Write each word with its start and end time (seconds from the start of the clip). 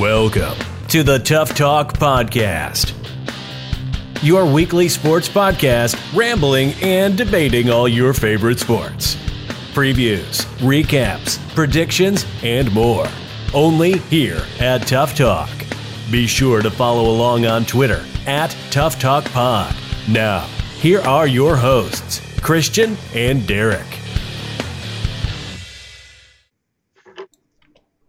Welcome 0.00 0.56
to 0.88 1.02
the 1.02 1.18
Tough 1.18 1.54
Talk 1.54 1.92
Podcast, 1.92 2.94
your 4.22 4.50
weekly 4.50 4.88
sports 4.88 5.28
podcast 5.28 5.94
rambling 6.16 6.72
and 6.80 7.18
debating 7.18 7.68
all 7.68 7.86
your 7.86 8.14
favorite 8.14 8.58
sports. 8.58 9.16
Previews, 9.74 10.46
recaps, 10.60 11.38
predictions, 11.54 12.24
and 12.42 12.72
more. 12.72 13.06
Only 13.52 13.98
here 13.98 14.40
at 14.58 14.86
Tough 14.86 15.14
Talk. 15.14 15.50
Be 16.10 16.26
sure 16.26 16.62
to 16.62 16.70
follow 16.70 17.10
along 17.10 17.44
on 17.44 17.66
Twitter 17.66 18.02
at 18.26 18.56
Tough 18.70 18.98
Talk 18.98 19.26
Pod. 19.26 19.76
Now, 20.08 20.46
here 20.78 21.02
are 21.02 21.26
your 21.26 21.56
hosts, 21.56 22.22
Christian 22.40 22.96
and 23.14 23.46
Derek. 23.46 23.84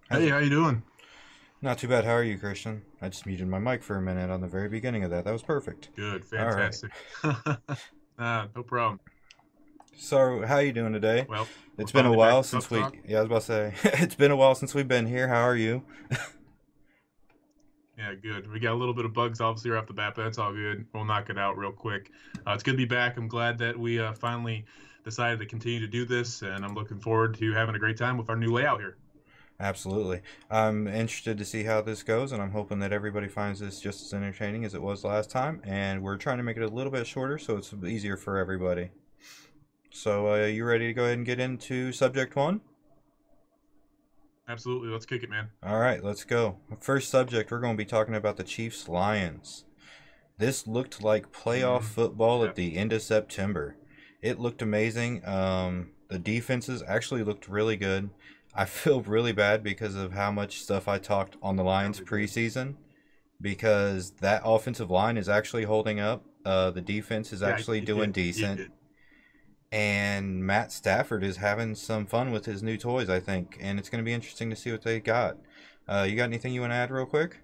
Hey, 0.09 0.29
how 0.29 0.37
you 0.37 0.49
doing? 0.49 0.83
Not 1.61 1.77
too 1.77 1.87
bad. 1.87 2.05
How 2.05 2.13
are 2.13 2.23
you, 2.23 2.39
Christian? 2.39 2.81
I 3.01 3.09
just 3.09 3.27
muted 3.27 3.47
my 3.47 3.59
mic 3.59 3.83
for 3.83 3.95
a 3.95 4.01
minute 4.01 4.31
on 4.31 4.41
the 4.41 4.47
very 4.47 4.67
beginning 4.67 5.03
of 5.03 5.11
that. 5.11 5.25
That 5.25 5.31
was 5.31 5.43
perfect. 5.43 5.89
Good, 5.95 6.23
All 6.33 6.45
right. 6.45 6.73
fantastic. 6.73 6.91
ah, 8.17 8.47
no 8.55 8.63
problem. 8.63 8.99
So, 9.95 10.43
how 10.47 10.55
are 10.55 10.63
you 10.63 10.73
doing 10.73 10.93
today? 10.93 11.27
Well, 11.29 11.47
It's 11.77 11.91
been 11.91 12.07
a 12.07 12.13
while 12.13 12.41
since 12.41 12.71
we. 12.71 12.79
Talk. 12.79 12.95
Yeah, 13.07 13.19
I 13.19 13.21
was 13.21 13.27
about 13.27 13.41
to 13.41 13.45
say 13.45 13.73
it's 14.01 14.15
been 14.15 14.31
a 14.31 14.35
while 14.35 14.55
since 14.55 14.73
we've 14.73 14.87
been 14.87 15.05
here. 15.05 15.27
How 15.27 15.41
are 15.41 15.55
you? 15.55 15.83
Yeah, 17.97 18.15
good. 18.15 18.51
We 18.51 18.59
got 18.59 18.71
a 18.71 18.75
little 18.79 18.95
bit 18.95 19.05
of 19.05 19.13
bugs 19.13 19.41
obviously 19.41 19.69
right 19.69 19.77
off 19.77 19.85
the 19.85 19.93
bat, 19.93 20.13
but 20.15 20.23
that's 20.23 20.39
all 20.39 20.51
good. 20.53 20.87
We'll 20.91 21.05
knock 21.05 21.29
it 21.29 21.37
out 21.37 21.55
real 21.55 21.71
quick. 21.71 22.09
Uh, 22.47 22.53
it's 22.53 22.63
good 22.63 22.71
to 22.71 22.77
be 22.77 22.85
back. 22.85 23.15
I'm 23.15 23.27
glad 23.27 23.59
that 23.59 23.77
we 23.77 23.99
uh, 23.99 24.13
finally 24.13 24.65
decided 25.03 25.37
to 25.39 25.45
continue 25.45 25.79
to 25.81 25.87
do 25.87 26.03
this, 26.03 26.41
and 26.41 26.65
I'm 26.65 26.73
looking 26.73 26.99
forward 26.99 27.35
to 27.35 27.51
having 27.53 27.75
a 27.75 27.79
great 27.79 27.97
time 27.97 28.17
with 28.17 28.27
our 28.27 28.35
new 28.35 28.51
layout 28.51 28.79
here. 28.79 28.97
Absolutely. 29.61 30.21
I'm 30.49 30.87
interested 30.87 31.37
to 31.37 31.45
see 31.45 31.63
how 31.63 31.81
this 31.83 32.01
goes, 32.01 32.31
and 32.31 32.41
I'm 32.41 32.49
hoping 32.49 32.79
that 32.79 32.91
everybody 32.91 33.27
finds 33.27 33.59
this 33.59 33.79
just 33.79 34.03
as 34.03 34.11
entertaining 34.11 34.65
as 34.65 34.73
it 34.73 34.81
was 34.81 35.03
last 35.03 35.29
time. 35.29 35.61
And 35.63 36.01
we're 36.01 36.17
trying 36.17 36.37
to 36.37 36.43
make 36.43 36.57
it 36.57 36.63
a 36.63 36.67
little 36.67 36.91
bit 36.91 37.05
shorter 37.05 37.37
so 37.37 37.57
it's 37.57 37.71
easier 37.85 38.17
for 38.17 38.39
everybody. 38.39 38.89
So, 39.91 40.33
uh, 40.33 40.45
you 40.47 40.65
ready 40.65 40.87
to 40.87 40.93
go 40.93 41.03
ahead 41.03 41.17
and 41.17 41.25
get 41.27 41.39
into 41.39 41.91
subject 41.91 42.35
one? 42.35 42.61
Absolutely. 44.47 44.89
Let's 44.89 45.05
kick 45.05 45.21
it, 45.21 45.29
man. 45.29 45.49
All 45.61 45.79
right, 45.79 46.03
let's 46.03 46.23
go. 46.23 46.57
First 46.79 47.11
subject, 47.11 47.51
we're 47.51 47.59
going 47.59 47.75
to 47.77 47.83
be 47.83 47.85
talking 47.85 48.15
about 48.15 48.37
the 48.37 48.43
Chiefs 48.43 48.89
Lions. 48.89 49.65
This 50.39 50.65
looked 50.65 51.03
like 51.03 51.31
playoff 51.31 51.81
Mhm. 51.81 51.93
football 51.93 52.39
Yep. 52.41 52.49
at 52.49 52.55
the 52.55 52.77
end 52.77 52.93
of 52.93 53.03
September. 53.03 53.75
It 54.23 54.39
looked 54.39 54.63
amazing. 54.63 55.23
Um, 55.23 55.91
the 56.09 56.17
defenses 56.17 56.81
actually 56.87 57.23
looked 57.23 57.47
really 57.47 57.77
good. 57.77 58.09
I 58.53 58.65
feel 58.65 59.01
really 59.01 59.31
bad 59.31 59.63
because 59.63 59.95
of 59.95 60.13
how 60.13 60.31
much 60.31 60.61
stuff 60.61 60.87
I 60.87 60.97
talked 60.97 61.37
on 61.41 61.55
the 61.55 61.63
Lions 61.63 61.99
preseason 62.01 62.75
because 63.39 64.11
that 64.21 64.41
offensive 64.45 64.91
line 64.91 65.17
is 65.17 65.29
actually 65.29 65.63
holding 65.63 65.99
up. 65.99 66.23
Uh, 66.45 66.71
the 66.71 66.81
defense 66.81 67.31
is 67.31 67.41
actually 67.43 67.79
you 67.79 67.85
doing 67.85 68.11
did. 68.11 68.21
Decent 68.21 68.71
and 69.71 70.45
Matt 70.45 70.71
Stafford 70.71 71.23
is 71.23 71.37
having 71.37 71.75
some 71.75 72.05
fun 72.05 72.31
with 72.31 72.45
his 72.45 72.61
new 72.61 72.77
toys, 72.77 73.09
I 73.09 73.19
think, 73.19 73.57
and 73.61 73.79
it's 73.79 73.89
going 73.89 74.03
to 74.03 74.05
be 74.05 74.13
interesting 74.13 74.49
to 74.49 74.55
see 74.55 74.71
what 74.71 74.81
they 74.81 74.99
got. 74.99 75.37
Uh, 75.87 76.05
you 76.07 76.15
got 76.15 76.25
anything 76.25 76.53
you 76.53 76.61
want 76.61 76.71
to 76.71 76.75
add, 76.75 76.91
real 76.91 77.05
quick? 77.05 77.39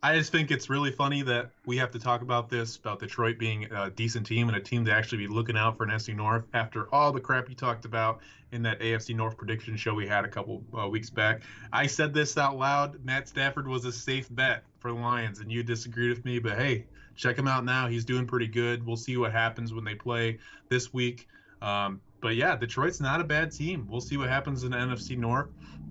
I 0.00 0.16
just 0.16 0.30
think 0.30 0.52
it's 0.52 0.70
really 0.70 0.92
funny 0.92 1.22
that 1.22 1.50
we 1.66 1.76
have 1.78 1.90
to 1.90 1.98
talk 1.98 2.22
about 2.22 2.48
this 2.48 2.76
about 2.76 3.00
Detroit 3.00 3.36
being 3.36 3.64
a 3.64 3.90
decent 3.90 4.26
team 4.26 4.46
and 4.48 4.56
a 4.56 4.60
team 4.60 4.84
to 4.84 4.92
actually 4.92 5.18
be 5.18 5.26
looking 5.26 5.56
out 5.56 5.76
for 5.76 5.82
an 5.82 5.90
NFC 5.90 6.14
North 6.14 6.44
after 6.54 6.92
all 6.94 7.10
the 7.10 7.20
crap 7.20 7.48
you 7.48 7.56
talked 7.56 7.84
about 7.84 8.20
in 8.52 8.62
that 8.62 8.78
AFC 8.78 9.16
North 9.16 9.36
prediction 9.36 9.76
show 9.76 9.94
we 9.94 10.06
had 10.06 10.24
a 10.24 10.28
couple 10.28 10.62
uh, 10.78 10.88
weeks 10.88 11.10
back. 11.10 11.42
I 11.72 11.88
said 11.88 12.14
this 12.14 12.38
out 12.38 12.56
loud. 12.56 13.04
Matt 13.04 13.26
Stafford 13.26 13.66
was 13.66 13.84
a 13.86 13.92
safe 13.92 14.28
bet 14.30 14.62
for 14.78 14.92
the 14.92 14.98
Lions, 14.98 15.40
and 15.40 15.50
you 15.50 15.64
disagreed 15.64 16.10
with 16.10 16.24
me. 16.24 16.38
But 16.38 16.58
hey, 16.58 16.86
check 17.16 17.36
him 17.36 17.48
out 17.48 17.64
now. 17.64 17.88
He's 17.88 18.04
doing 18.04 18.24
pretty 18.24 18.46
good. 18.46 18.86
We'll 18.86 18.96
see 18.96 19.16
what 19.16 19.32
happens 19.32 19.74
when 19.74 19.84
they 19.84 19.96
play 19.96 20.38
this 20.68 20.94
week. 20.94 21.26
Um, 21.60 22.00
but 22.20 22.36
yeah, 22.36 22.54
Detroit's 22.54 23.00
not 23.00 23.20
a 23.20 23.24
bad 23.24 23.50
team. 23.50 23.88
We'll 23.90 24.00
see 24.00 24.16
what 24.16 24.28
happens 24.28 24.62
in 24.62 24.70
the 24.70 24.76
NFC 24.76 25.18
North. 25.18 25.48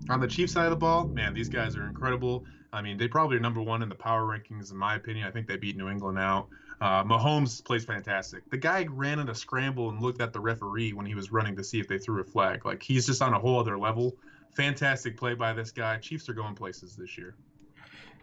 On 0.09 0.21
the 0.21 0.27
Chiefs 0.27 0.53
side 0.53 0.65
of 0.65 0.71
the 0.71 0.77
ball, 0.77 1.07
man, 1.07 1.33
these 1.33 1.49
guys 1.49 1.75
are 1.75 1.85
incredible. 1.85 2.45
I 2.73 2.81
mean, 2.81 2.97
they 2.97 3.07
probably 3.07 3.37
are 3.37 3.39
number 3.39 3.61
one 3.61 3.81
in 3.81 3.89
the 3.89 3.95
power 3.95 4.23
rankings, 4.23 4.71
in 4.71 4.77
my 4.77 4.95
opinion. 4.95 5.25
I 5.27 5.31
think 5.31 5.47
they 5.47 5.57
beat 5.57 5.77
New 5.77 5.89
England 5.89 6.19
out. 6.19 6.47
Uh, 6.79 7.03
Mahomes 7.03 7.63
plays 7.63 7.85
fantastic. 7.85 8.47
The 8.49 8.57
guy 8.57 8.85
ran 8.89 9.19
in 9.19 9.29
a 9.29 9.35
scramble 9.35 9.89
and 9.89 10.01
looked 10.01 10.21
at 10.21 10.33
the 10.33 10.39
referee 10.39 10.93
when 10.93 11.05
he 11.05 11.15
was 11.15 11.31
running 11.31 11.55
to 11.55 11.63
see 11.63 11.79
if 11.79 11.87
they 11.87 11.97
threw 11.97 12.21
a 12.21 12.23
flag. 12.23 12.65
Like, 12.65 12.83
he's 12.83 13.05
just 13.05 13.21
on 13.21 13.33
a 13.33 13.39
whole 13.39 13.59
other 13.59 13.79
level. 13.79 14.15
Fantastic 14.55 15.17
play 15.17 15.33
by 15.33 15.53
this 15.53 15.71
guy. 15.71 15.97
Chiefs 15.97 16.29
are 16.29 16.33
going 16.33 16.55
places 16.55 16.95
this 16.95 17.17
year. 17.17 17.35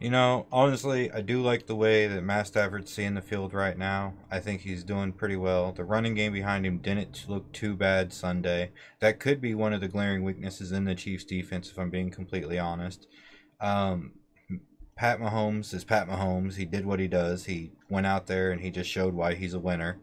You 0.00 0.10
know, 0.10 0.46
honestly, 0.50 1.10
I 1.12 1.20
do 1.20 1.40
like 1.40 1.66
the 1.66 1.76
way 1.76 2.08
that 2.08 2.22
Matt 2.22 2.48
Stafford's 2.48 2.92
seeing 2.92 3.14
the 3.14 3.22
field 3.22 3.54
right 3.54 3.78
now. 3.78 4.14
I 4.30 4.40
think 4.40 4.60
he's 4.60 4.82
doing 4.82 5.12
pretty 5.12 5.36
well. 5.36 5.72
The 5.72 5.84
running 5.84 6.14
game 6.14 6.32
behind 6.32 6.66
him 6.66 6.78
didn't 6.78 7.26
look 7.28 7.52
too 7.52 7.76
bad 7.76 8.12
Sunday. 8.12 8.72
That 8.98 9.20
could 9.20 9.40
be 9.40 9.54
one 9.54 9.72
of 9.72 9.80
the 9.80 9.88
glaring 9.88 10.24
weaknesses 10.24 10.72
in 10.72 10.84
the 10.84 10.96
Chiefs' 10.96 11.24
defense, 11.24 11.70
if 11.70 11.78
I'm 11.78 11.90
being 11.90 12.10
completely 12.10 12.58
honest. 12.58 13.06
Um, 13.60 14.12
Pat 14.96 15.18
Mahomes 15.20 15.74
is 15.74 15.84
Pat 15.84 16.08
Mahomes. 16.08 16.54
He 16.56 16.64
did 16.64 16.86
what 16.86 17.00
he 17.00 17.08
does. 17.08 17.46
He 17.46 17.72
went 17.88 18.06
out 18.06 18.26
there 18.26 18.50
and 18.52 18.60
he 18.60 18.70
just 18.70 18.88
showed 18.90 19.14
why 19.14 19.34
he's 19.34 19.54
a 19.54 19.58
winner. 19.58 19.98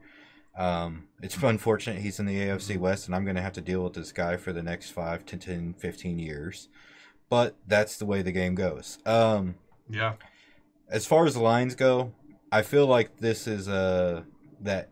Um, 0.57 1.07
it's 1.21 1.37
unfortunate 1.41 2.01
he's 2.01 2.19
in 2.19 2.25
the 2.25 2.37
AFC 2.37 2.77
West, 2.77 3.05
and 3.07 3.15
I'm 3.15 3.23
going 3.23 3.37
to 3.37 3.41
have 3.41 3.53
to 3.53 3.61
deal 3.61 3.83
with 3.83 3.93
this 3.93 4.11
guy 4.11 4.35
for 4.37 4.51
the 4.51 4.61
next 4.63 4.89
5 4.91 5.25
to 5.27 5.37
10, 5.37 5.75
15 5.77 6.19
years. 6.19 6.67
But 7.29 7.55
that's 7.65 7.97
the 7.97 8.05
way 8.05 8.21
the 8.21 8.33
game 8.33 8.55
goes. 8.55 8.97
Um, 9.05 9.55
Yeah. 9.89 10.13
as 10.89 11.05
far 11.05 11.25
as 11.25 11.35
the 11.35 11.41
lines 11.41 11.75
go, 11.75 12.11
I 12.51 12.61
feel 12.61 12.85
like 12.85 13.17
this 13.17 13.47
is 13.47 13.69
a 13.69 14.25
that 14.59 14.89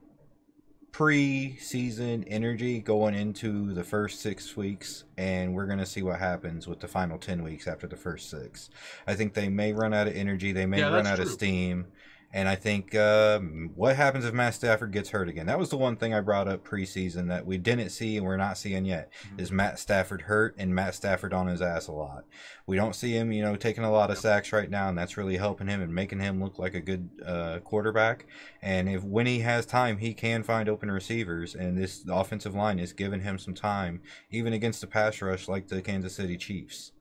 pre-season 0.92 2.24
energy 2.26 2.80
going 2.80 3.16
into 3.16 3.74
the 3.74 3.84
first 3.84 4.20
six 4.22 4.56
weeks, 4.58 5.04
and 5.18 5.54
we're 5.54 5.66
gonna 5.68 5.86
see 5.86 6.02
what 6.02 6.20
happens 6.20 6.68
with 6.68 6.80
the 6.80 6.88
final 6.88 7.18
ten 7.18 7.44
weeks 7.44 7.68
after 7.68 7.88
the 7.88 7.96
first 7.96 8.30
six. 8.30 8.70
I 9.08 9.16
think 9.16 9.34
they 9.34 9.50
may 9.50 9.74
run 9.74 9.94
out 9.94 10.08
of 10.08 10.16
energy, 10.16 10.52
they 10.52 10.66
may 10.66 10.80
Yeah, 10.80 10.90
run 10.90 11.08
out 11.08 11.20
of 11.20 11.26
true. 11.26 11.34
steam, 11.34 11.88
and 12.34 12.48
I 12.48 12.56
think 12.56 12.94
um, 12.96 13.72
what 13.76 13.96
happens 13.96 14.26
if 14.26 14.34
Matt 14.34 14.54
Stafford 14.54 14.92
gets 14.92 15.10
hurt 15.10 15.30
again? 15.30 15.48
That 15.48 15.58
was 15.58 15.70
the 15.70 15.78
one 15.78 15.96
thing 15.96 16.14
I 16.14 16.22
brought 16.22 16.48
up 16.48 16.64
preseason 16.68 17.28
that 17.30 17.46
we 17.46 17.58
didn't 17.58 17.90
see 17.90 18.18
and 18.18 18.26
we're 18.26 18.38
not 18.38 18.58
seeing 18.58 18.86
yet 18.86 19.12
Mhm. 19.34 19.40
is 19.42 19.52
Matt 19.52 19.80
Stafford 19.80 20.24
hurt 20.24 20.56
and 20.58 20.74
Matt 20.76 20.96
Stafford 20.96 21.34
on 21.34 21.48
his 21.48 21.62
ass 21.62 21.88
a 21.88 21.92
lot. 21.92 22.26
We 22.68 22.76
don't 22.76 22.96
see 22.96 23.14
him, 23.14 23.32
you 23.32 23.42
know, 23.42 23.56
taking 23.56 23.84
a 23.84 23.92
lot 23.92 24.12
of 24.12 24.18
sacks 24.20 24.52
right 24.54 24.70
now, 24.70 24.90
and 24.90 24.98
that's 24.98 25.18
really 25.18 25.38
helping 25.38 25.68
him 25.68 25.82
and 25.82 25.94
making 25.94 26.20
him 26.20 26.42
look 26.44 26.60
like 26.60 26.76
a 26.76 26.80
good 26.82 27.10
uh, 27.26 27.60
quarterback. 27.64 28.28
And 28.62 28.88
if 28.88 29.04
when 29.04 29.26
he 29.26 29.40
has 29.40 29.66
time, 29.66 29.98
he 29.98 30.14
can 30.14 30.44
find 30.44 30.70
open 30.70 30.92
receivers, 30.92 31.56
and 31.56 31.78
this 31.78 32.06
offensive 32.08 32.54
line 32.54 32.78
is 32.78 32.94
giving 32.94 33.22
him 33.22 33.40
some 33.40 33.56
time, 33.56 34.02
even 34.30 34.54
against 34.54 34.82
the 34.82 34.88
pass 34.88 35.20
rush 35.22 35.48
like 35.48 35.68
the 35.68 35.82
Kansas 35.82 36.16
City 36.16 36.38
Chiefs. 36.38 36.92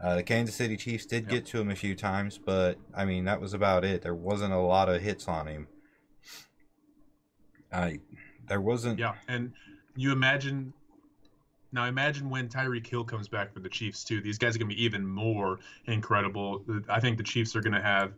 Uh, 0.00 0.14
the 0.16 0.22
Kansas 0.22 0.54
City 0.54 0.76
Chiefs 0.76 1.06
did 1.06 1.24
Yep. 1.24 1.30
get 1.30 1.46
to 1.46 1.60
him 1.60 1.70
a 1.70 1.74
few 1.74 1.94
times, 1.96 2.38
but 2.38 2.78
I 2.94 3.04
mean 3.04 3.24
that 3.24 3.40
was 3.40 3.52
about 3.52 3.84
it. 3.84 4.02
There 4.02 4.14
wasn't 4.14 4.52
a 4.52 4.58
lot 4.58 4.88
of 4.88 5.02
hits 5.02 5.26
on 5.26 5.46
him. 5.48 5.66
I 7.72 8.00
there 8.46 8.60
wasn't. 8.60 8.98
Yeah. 8.98 9.14
And 9.26 9.52
you 9.96 10.12
imagine. 10.12 10.72
Now 11.70 11.84
imagine 11.84 12.30
when 12.30 12.48
Tyreek 12.48 12.86
Hill 12.86 13.04
comes 13.04 13.28
back 13.28 13.52
for 13.52 13.60
the 13.60 13.68
Chiefs 13.68 14.02
too. 14.02 14.20
These 14.22 14.38
guys 14.38 14.56
are 14.56 14.58
going 14.58 14.70
to 14.70 14.74
be 14.74 14.82
even 14.82 15.06
more 15.06 15.58
incredible. 15.86 16.64
I 16.88 16.98
think 16.98 17.18
the 17.18 17.22
Chiefs 17.24 17.54
are 17.54 17.60
going 17.60 17.74
to 17.74 17.82
have 17.82 18.12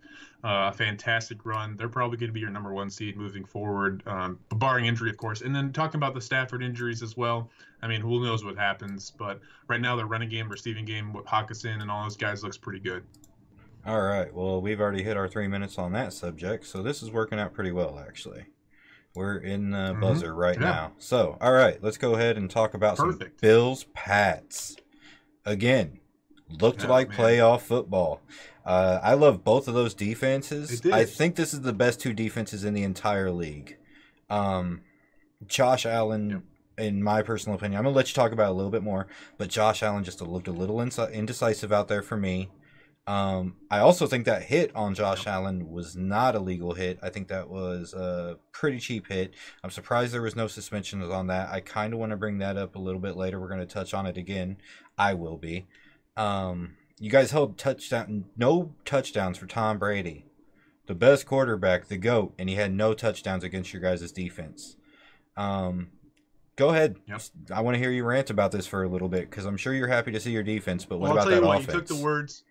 uh, 0.45 0.71
a 0.71 0.73
fantastic 0.73 1.45
run. 1.45 1.77
They're 1.77 1.89
probably 1.89 2.17
going 2.17 2.29
to 2.29 2.33
be 2.33 2.41
your 2.41 2.51
number 2.51 2.73
one 2.73 2.91
seed 2.91 3.17
moving 3.17 3.45
forward, 3.45 4.03
um, 4.07 4.39
barring 4.51 4.87
injury, 4.87 5.11
of 5.11 5.17
course. 5.17 5.41
And 5.41 5.55
then 5.55 5.73
talking 5.73 5.99
about 5.99 6.15
the 6.15 6.21
Stafford 6.21 6.63
injuries 6.63 7.03
as 7.03 7.17
well. 7.17 7.51
I 7.83 7.89
mean, 7.89 8.01
who 8.01 8.25
knows 8.25 8.45
what 8.45 8.57
happens? 8.57 9.11
But 9.11 9.41
right 9.69 9.81
now, 9.81 9.97
their 9.97 10.07
running 10.07 10.29
game, 10.29 10.49
receiving 10.49 10.85
game, 10.85 11.13
with 11.13 11.27
Hockenson 11.27 11.83
and 11.83 11.91
all 11.91 12.05
those 12.05 12.17
guys 12.17 12.45
looks 12.45 12.57
pretty 12.57 12.81
good. 12.81 13.03
All 13.85 14.03
right. 14.03 14.33
Well, 14.33 14.61
we've 14.61 14.81
already 14.81 15.03
hit 15.03 15.17
our 15.17 15.27
three 15.27 15.49
minutes 15.49 15.79
on 15.79 15.93
that 15.93 16.13
subject, 16.13 16.67
so 16.67 16.83
this 16.83 17.03
is 17.03 17.11
working 17.11 17.39
out 17.39 17.53
pretty 17.53 17.73
well, 17.73 17.99
actually. 17.99 18.45
We're 19.15 19.39
in 19.39 19.71
the 19.73 19.95
Mhm. 19.95 20.01
buzzer 20.01 20.35
right 20.35 20.55
Yeah. 20.57 20.61
now. 20.65 20.93
So, 20.99 21.37
all 21.41 21.53
right, 21.53 21.83
let's 21.83 21.97
go 21.99 22.15
ahead 22.15 22.37
and 22.37 22.49
talk 22.51 22.75
about 22.75 22.97
some 22.97 23.19
Bills 23.41 23.85
Pats. 23.93 24.77
Again, 25.45 25.99
looked 26.61 26.83
Yeah, 26.83 26.89
like 26.91 27.09
man. 27.09 27.19
playoff 27.19 27.61
football. 27.63 28.21
Uh, 28.65 29.01
I 29.03 29.15
love 29.15 29.43
both 29.43 29.67
of 29.69 29.75
those 29.75 29.95
defenses. 29.95 30.85
I 30.87 31.05
think 31.05 31.35
this 31.35 31.53
is 31.53 31.63
the 31.63 31.73
best 31.73 31.99
two 32.01 32.13
defenses 32.13 32.65
in 32.65 32.75
the 32.75 32.83
entire 32.85 33.31
league. 33.33 33.77
Um, 34.29 34.83
Josh 35.47 35.87
Allen, 35.87 36.31
Yep. 36.31 36.43
in 36.87 37.03
my 37.03 37.23
personal 37.23 37.57
opinion, 37.57 37.79
I'm 37.79 37.85
gonna 37.85 37.97
let 37.97 38.09
you 38.09 38.15
talk 38.15 38.31
about 38.33 38.49
it 38.49 38.51
a 38.51 38.55
little 38.55 38.71
bit 38.71 38.83
more, 38.83 39.09
but 39.39 39.49
Josh 39.49 39.83
Allen 39.83 40.05
just 40.05 40.21
looked 40.21 40.47
a 40.47 40.53
little 40.53 40.77
insi- 40.77 41.13
indecisive 41.13 41.73
out 41.73 41.89
there 41.89 42.03
for 42.03 42.17
me. 42.17 42.51
Um, 43.11 43.57
I 43.73 43.81
also 43.81 44.07
think 44.07 44.25
that 44.27 44.45
hit 44.45 44.71
on 44.77 44.95
Josh 44.95 45.27
Allen 45.27 45.69
was 45.69 45.97
not 45.97 46.37
a 46.37 46.39
legal 46.39 46.75
hit. 46.75 47.01
I 47.03 47.11
think 47.11 47.27
that 47.27 47.51
was 47.51 47.93
a 47.93 48.39
pretty 48.53 48.79
cheap 48.79 49.09
hit. 49.09 49.35
I'm 49.65 49.71
surprised 49.71 50.15
there 50.15 50.23
was 50.23 50.37
no 50.37 50.47
suspensions 50.47 51.11
on 51.11 51.27
that. 51.27 51.51
I 51.51 51.59
kind 51.59 51.93
of 51.93 51.99
want 51.99 52.11
to 52.11 52.17
bring 52.17 52.39
that 52.39 52.57
up 52.57 52.77
a 52.77 52.79
little 52.79 53.01
bit 53.01 53.17
later. 53.17 53.41
We're 53.41 53.49
going 53.49 53.59
to 53.59 53.67
touch 53.67 53.95
on 53.95 54.07
it 54.07 54.17
again. 54.17 54.59
I 54.97 55.15
will 55.15 55.39
be. 55.39 55.67
Um, 56.17 56.77
you 57.01 57.11
guys 57.11 57.33
held 57.33 57.59
touchdown, 57.59 58.27
no 58.37 58.77
touchdowns 58.85 59.39
for 59.39 59.47
Tom 59.47 59.81
Brady, 59.81 60.27
the 60.87 60.95
best 60.95 61.27
quarterback, 61.27 61.89
the 61.89 61.97
goat, 61.97 62.35
and 62.39 62.49
he 62.49 62.55
had 62.55 62.73
no 62.73 62.95
touchdowns 62.95 63.43
against 63.43 63.73
your 63.73 63.83
guys' 63.83 64.13
defense. 64.13 64.77
Um, 65.37 65.89
go 66.55 66.69
ahead. 66.69 66.95
Yep. 67.09 67.23
I 67.53 67.61
want 67.63 67.75
to 67.75 67.81
hear 67.81 67.91
you 67.91 68.05
rant 68.05 68.31
about 68.31 68.53
this 68.53 68.69
for 68.69 68.85
a 68.85 68.89
little 68.89 69.09
bit 69.09 69.29
because 69.29 69.47
I'm 69.47 69.57
sure 69.57 69.75
you're 69.75 69.89
happy 69.89 70.13
to 70.13 70.21
see 70.21 70.31
your 70.31 70.45
defense, 70.45 70.85
but 70.85 71.01
what 71.01 71.09
well, 71.09 71.19
about 71.19 71.31
that 71.31 71.41
you 71.41 71.49
what, 71.49 71.61
offense? 71.63 71.75
You 71.75 71.81
took 71.81 71.89
the 71.89 72.05
words. 72.05 72.45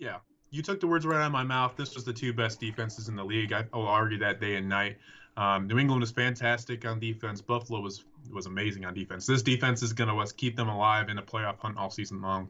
Yeah, 0.00 0.16
you 0.50 0.62
took 0.62 0.80
the 0.80 0.86
words 0.86 1.06
right 1.06 1.20
out 1.20 1.26
of 1.26 1.32
my 1.32 1.44
mouth. 1.44 1.76
This 1.76 1.94
was 1.94 2.04
the 2.04 2.12
two 2.12 2.32
best 2.32 2.58
defenses 2.58 3.08
in 3.08 3.14
the 3.16 3.24
league. 3.24 3.52
I 3.52 3.64
will 3.72 3.86
argue 3.86 4.18
that 4.18 4.40
day 4.40 4.56
and 4.56 4.68
night. 4.68 4.96
Um, 5.36 5.66
New 5.68 5.78
England 5.78 6.00
was 6.00 6.10
fantastic 6.10 6.84
on 6.86 6.98
defense. 6.98 7.40
Buffalo 7.40 7.80
was 7.80 8.04
was 8.32 8.46
amazing 8.46 8.84
on 8.84 8.94
defense. 8.94 9.26
This 9.26 9.42
defense 9.42 9.82
is 9.82 9.92
going 9.92 10.08
to 10.08 10.34
keep 10.34 10.56
them 10.56 10.68
alive 10.68 11.08
in 11.10 11.18
a 11.18 11.22
playoff 11.22 11.58
hunt 11.58 11.76
all 11.76 11.90
season 11.90 12.20
long. 12.20 12.48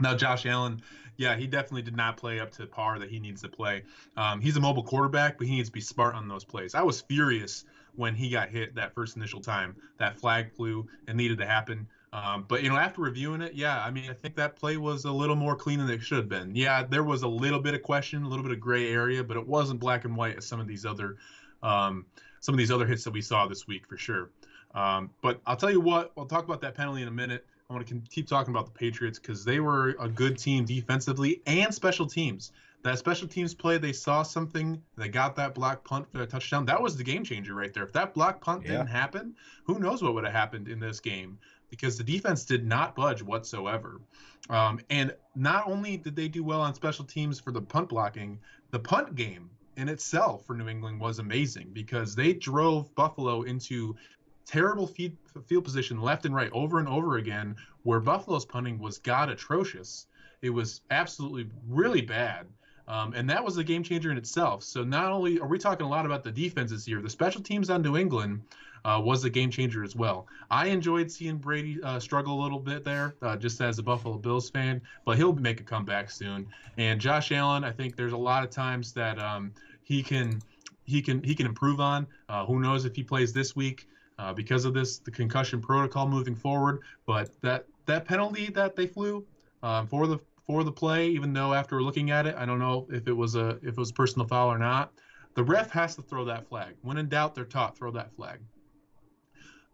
Now, 0.00 0.16
Josh 0.16 0.46
Allen, 0.46 0.80
yeah, 1.16 1.36
he 1.36 1.46
definitely 1.46 1.82
did 1.82 1.96
not 1.96 2.16
play 2.16 2.40
up 2.40 2.52
to 2.52 2.66
par 2.66 2.98
that 2.98 3.10
he 3.10 3.20
needs 3.20 3.42
to 3.42 3.48
play. 3.48 3.82
Um, 4.16 4.40
he's 4.40 4.56
a 4.56 4.60
mobile 4.60 4.82
quarterback, 4.82 5.36
but 5.36 5.46
he 5.46 5.56
needs 5.56 5.68
to 5.68 5.72
be 5.72 5.80
smart 5.80 6.14
on 6.14 6.26
those 6.26 6.44
plays. 6.44 6.74
I 6.74 6.82
was 6.82 7.02
furious 7.02 7.64
when 7.96 8.14
he 8.14 8.30
got 8.30 8.48
hit 8.48 8.74
that 8.76 8.94
first 8.94 9.16
initial 9.16 9.40
time. 9.40 9.76
That 9.98 10.18
flag 10.18 10.54
flew 10.54 10.88
and 11.06 11.16
needed 11.18 11.38
to 11.38 11.46
happen. 11.46 11.86
Um, 12.12 12.44
but 12.48 12.62
you 12.62 12.68
know, 12.68 12.76
after 12.76 13.02
reviewing 13.02 13.40
it, 13.40 13.54
yeah, 13.54 13.84
I 13.84 13.90
mean, 13.90 14.10
I 14.10 14.14
think 14.14 14.34
that 14.36 14.56
play 14.56 14.76
was 14.76 15.04
a 15.04 15.12
little 15.12 15.36
more 15.36 15.54
clean 15.54 15.78
than 15.78 15.88
it 15.90 16.02
should 16.02 16.18
have 16.18 16.28
been. 16.28 16.54
Yeah, 16.56 16.82
there 16.82 17.04
was 17.04 17.22
a 17.22 17.28
little 17.28 17.60
bit 17.60 17.74
of 17.74 17.82
question, 17.82 18.24
a 18.24 18.28
little 18.28 18.42
bit 18.42 18.52
of 18.52 18.58
gray 18.60 18.92
area, 18.92 19.22
but 19.22 19.36
it 19.36 19.46
wasn't 19.46 19.78
black 19.78 20.04
and 20.04 20.16
white 20.16 20.36
as 20.36 20.46
some 20.46 20.58
of 20.58 20.66
these 20.66 20.84
other, 20.84 21.16
um, 21.62 22.04
some 22.40 22.54
of 22.54 22.58
these 22.58 22.72
other 22.72 22.86
hits 22.86 23.04
that 23.04 23.12
we 23.12 23.20
saw 23.22 23.46
this 23.46 23.68
week 23.68 23.86
for 23.86 23.96
sure. 23.96 24.30
Um, 24.74 25.10
but 25.22 25.40
I'll 25.46 25.56
tell 25.56 25.70
you 25.70 25.80
what, 25.80 26.12
I'll 26.16 26.26
talk 26.26 26.44
about 26.44 26.60
that 26.62 26.74
penalty 26.74 27.02
in 27.02 27.08
a 27.08 27.12
minute. 27.12 27.46
I 27.68 27.72
want 27.74 27.86
to 27.86 28.00
keep 28.10 28.26
talking 28.26 28.52
about 28.52 28.66
the 28.66 28.72
Patriots 28.72 29.20
because 29.20 29.44
they 29.44 29.60
were 29.60 29.90
a 30.00 30.08
good 30.08 30.36
team 30.36 30.64
defensively 30.64 31.40
and 31.46 31.72
special 31.72 32.06
teams. 32.06 32.50
That 32.82 32.98
special 32.98 33.28
teams 33.28 33.54
play, 33.54 33.78
they 33.78 33.92
saw 33.92 34.22
something. 34.22 34.82
They 34.96 35.08
got 35.08 35.36
that 35.36 35.54
block 35.54 35.84
punt 35.84 36.10
for 36.10 36.22
a 36.22 36.26
touchdown. 36.26 36.64
That 36.64 36.80
was 36.80 36.96
the 36.96 37.04
game 37.04 37.22
changer 37.22 37.54
right 37.54 37.72
there. 37.72 37.84
If 37.84 37.92
that 37.92 38.14
block 38.14 38.40
punt 38.40 38.62
Yeah. 38.64 38.72
didn't 38.72 38.86
happen, 38.88 39.34
who 39.64 39.78
knows 39.78 40.02
what 40.02 40.14
would 40.14 40.24
have 40.24 40.32
happened 40.32 40.66
in 40.66 40.80
this 40.80 40.98
game? 40.98 41.38
Because 41.70 41.96
the 41.96 42.04
defense 42.04 42.44
did 42.44 42.66
not 42.66 42.94
budge 42.94 43.22
whatsoever. 43.22 44.00
Um, 44.48 44.80
and 44.90 45.14
not 45.36 45.68
only 45.68 45.96
did 45.96 46.16
they 46.16 46.28
do 46.28 46.42
well 46.42 46.60
on 46.60 46.74
special 46.74 47.04
teams 47.04 47.38
for 47.38 47.52
the 47.52 47.62
punt 47.62 47.88
blocking, 47.88 48.38
the 48.70 48.78
punt 48.78 49.14
game 49.14 49.50
in 49.76 49.88
itself 49.88 50.44
for 50.44 50.54
New 50.54 50.68
England 50.68 51.00
was 51.00 51.20
amazing 51.20 51.70
because 51.72 52.14
they 52.14 52.32
drove 52.32 52.94
Buffalo 52.94 53.42
into 53.42 53.96
terrible 54.44 54.86
feed, 54.86 55.16
field 55.46 55.64
position 55.64 56.00
left 56.00 56.26
and 56.26 56.34
right 56.34 56.50
over 56.52 56.80
and 56.80 56.88
over 56.88 57.18
again, 57.18 57.54
where 57.84 58.00
Buffalo's 58.00 58.44
punting 58.44 58.78
was 58.78 58.98
god 58.98 59.28
atrocious. 59.28 60.06
It 60.42 60.50
was 60.50 60.80
absolutely 60.90 61.48
really 61.68 62.02
bad. 62.02 62.46
Um, 62.88 63.14
and 63.14 63.30
that 63.30 63.44
was 63.44 63.56
a 63.56 63.62
game 63.62 63.84
changer 63.84 64.10
in 64.10 64.18
itself. 64.18 64.64
So 64.64 64.82
not 64.82 65.12
only 65.12 65.38
are 65.38 65.46
we 65.46 65.58
talking 65.58 65.86
a 65.86 65.88
lot 65.88 66.06
about 66.06 66.24
the 66.24 66.32
defenses 66.32 66.84
here, 66.84 67.00
the 67.00 67.08
special 67.08 67.40
teams 67.40 67.70
on 67.70 67.82
New 67.82 67.96
England 67.96 68.42
uh, 68.84 69.00
was 69.02 69.24
a 69.24 69.30
game 69.30 69.50
changer 69.50 69.82
as 69.82 69.94
well. 69.94 70.26
I 70.50 70.66
enjoyed 70.68 71.10
seeing 71.10 71.38
Brady 71.38 71.78
uh, 71.82 71.98
struggle 72.00 72.40
a 72.40 72.42
little 72.42 72.58
bit 72.58 72.84
there, 72.84 73.16
uh, 73.22 73.36
just 73.36 73.60
as 73.60 73.78
a 73.78 73.82
Buffalo 73.82 74.18
Bills 74.18 74.50
fan, 74.50 74.80
but 75.04 75.16
he'll 75.16 75.32
make 75.32 75.60
a 75.60 75.64
comeback 75.64 76.10
soon. 76.10 76.46
And 76.78 77.00
Josh 77.00 77.32
Allen, 77.32 77.64
I 77.64 77.72
think 77.72 77.96
there's 77.96 78.12
a 78.12 78.18
lot 78.18 78.44
of 78.44 78.50
times 78.50 78.92
that 78.94 79.18
um, 79.18 79.52
he 79.82 80.02
can 80.02 80.40
he 80.84 81.00
can 81.00 81.22
he 81.22 81.34
can 81.34 81.46
improve 81.46 81.80
on. 81.80 82.06
Uh, 82.28 82.44
who 82.44 82.60
knows 82.60 82.84
if 82.84 82.94
he 82.94 83.02
plays 83.02 83.32
this 83.32 83.54
week 83.54 83.86
uh, 84.18 84.32
because 84.32 84.64
of 84.64 84.74
this 84.74 84.98
the 84.98 85.10
concussion 85.10 85.60
protocol 85.60 86.08
moving 86.08 86.34
forward. 86.34 86.80
But 87.06 87.30
that 87.42 87.66
that 87.86 88.04
penalty 88.04 88.50
that 88.50 88.76
they 88.76 88.86
flew 88.86 89.24
um, 89.62 89.86
for 89.86 90.06
the 90.06 90.18
for 90.46 90.64
the 90.64 90.72
play, 90.72 91.08
even 91.08 91.32
though 91.32 91.54
after 91.54 91.82
looking 91.82 92.10
at 92.10 92.26
it, 92.26 92.34
I 92.36 92.44
don't 92.44 92.58
know 92.58 92.86
if 92.90 93.06
it 93.06 93.12
was 93.12 93.36
a 93.36 93.50
if 93.62 93.68
it 93.68 93.78
was 93.78 93.90
a 93.90 93.94
personal 93.94 94.26
foul 94.26 94.48
or 94.48 94.58
not. 94.58 94.92
The 95.34 95.44
ref 95.44 95.70
has 95.70 95.94
to 95.94 96.02
throw 96.02 96.24
that 96.24 96.48
flag. 96.48 96.74
When 96.82 96.96
in 96.96 97.08
doubt, 97.08 97.34
they're 97.34 97.44
taught 97.44 97.78
throw 97.78 97.92
that 97.92 98.12
flag. 98.12 98.40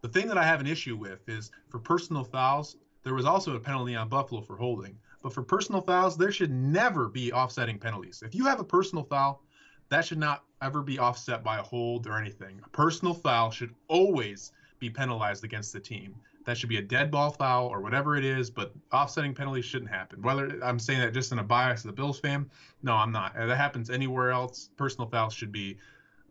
The 0.01 0.09
thing 0.09 0.27
that 0.27 0.37
I 0.37 0.43
have 0.43 0.61
an 0.61 0.67
issue 0.67 0.95
with 0.95 1.27
is 1.27 1.51
for 1.69 1.79
personal 1.79 2.23
fouls, 2.23 2.77
there 3.03 3.15
was 3.15 3.25
also 3.25 3.55
a 3.55 3.59
penalty 3.59 3.95
on 3.95 4.09
Buffalo 4.09 4.41
for 4.41 4.55
holding. 4.55 4.97
But 5.23 5.33
for 5.33 5.41
personal 5.41 5.81
fouls, 5.81 6.17
there 6.17 6.31
should 6.31 6.51
never 6.51 7.09
be 7.09 7.33
offsetting 7.33 7.79
penalties. 7.79 8.21
If 8.23 8.35
you 8.35 8.45
have 8.45 8.59
a 8.59 8.63
personal 8.63 9.03
foul, 9.03 9.41
that 9.89 10.05
should 10.05 10.19
not 10.19 10.43
ever 10.61 10.81
be 10.81 10.99
offset 10.99 11.43
by 11.43 11.57
a 11.57 11.63
hold 11.63 12.07
or 12.07 12.17
anything. 12.19 12.61
A 12.63 12.69
personal 12.69 13.13
foul 13.13 13.49
should 13.49 13.73
always 13.87 14.51
be 14.79 14.89
penalized 14.89 15.43
against 15.43 15.73
the 15.73 15.79
team. 15.79 16.15
That 16.45 16.57
should 16.57 16.69
be 16.69 16.77
a 16.77 16.81
dead 16.81 17.11
ball 17.11 17.31
foul 17.31 17.67
or 17.67 17.81
whatever 17.81 18.15
it 18.15 18.23
is, 18.23 18.49
but 18.49 18.73
offsetting 18.93 19.33
penalties 19.33 19.65
shouldn't 19.65 19.91
happen. 19.91 20.21
Whether 20.21 20.63
I'm 20.63 20.79
saying 20.79 21.01
that 21.01 21.13
just 21.13 21.31
in 21.31 21.39
a 21.39 21.43
bias 21.43 21.81
of 21.81 21.87
the 21.87 21.93
Bills 21.93 22.19
fan, 22.19 22.49
no, 22.83 22.93
I'm 22.93 23.11
not. 23.11 23.33
If 23.35 23.47
that 23.47 23.57
happens 23.57 23.89
anywhere 23.89 24.31
else, 24.31 24.69
personal 24.77 25.09
fouls 25.09 25.33
should 25.33 25.51
be 25.51 25.77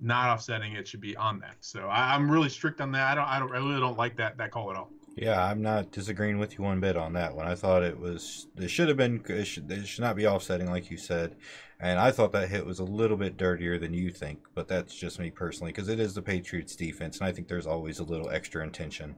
not 0.01 0.29
offsetting. 0.29 0.73
It 0.73 0.87
should 0.87 1.01
be 1.01 1.17
on 1.17 1.39
that. 1.41 1.57
So 1.61 1.89
I, 1.89 2.15
I'm 2.15 2.31
really 2.31 2.49
strict 2.49 2.81
on 2.81 2.93
that. 2.93 3.13
I 3.13 3.15
don't. 3.15 3.29
I 3.29 3.39
don't. 3.39 3.53
I 3.53 3.59
really 3.59 3.81
don't 3.81 3.99
like 3.99 4.17
that 4.17 4.37
that 4.39 4.51
call 4.51 4.71
at 4.71 4.77
all. 4.77 4.91
Yeah, 5.17 5.43
I'm 5.43 5.63
not 5.63 5.93
disagreeing 5.93 6.39
with 6.39 6.59
you 6.59 6.65
one 6.65 6.79
bit 6.79 6.97
on 6.97 7.15
that 7.15 7.35
one. 7.35 7.47
I 7.47 7.55
thought 7.55 7.83
it 7.83 7.99
was 7.99 8.49
it 8.57 8.69
should 8.69 8.89
have 8.89 8.99
been 8.99 9.25
it 9.29 9.47
should, 9.47 9.71
it 9.71 9.87
should 9.87 10.03
not 10.03 10.15
be 10.15 10.27
offsetting 10.27 10.71
like 10.71 10.91
you 10.91 10.99
said, 10.99 11.37
and 11.81 11.99
I 11.99 12.11
thought 12.11 12.33
that 12.33 12.51
hit 12.51 12.67
was 12.67 12.81
a 12.81 12.85
little 12.85 13.17
bit 13.17 13.39
dirtier 13.39 13.79
than 13.79 13.95
you 13.95 14.11
think, 14.11 14.41
but 14.55 14.69
that's 14.69 14.95
just 14.95 15.19
me 15.19 15.31
personally 15.31 15.73
because 15.73 15.89
it 15.89 15.99
is 15.99 16.13
the 16.13 16.21
Patriots 16.21 16.77
defense, 16.77 17.19
and 17.19 17.27
I 17.27 17.33
think 17.33 17.49
there's 17.49 17.67
always 17.67 17.99
a 17.99 18.05
little 18.05 18.29
extra 18.29 18.63
intention. 18.63 19.17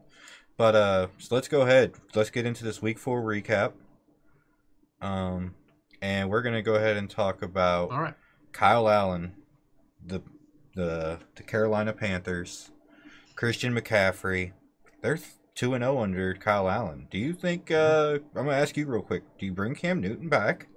But 0.56 0.76
uh, 0.76 1.06
so 1.18 1.34
let's 1.34 1.48
go 1.48 1.62
ahead. 1.62 1.94
Let's 2.14 2.30
get 2.30 2.46
into 2.46 2.62
this 2.62 2.80
Week 2.80 2.98
Four 2.98 3.22
recap. 3.22 3.72
Um, 5.00 5.54
and 6.00 6.30
we're 6.30 6.42
gonna 6.42 6.62
go 6.62 6.74
ahead 6.74 6.96
and 6.96 7.10
talk 7.10 7.42
about 7.42 7.90
All 7.90 8.00
right. 8.00 8.14
Kyle 8.52 8.88
Allen, 8.88 9.34
the 10.04 10.20
the 10.78 11.18
the 11.34 11.42
Carolina 11.42 11.92
Panthers, 11.92 12.70
Christian 13.34 13.74
McCaffrey. 13.74 14.52
They're 15.02 15.18
two 15.54 15.74
and 15.74 15.82
zero 15.82 16.00
under 16.00 16.34
Kyle 16.34 16.70
Allen. 16.70 17.08
Do 17.10 17.18
you 17.18 17.34
think? 17.34 17.70
Uh, 17.70 18.20
I'm 18.36 18.46
gonna 18.46 18.52
ask 18.52 18.76
you 18.76 18.86
real 18.86 19.02
quick. 19.02 19.24
Do 19.38 19.44
you 19.44 19.52
bring 19.52 19.74
Cam 19.74 20.00
Newton 20.00 20.28
back? 20.28 20.68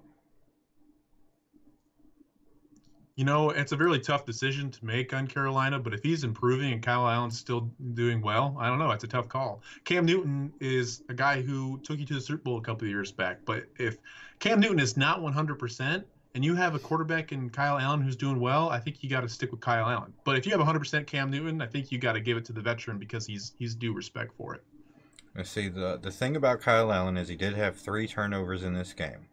You 3.15 3.25
know, 3.25 3.51
it's 3.51 3.73
a 3.73 3.77
really 3.77 3.99
tough 3.99 4.25
decision 4.25 4.71
to 4.71 4.83
make 4.83 5.13
on 5.13 5.27
Carolina, 5.27 5.77
but 5.77 5.93
if 5.93 6.01
he's 6.01 6.23
improving 6.23 6.73
and 6.73 6.81
Kyle 6.81 7.07
Allen's 7.07 7.37
still 7.37 7.69
doing 7.93 8.21
well, 8.21 8.57
I 8.59 8.67
don't 8.67 8.79
know. 8.79 8.89
It's 8.89 9.03
a 9.03 9.07
tough 9.07 9.27
call. 9.29 9.61
Cam 9.83 10.05
Newton 10.05 10.51
is 10.59 11.03
a 11.09 11.13
guy 11.13 11.41
who 11.41 11.79
took 11.83 11.99
you 11.99 12.05
to 12.07 12.15
the 12.15 12.21
Super 12.21 12.41
Bowl 12.41 12.57
a 12.57 12.61
couple 12.61 12.85
of 12.85 12.89
years 12.89 13.11
back, 13.11 13.41
but 13.45 13.65
if 13.77 13.97
Cam 14.39 14.59
Newton 14.59 14.79
is 14.79 14.97
not 14.97 15.19
100% 15.19 16.03
and 16.33 16.45
you 16.45 16.55
have 16.55 16.75
a 16.75 16.79
quarterback 16.79 17.31
in 17.31 17.49
Kyle 17.49 17.77
Allen 17.77 18.01
who's 18.01 18.15
doing 18.15 18.39
well, 18.39 18.69
I 18.69 18.79
think 18.79 19.03
you 19.03 19.09
got 19.09 19.21
to 19.21 19.29
stick 19.29 19.51
with 19.51 19.59
Kyle 19.59 19.87
Allen. 19.87 20.13
But 20.23 20.37
if 20.37 20.45
you 20.45 20.57
have 20.57 20.65
100% 20.65 21.05
Cam 21.05 21.29
Newton, 21.29 21.61
I 21.61 21.67
think 21.67 21.91
you 21.91 21.97
got 21.97 22.13
to 22.13 22.21
give 22.21 22.37
it 22.37 22.45
to 22.45 22.53
the 22.53 22.61
veteran 22.61 22.97
because 22.97 23.25
he's 23.25 23.53
he's 23.59 23.75
due 23.75 23.93
respect 23.93 24.33
for 24.37 24.55
it. 24.55 24.63
Let's 25.35 25.49
see. 25.49 25.69
the 25.69 25.99
The 26.01 26.11
thing 26.11 26.35
about 26.35 26.61
Kyle 26.61 26.91
Allen 26.91 27.17
is 27.17 27.27
he 27.27 27.35
did 27.35 27.53
have 27.55 27.77
three 27.77 28.07
turnovers 28.07 28.63
in 28.63 28.73
this 28.73 28.93
game, 28.93 29.27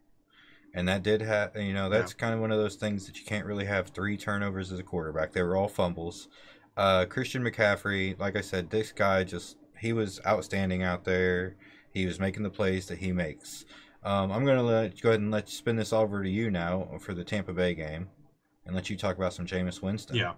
and 0.74 0.88
that 0.88 1.02
did 1.02 1.22
have 1.22 1.56
you 1.56 1.72
know 1.72 1.88
that's 1.88 2.14
kind 2.14 2.34
of 2.34 2.40
one 2.40 2.50
of 2.50 2.58
those 2.58 2.76
things 2.76 3.06
that 3.06 3.18
you 3.18 3.24
can't 3.24 3.46
really 3.46 3.66
have 3.66 3.88
three 3.88 4.16
turnovers 4.16 4.72
as 4.72 4.78
a 4.78 4.84
quarterback. 4.84 5.32
They 5.32 5.42
were 5.42 5.56
all 5.56 5.68
fumbles. 5.68 6.28
Uh, 6.76 7.04
Christian 7.06 7.42
McCaffrey, 7.42 8.18
like 8.18 8.36
I 8.36 8.40
said, 8.40 8.70
this 8.70 8.92
guy 8.92 9.24
just 9.24 9.56
he 9.78 9.92
was 9.92 10.20
outstanding 10.26 10.82
out 10.82 11.04
there. 11.04 11.56
He 11.92 12.06
was 12.06 12.20
making 12.20 12.42
the 12.42 12.50
plays 12.50 12.86
that 12.86 12.98
he 12.98 13.12
makes. 13.12 13.64
Um, 14.04 14.30
I'm 14.30 14.44
gonna 14.44 14.62
let 14.62 15.00
go 15.00 15.10
ahead 15.10 15.20
and 15.20 15.30
let 15.30 15.48
spin 15.48 15.76
this 15.76 15.92
over 15.92 16.22
to 16.22 16.30
you 16.30 16.50
now 16.50 16.88
for 17.00 17.14
the 17.14 17.24
Tampa 17.24 17.52
Bay 17.52 17.74
game, 17.74 18.08
and 18.66 18.74
let 18.74 18.88
you 18.88 18.96
talk 18.96 19.16
about 19.16 19.32
some 19.32 19.46
Jameis 19.46 19.82
Winston. 19.82 20.16
Yeah. 20.16 20.34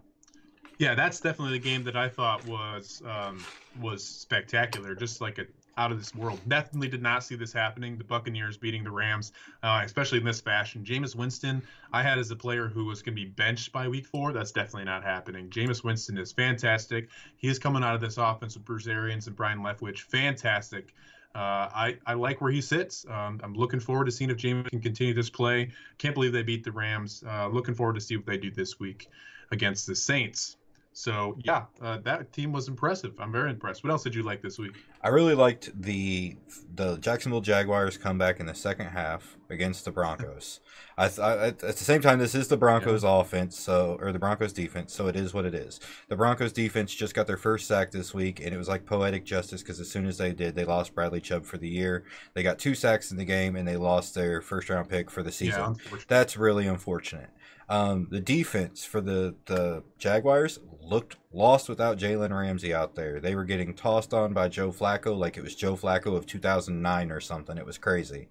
Yeah, 0.79 0.95
that's 0.95 1.21
definitely 1.21 1.59
the 1.59 1.65
game 1.65 1.85
that 1.85 1.95
I 1.95 2.09
thought 2.09 2.43
was 2.47 3.03
um, 3.05 3.45
was 3.83 4.03
spectacular, 4.03 4.95
just 4.95 5.21
like 5.21 5.39
a 5.39 5.45
out 5.77 5.93
of 5.93 5.99
this 5.99 6.15
world. 6.15 6.39
Definitely 6.49 6.89
did 6.89 7.03
not 7.03 7.25
see 7.25 7.37
this 7.37 7.53
happening. 7.53 7.97
The 7.97 8.05
Buccaneers 8.05 8.57
beating 8.57 8.85
the 8.85 8.91
Rams, 8.91 9.33
uh, 9.63 9.83
especially 9.85 10.19
in 10.19 10.25
this 10.25 10.41
fashion. 10.41 10.85
Jameis 10.85 11.15
Winston, 11.15 11.63
I 11.93 12.03
had 12.03 12.19
as 12.19 12.31
a 12.31 12.37
player 12.37 12.69
who 12.69 12.85
was 12.85 13.03
going 13.03 13.17
to 13.17 13.23
be 13.23 13.29
benched 13.29 13.73
by 13.73 13.89
Week 13.89 14.07
Four. 14.07 14.33
That's 14.33 14.53
definitely 14.53 14.85
not 14.85 15.05
happening. 15.05 15.49
Jameis 15.49 15.85
Winston 15.85 16.19
is 16.19 16.33
fantastic. 16.33 17.09
He 17.37 17.49
is 17.49 17.59
coming 17.59 17.83
out 17.83 17.95
of 17.95 18.01
this 18.01 18.19
offense 18.19 18.57
with 18.57 18.65
Bruce 18.65 18.87
Arians 18.87 19.27
and 19.27 19.37
Byron 19.37 19.61
Leftwich. 19.61 20.01
Fantastic. 20.01 20.95
Uh, 21.35 21.71
I, 21.73 21.99
I 22.07 22.15
like 22.15 22.41
where 22.41 22.51
he 22.51 22.61
sits. 22.61 23.07
Um, 23.09 23.41
I'm 23.43 23.55
looking 23.55 23.79
forward 23.79 24.07
to 24.07 24.11
seeing 24.11 24.31
if 24.31 24.37
Jameis 24.37 24.69
can 24.71 24.81
continue 24.81 25.15
this 25.15 25.31
play. 25.31 25.71
Can't 25.99 26.15
believe 26.15 26.33
they 26.33 26.43
beat 26.43 26.65
the 26.65 26.73
Rams. 26.73 27.23
Uh, 27.27 27.49
looking 27.49 27.75
forward 27.75 27.95
to 27.95 28.01
see 28.01 28.17
what 28.17 28.27
they 28.27 28.37
do 28.37 28.51
this 28.51 28.81
week 28.81 29.09
against 29.53 29.87
the 29.87 29.95
Saints. 29.95 30.57
So 30.93 31.39
yeah, 31.43 31.65
uh, 31.81 31.99
that 31.99 32.33
team 32.33 32.53
was 32.53 32.67
impressive. 32.67 33.13
I'm 33.21 33.31
very 33.31 33.51
impressed. 33.51 33.85
What 33.85 33.91
else 33.91 34.03
did 34.03 34.15
you 34.15 34.25
like 34.25 34.43
this 34.43 34.59
week? 34.59 34.77
I 35.03 35.09
really 35.09 35.35
liked 35.35 35.71
the 35.81 36.37
the 36.75 36.99
Jacksonville 36.99 37.41
Jaguars 37.41 37.97
comeback 37.97 38.39
in 38.39 38.47
the 38.47 38.55
second 38.55 38.87
half 38.87 39.39
against 39.49 39.85
the 39.85 39.91
Broncos. 39.91 40.61
I, 40.99 41.07
I, 41.07 41.47
at 41.49 41.59
the 41.59 41.73
same 41.73 42.03
time, 42.03 42.19
this 42.19 42.35
is 42.35 42.49
the 42.49 42.57
Broncos 42.57 43.03
yeah. 43.03 43.19
offense, 43.19 43.59
so 43.59 43.97
or 44.01 44.13
the 44.13 44.19
Broncos 44.19 44.53
defense, 44.53 44.93
so 44.95 45.07
it 45.07 45.17
is 45.17 45.33
what 45.33 45.47
it 45.47 45.55
is. 45.55 45.81
The 46.09 46.17
Broncos 46.17 46.53
defense 46.53 46.95
just 46.95 47.15
got 47.15 47.27
their 47.27 47.39
first 47.39 47.67
sack 47.67 47.91
this 47.91 48.13
week, 48.13 48.41
and 48.41 48.55
it 48.55 48.59
was 48.59 48.69
like 48.69 48.85
poetic 48.85 49.25
justice 49.25 49.63
because 49.63 49.81
as 49.81 49.91
soon 49.91 50.07
as 50.07 50.19
they 50.19 50.33
did, 50.33 50.55
they 50.55 50.65
lost 50.65 50.95
Bradley 50.95 51.21
Chubb 51.21 51.47
for 51.47 51.57
the 51.57 51.69
year. 51.69 52.05
They 52.35 52.43
got 52.43 52.59
two 52.59 52.75
sacks 52.75 53.11
in 53.11 53.17
the 53.17 53.25
game, 53.25 53.57
and 53.57 53.67
they 53.67 53.77
lost 53.77 54.15
their 54.15 54.43
first 54.43 54.69
round 54.69 54.91
pick 54.91 55.11
for 55.11 55.23
the 55.23 55.33
season. 55.33 55.77
Yeah, 55.91 55.99
That's 56.09 56.37
really 56.37 56.67
unfortunate. 56.67 57.31
Um, 57.71 58.09
the 58.11 58.21
defense 58.21 58.85
for 58.85 59.01
the 59.01 59.37
the 59.47 59.85
Jaguars 59.97 60.59
looked 60.83 61.17
lost 61.33 61.69
without 61.69 61.99
Jalen 61.99 62.37
Ramsey 62.37 62.75
out 62.75 62.95
there. 62.95 63.21
They 63.21 63.35
were 63.35 63.45
getting 63.45 63.75
tossed 63.75 64.13
on 64.13 64.33
by 64.33 64.49
Joe 64.49 64.73
Flacco 64.73 65.17
like 65.17 65.37
it 65.37 65.43
was 65.43 65.55
Joe 65.55 65.77
Flacco 65.77 66.17
of 66.17 66.27
2009 66.27 67.13
or 67.13 67.21
something. 67.21 67.57
It 67.57 67.67
was 67.67 67.79
crazy. 67.79 68.29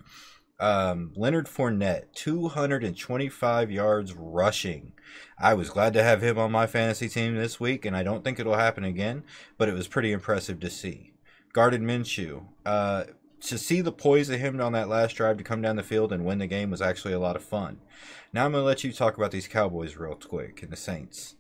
Um, 0.59 1.13
Leonard 1.15 1.47
Fournette, 1.47 2.11
225 2.13 3.71
yards 3.71 4.13
rushing. 4.13 4.91
I 5.37 5.53
was 5.53 5.69
glad 5.69 5.93
to 5.93 6.03
have 6.03 6.21
him 6.21 6.37
on 6.37 6.51
my 6.51 6.67
fantasy 6.67 7.07
team 7.07 7.35
this 7.35 7.61
week, 7.61 7.85
and 7.85 7.95
I 7.95 8.03
don't 8.03 8.25
think 8.25 8.39
it'll 8.39 8.55
happen 8.55 8.83
again, 8.83 9.23
but 9.57 9.69
it 9.69 9.73
was 9.73 9.87
pretty 9.87 10.11
impressive 10.11 10.59
to 10.59 10.69
see. 10.69 11.13
Gardner 11.53 11.79
Minshew, 11.79 12.43
uh, 12.65 13.05
to 13.41 13.57
see 13.57 13.79
the 13.79 13.93
poise 13.93 14.29
of 14.29 14.39
him 14.39 14.59
on 14.59 14.73
that 14.73 14.89
last 14.89 15.13
drive 15.13 15.37
to 15.37 15.43
come 15.45 15.61
down 15.61 15.77
the 15.77 15.83
field 15.83 16.11
and 16.11 16.25
win 16.25 16.39
the 16.39 16.47
game 16.47 16.71
was 16.71 16.81
actually 16.81 17.13
a 17.13 17.19
lot 17.19 17.37
of 17.37 17.43
fun. 17.43 17.79
Now 18.33 18.45
I'm 18.45 18.51
going 18.51 18.61
to 18.61 18.65
let 18.65 18.83
you 18.83 18.91
talk 18.91 19.17
about 19.17 19.31
these 19.31 19.47
Cowboys 19.47 19.95
real 19.95 20.15
quick 20.15 20.61
and 20.61 20.71
the 20.71 20.77
Saints. 20.77 21.35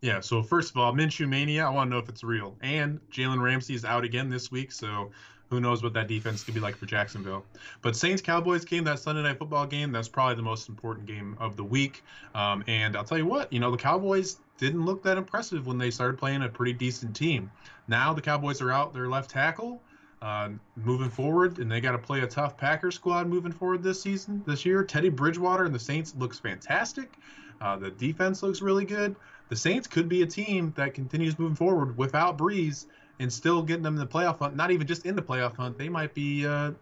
Yeah, 0.00 0.20
so 0.20 0.42
first 0.42 0.70
of 0.70 0.76
all, 0.76 0.92
Minshew 0.92 1.28
Mania, 1.28 1.66
I 1.66 1.70
want 1.70 1.90
to 1.90 1.96
know 1.96 1.98
if 1.98 2.08
it's 2.08 2.22
real. 2.22 2.56
And 2.60 3.00
Jalen 3.10 3.42
Ramsey 3.42 3.74
is 3.74 3.84
out 3.84 4.04
again 4.04 4.28
this 4.28 4.50
week, 4.50 4.70
so 4.70 5.10
who 5.50 5.60
knows 5.60 5.82
what 5.82 5.92
that 5.94 6.06
defense 6.08 6.44
could 6.44 6.54
be 6.54 6.60
like 6.60 6.76
for 6.76 6.86
Jacksonville. 6.86 7.44
But 7.82 7.96
Saints 7.96 8.22
Cowboys 8.22 8.64
game, 8.64 8.84
that 8.84 8.98
Sunday 9.00 9.22
night 9.22 9.38
football 9.38 9.66
game, 9.66 9.90
that's 9.90 10.08
probably 10.08 10.36
the 10.36 10.42
most 10.42 10.68
important 10.68 11.06
game 11.06 11.36
of 11.40 11.56
the 11.56 11.64
week. 11.64 12.04
Um, 12.34 12.62
and 12.68 12.96
I'll 12.96 13.04
tell 13.04 13.18
you 13.18 13.26
what, 13.26 13.52
you 13.52 13.58
know, 13.58 13.70
the 13.70 13.76
Cowboys 13.76 14.38
didn't 14.58 14.84
look 14.84 15.02
that 15.02 15.16
impressive 15.16 15.66
when 15.66 15.78
they 15.78 15.90
started 15.90 16.18
playing 16.18 16.42
a 16.42 16.48
pretty 16.48 16.74
decent 16.74 17.16
team. 17.16 17.50
Now 17.88 18.12
the 18.12 18.20
Cowboys 18.20 18.60
are 18.60 18.70
out 18.70 18.92
their 18.92 19.08
left 19.08 19.30
tackle. 19.30 19.82
Uh, 20.20 20.48
moving 20.74 21.08
forward, 21.08 21.60
and 21.60 21.70
they 21.70 21.80
got 21.80 21.92
to 21.92 21.98
play 21.98 22.22
a 22.22 22.26
tough 22.26 22.56
Packers 22.56 22.96
squad 22.96 23.28
moving 23.28 23.52
forward 23.52 23.84
this 23.84 24.02
season, 24.02 24.42
this 24.48 24.66
year. 24.66 24.82
Teddy 24.82 25.10
Bridgewater 25.10 25.64
and 25.64 25.72
the 25.72 25.78
Saints 25.78 26.12
looks 26.18 26.40
fantastic. 26.40 27.14
Uh, 27.60 27.76
the 27.76 27.90
defense 27.90 28.42
looks 28.42 28.60
really 28.60 28.84
good. 28.84 29.14
The 29.48 29.56
Saints 29.56 29.86
could 29.86 30.08
be 30.08 30.22
a 30.22 30.26
team 30.26 30.72
that 30.76 30.94
continues 30.94 31.38
moving 31.38 31.56
forward 31.56 31.96
without 31.96 32.36
Brees 32.36 32.86
and 33.18 33.32
still 33.32 33.62
getting 33.62 33.82
them 33.82 33.94
in 33.94 34.00
the 34.00 34.06
playoff 34.06 34.38
hunt. 34.38 34.54
Not 34.54 34.70
even 34.70 34.86
just 34.86 35.06
in 35.06 35.16
the 35.16 35.22
playoff 35.22 35.56
hunt, 35.56 35.78
they 35.78 35.88
might 35.88 36.14
be 36.14 36.46
uh, 36.46 36.72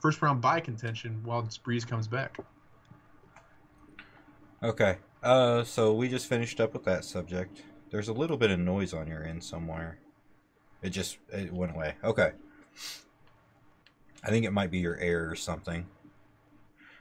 first 0.00 0.20
round 0.22 0.40
bye 0.40 0.60
contention 0.60 1.20
while 1.24 1.42
Brees 1.42 1.86
comes 1.86 2.08
back. 2.08 2.38
Okay, 4.62 4.96
uh, 5.22 5.62
so 5.64 5.92
we 5.92 6.08
just 6.08 6.26
finished 6.26 6.60
up 6.60 6.72
with 6.72 6.84
that 6.84 7.04
subject. 7.04 7.62
There's 7.90 8.08
a 8.08 8.14
little 8.14 8.36
bit 8.36 8.50
of 8.50 8.58
noise 8.58 8.94
on 8.94 9.06
your 9.06 9.22
end 9.22 9.44
somewhere. 9.44 9.98
It 10.82 10.90
just 10.90 11.18
it 11.30 11.52
went 11.52 11.74
away. 11.74 11.94
Okay. 12.02 12.32
I 14.22 14.30
think 14.30 14.46
it 14.46 14.52
might 14.52 14.70
be 14.70 14.78
your 14.78 14.96
air 14.96 15.30
or 15.30 15.36
something. 15.36 15.86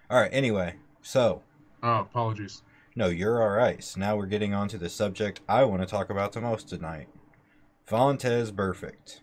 All 0.10 0.20
right. 0.20 0.30
Anyway, 0.34 0.76
so. 1.02 1.42
Oh, 1.82 2.00
apologies. 2.00 2.62
No, 2.96 3.08
you're 3.08 3.42
all 3.42 3.50
right. 3.50 3.84
So 3.84 4.00
now 4.00 4.16
we're 4.16 4.28
getting 4.28 4.54
on 4.54 4.68
to 4.70 4.78
the 4.78 4.90
subject 4.90 5.42
I 5.50 5.64
want 5.64 5.82
to 5.82 5.88
talk 5.88 6.10
about 6.10 6.34
the 6.34 6.42
most 6.42 6.70
tonight. 6.70 7.08
Vontaze 7.90 8.52
Burfict. 8.52 9.22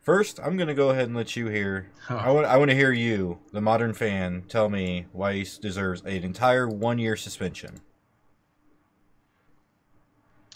First, 0.00 0.40
I'm 0.42 0.56
going 0.56 0.68
to 0.68 0.74
go 0.74 0.90
ahead 0.90 1.06
and 1.06 1.16
let 1.16 1.36
you 1.36 1.48
hear. 1.48 1.90
Huh. 2.02 2.16
I 2.16 2.30
want 2.30 2.46
I 2.46 2.56
want 2.56 2.70
to 2.70 2.76
hear 2.76 2.92
you, 2.92 3.38
the 3.52 3.60
modern 3.60 3.94
fan, 3.94 4.44
tell 4.48 4.68
me 4.68 5.06
why 5.12 5.34
he 5.34 5.46
deserves 5.60 6.02
an 6.02 6.24
entire 6.24 6.68
one 6.68 6.98
year 6.98 7.16
suspension. 7.16 7.80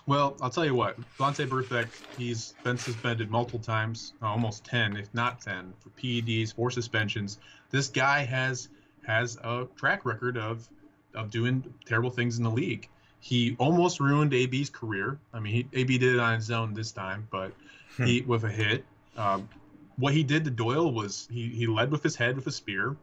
Well, 0.07 0.37
I'll 0.41 0.49
tell 0.49 0.65
you 0.65 0.75
what, 0.75 0.99
Vontaze 1.19 1.49
Burfict, 1.49 1.89
he's 2.17 2.55
been 2.65 2.79
suspended 2.79 3.31
multiple 3.31 3.61
times, 3.61 4.15
uh, 4.23 4.27
almost 4.27 4.65
10, 4.65 4.97
if 4.97 5.13
not 5.13 5.39
10, 5.43 5.75
for 5.79 5.91
PEDs, 5.91 6.55
for 6.55 6.71
suspensions. 6.71 7.39
This 7.71 7.89
guy 7.89 8.25
has 8.25 8.71
has 9.07 9.37
a 9.45 9.67
track 9.77 10.07
record 10.07 10.39
of 10.39 10.67
of 11.15 11.31
doing 11.31 11.65
terrible 11.87 12.11
things 12.11 12.39
in 12.39 12.45
the 12.45 12.51
league. 12.51 12.89
He 13.21 13.57
almost 13.59 14.01
ruined 14.01 14.33
AB's 14.33 14.71
career. 14.71 15.19
I 15.33 15.41
mean, 15.41 15.55
he, 15.55 15.81
AB 15.81 15.99
did 15.99 16.15
it 16.15 16.21
on 16.21 16.37
his 16.37 16.51
own 16.51 16.75
this 16.75 16.93
time, 16.93 17.27
but 17.31 17.53
hmm. 17.97 18.05
he 18.05 18.21
with 18.23 18.45
a 18.45 18.49
hit. 18.49 18.85
Um, 19.17 19.49
what 19.97 20.15
he 20.15 20.23
did 20.23 20.45
to 20.45 20.51
Doyle 20.51 20.93
was 20.93 21.27
he 21.31 21.49
he 21.49 21.67
led 21.67 21.91
with 21.91 22.03
his 22.03 22.15
head 22.15 22.37
with 22.37 22.47
a 22.47 22.53
spear, 22.53 22.97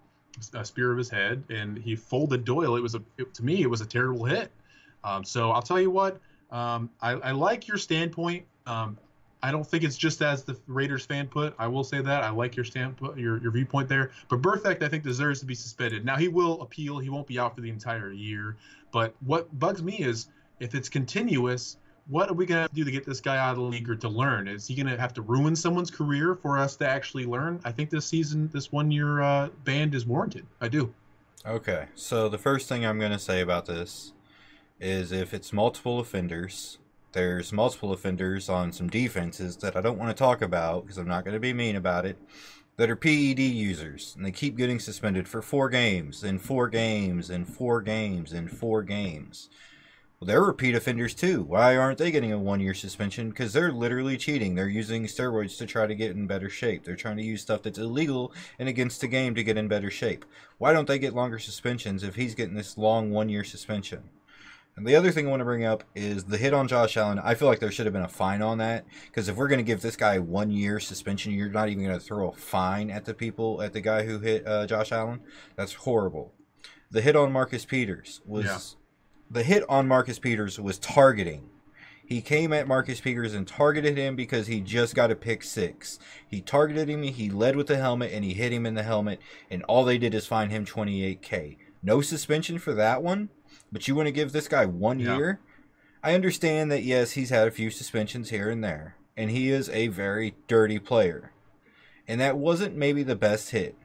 a 0.53 0.63
spear 0.63 0.91
of 0.91 0.97
his 0.97 1.09
head, 1.09 1.43
and 1.49 1.77
he 1.77 1.95
folded 1.95 2.45
Doyle. 2.45 2.75
It 2.77 2.81
was 2.81 2.95
a 2.95 3.03
it, 3.17 3.33
to 3.33 3.43
me 3.43 3.61
it 3.61 3.69
was 3.69 3.81
a 3.81 3.85
terrible 3.85 4.23
hit. 4.23 4.51
Um, 5.03 5.23
so 5.23 5.51
I'll 5.51 5.61
tell 5.61 5.79
you 5.79 5.91
what, 5.91 6.19
um, 6.51 6.89
I, 7.01 7.11
I, 7.11 7.31
like 7.31 7.67
your 7.67 7.77
standpoint. 7.77 8.45
Um, 8.65 8.97
I 9.45 9.51
don't 9.51 9.65
think 9.65 9.83
it's 9.83 9.95
just 9.95 10.23
as 10.23 10.43
the 10.43 10.57
Raiders 10.65 11.05
fan 11.05 11.27
put. 11.27 11.53
I 11.59 11.67
will 11.67 11.83
say 11.83 12.01
that 12.01 12.23
I 12.23 12.31
like 12.31 12.55
your 12.55 12.65
standpoint, 12.65 13.19
your 13.19 13.39
your 13.43 13.51
viewpoint 13.51 13.87
there. 13.87 14.09
But 14.27 14.41
Burfict, 14.41 14.81
I 14.81 14.87
think, 14.87 15.03
deserves 15.03 15.39
to 15.41 15.45
be 15.45 15.53
suspended. 15.53 16.03
Now 16.03 16.15
he 16.15 16.27
will 16.27 16.59
appeal. 16.63 16.97
He 16.97 17.09
won't 17.09 17.27
be 17.27 17.37
out 17.37 17.53
for 17.53 17.61
the 17.61 17.69
entire 17.69 18.11
year. 18.11 18.57
But 18.91 19.13
what 19.23 19.59
bugs 19.59 19.83
me 19.83 19.97
is 19.99 20.29
if 20.59 20.73
it's 20.73 20.89
continuous, 20.89 21.77
what 22.07 22.27
are 22.27 22.33
we 22.33 22.47
gonna 22.47 22.61
have 22.61 22.71
to 22.71 22.75
do 22.75 22.83
to 22.85 22.89
get 22.89 23.05
this 23.05 23.21
guy 23.21 23.37
out 23.37 23.51
of 23.51 23.57
the 23.57 23.61
league 23.61 23.87
or 23.87 23.95
to 23.95 24.09
learn? 24.09 24.47
Is 24.47 24.65
he 24.65 24.73
gonna 24.73 24.97
have 24.97 25.13
to 25.13 25.21
ruin 25.21 25.55
someone's 25.55 25.91
career 25.91 26.33
for 26.33 26.57
us 26.57 26.75
to 26.77 26.89
actually 26.89 27.27
learn? 27.27 27.59
I 27.63 27.71
think 27.71 27.91
this 27.91 28.07
season, 28.07 28.49
this 28.51 28.71
one 28.71 28.89
year 28.89 29.21
uh, 29.21 29.49
ban 29.63 29.93
is 29.93 30.07
warranted. 30.07 30.47
I 30.59 30.69
do. 30.69 30.91
Okay, 31.45 31.85
so 31.93 32.29
the 32.29 32.39
first 32.39 32.67
thing 32.67 32.83
I'm 32.83 32.99
gonna 32.99 33.19
say 33.19 33.41
about 33.41 33.67
this 33.67 34.13
is 34.79 35.11
if 35.11 35.35
it's 35.35 35.53
multiple 35.53 35.99
offenders, 35.99 36.79
there's 37.15 37.53
multiple 37.53 37.93
offenders 37.93 38.49
on 38.49 38.73
some 38.73 38.89
defenses 38.89 39.55
that 39.57 39.77
I 39.77 39.81
don't 39.81 39.97
want 39.97 40.15
to 40.15 40.23
talk 40.23 40.41
about 40.41 40.83
because 40.83 40.97
I'm 40.97 41.07
not 41.07 41.23
going 41.23 41.33
to 41.33 41.39
be 41.39 41.53
mean 41.53 41.77
about 41.77 42.05
it 42.05 42.17
that 42.75 42.89
are 42.89 42.95
PED 42.97 43.39
users 43.39 44.13
and 44.17 44.25
they 44.25 44.31
keep 44.31 44.57
getting 44.57 44.79
suspended 44.79 45.25
for 45.25 45.41
four 45.41 45.69
games 45.69 46.23
and 46.23 46.41
four 46.41 46.67
games 46.67 47.29
and 47.29 47.47
four 47.47 47.81
games 47.81 48.33
and 48.33 48.51
four 48.51 48.83
games. 48.83 49.49
Well, 50.19 50.27
they're 50.27 50.43
repeat 50.43 50.75
offenders 50.75 51.13
too. 51.13 51.43
Why 51.43 51.77
aren't 51.77 51.99
they 51.99 52.11
getting 52.11 52.33
a 52.33 52.37
one 52.37 52.59
year 52.59 52.73
suspension? 52.73 53.29
Because 53.29 53.53
they're 53.53 53.71
literally 53.71 54.17
cheating. 54.17 54.55
They're 54.55 54.67
using 54.67 55.05
steroids 55.05 55.57
to 55.59 55.65
try 55.65 55.87
to 55.87 55.95
get 55.95 56.11
in 56.11 56.27
better 56.27 56.49
shape. 56.49 56.83
They're 56.83 56.97
trying 56.97 57.17
to 57.17 57.23
use 57.23 57.41
stuff 57.41 57.63
that's 57.63 57.79
illegal 57.79 58.33
and 58.59 58.67
against 58.67 58.99
the 58.99 59.07
game 59.07 59.35
to 59.35 59.43
get 59.43 59.57
in 59.57 59.69
better 59.69 59.89
shape. 59.89 60.25
Why 60.57 60.73
don't 60.73 60.87
they 60.87 60.99
get 60.99 61.15
longer 61.15 61.39
suspensions 61.39 62.03
if 62.03 62.15
he's 62.15 62.35
getting 62.35 62.55
this 62.55 62.77
long 62.77 63.11
one 63.11 63.29
year 63.29 63.45
suspension? 63.45 64.03
And 64.77 64.85
the 64.85 64.95
other 64.95 65.11
thing 65.11 65.25
I 65.25 65.29
want 65.29 65.39
to 65.39 65.45
bring 65.45 65.63
up 65.63 65.85
is 65.95 66.25
the 66.25 66.37
hit 66.37 66.53
on 66.53 66.67
Josh 66.67 66.97
Allen. 66.97 67.17
I 67.19 67.33
feel 67.33 67.47
like 67.47 67.59
there 67.59 67.71
should 67.71 67.85
have 67.85 67.93
been 67.93 68.01
a 68.01 68.09
fine 68.09 68.41
on 68.41 68.57
that 68.57 68.85
because 69.05 69.29
if 69.29 69.37
we're 69.37 69.47
going 69.47 69.59
to 69.59 69.63
give 69.63 69.81
this 69.81 69.95
guy 69.95 70.19
one 70.19 70.51
year 70.51 70.81
suspension, 70.81 71.31
you're 71.31 71.49
not 71.49 71.69
even 71.69 71.85
going 71.85 71.97
to 71.97 72.05
throw 72.05 72.29
a 72.29 72.33
fine 72.33 72.89
at 72.89 73.05
the 73.05 73.13
people 73.13 73.61
at 73.61 73.71
the 73.71 73.79
guy 73.79 74.03
who 74.03 74.19
hit 74.19 74.45
uh, 74.45 74.67
Josh 74.67 74.91
Allen. 74.91 75.21
That's 75.55 75.73
horrible. 75.73 76.33
The 76.91 76.99
hit 76.99 77.15
on 77.15 77.31
Marcus 77.31 77.63
Peters 77.63 78.19
was 78.25 78.45
yeah. 78.45 78.59
the 79.31 79.43
hit 79.43 79.63
on 79.69 79.87
Marcus 79.87 80.19
Peters 80.19 80.59
was 80.59 80.77
targeting. 80.77 81.49
He 82.05 82.21
came 82.21 82.51
at 82.51 82.67
Marcus 82.67 82.99
Peters 82.99 83.33
and 83.33 83.47
targeted 83.47 83.97
him 83.97 84.15
because 84.15 84.47
he 84.47 84.59
just 84.59 84.93
got 84.93 85.09
a 85.09 85.15
pick 85.15 85.41
six. 85.41 85.99
He 86.27 86.41
targeted 86.41 86.89
him, 86.89 87.01
he 87.01 87.29
led 87.29 87.55
with 87.55 87.67
the 87.67 87.77
helmet, 87.77 88.11
and 88.13 88.25
he 88.25 88.33
hit 88.33 88.53
him 88.53 88.65
in 88.65 88.75
the 88.75 88.83
helmet, 88.83 89.19
and 89.49 89.63
all 89.63 89.85
they 89.85 89.97
did 89.97 90.13
is 90.13 90.27
fine 90.27 90.51
him 90.51 90.65
28K. 90.65 91.57
No 91.81 92.01
suspension 92.01 92.59
for 92.59 92.73
that 92.73 93.01
one 93.01 93.29
but 93.71 93.87
you 93.87 93.95
want 93.95 94.07
to 94.07 94.11
give 94.11 94.31
this 94.31 94.47
guy 94.47 94.65
one 94.65 94.99
yeah. 94.99 95.17
year? 95.17 95.39
I 96.03 96.13
understand 96.13 96.71
that 96.71 96.83
yes, 96.83 97.11
he's 97.11 97.31
had 97.31 97.47
a 97.47 97.51
few 97.51 97.71
suspensions 97.71 98.29
here 98.29 98.49
and 98.49 98.63
there, 98.63 98.95
and 99.17 99.31
he 99.31 99.49
is 99.49 99.69
a 99.69 99.87
very 99.87 100.35
dirty 100.47 100.77
player. 100.77 101.31
And 102.07 102.21
that 102.21 102.37
wasn't 102.37 102.75
maybe 102.75 103.01
the 103.01 103.15
best 103.15 103.49
hit. 103.49 103.75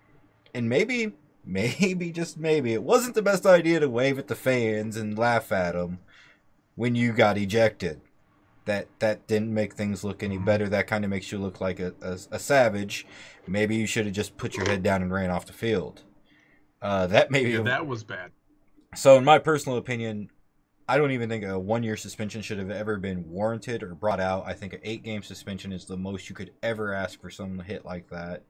And 0.54 0.68
maybe, 0.68 1.14
maybe, 1.44 2.12
just 2.12 2.38
maybe, 2.38 2.74
it 2.74 2.82
wasn't 2.82 3.14
the 3.14 3.22
best 3.22 3.46
idea 3.46 3.80
to 3.80 3.88
wave 3.88 4.18
at 4.18 4.28
the 4.28 4.34
fans 4.34 4.96
and 4.96 5.18
laugh 5.18 5.50
at 5.50 5.72
them 5.72 6.00
when 6.74 6.94
you 6.94 7.12
got 7.12 7.38
ejected. 7.38 8.02
That 8.66 8.88
that 8.98 9.26
didn't 9.26 9.54
make 9.54 9.72
things 9.72 10.04
look 10.04 10.22
any 10.22 10.36
better. 10.36 10.68
That 10.68 10.86
kind 10.86 11.04
of 11.04 11.10
makes 11.10 11.32
you 11.32 11.38
look 11.38 11.60
like 11.60 11.80
a, 11.80 11.94
a, 12.02 12.18
a 12.32 12.38
savage. 12.38 13.06
Maybe 13.46 13.74
you 13.76 13.86
should 13.86 14.04
have 14.04 14.14
just 14.14 14.36
put 14.36 14.56
your 14.56 14.66
head 14.66 14.82
down 14.82 15.02
and 15.02 15.10
ran 15.10 15.30
off 15.30 15.46
the 15.46 15.54
field. 15.54 16.02
Uh, 16.82 17.06
that 17.06 17.30
maybe 17.30 17.52
yeah, 17.52 17.62
that 17.62 17.86
was 17.86 18.04
bad. 18.04 18.30
So, 18.94 19.16
in 19.16 19.24
my 19.24 19.38
personal 19.38 19.78
opinion, 19.78 20.30
I 20.88 20.98
don't 20.98 21.12
even 21.12 21.28
think 21.28 21.44
a 21.44 21.58
one 21.58 21.82
year 21.82 21.96
suspension 21.96 22.42
should 22.42 22.58
have 22.58 22.70
ever 22.70 22.96
been 22.96 23.30
warranted 23.30 23.82
or 23.82 23.94
brought 23.94 24.18
out. 24.20 24.44
I 24.46 24.54
think 24.54 24.72
an 24.72 24.80
eight 24.82 25.04
game 25.04 25.22
suspension 25.22 25.72
is 25.72 25.84
the 25.84 25.96
most 25.96 26.28
you 26.28 26.34
could 26.34 26.52
ever 26.62 26.92
ask 26.92 27.20
for 27.20 27.30
someone 27.30 27.58
to 27.58 27.64
hit 27.64 27.84
like 27.84 28.08
that. 28.10 28.42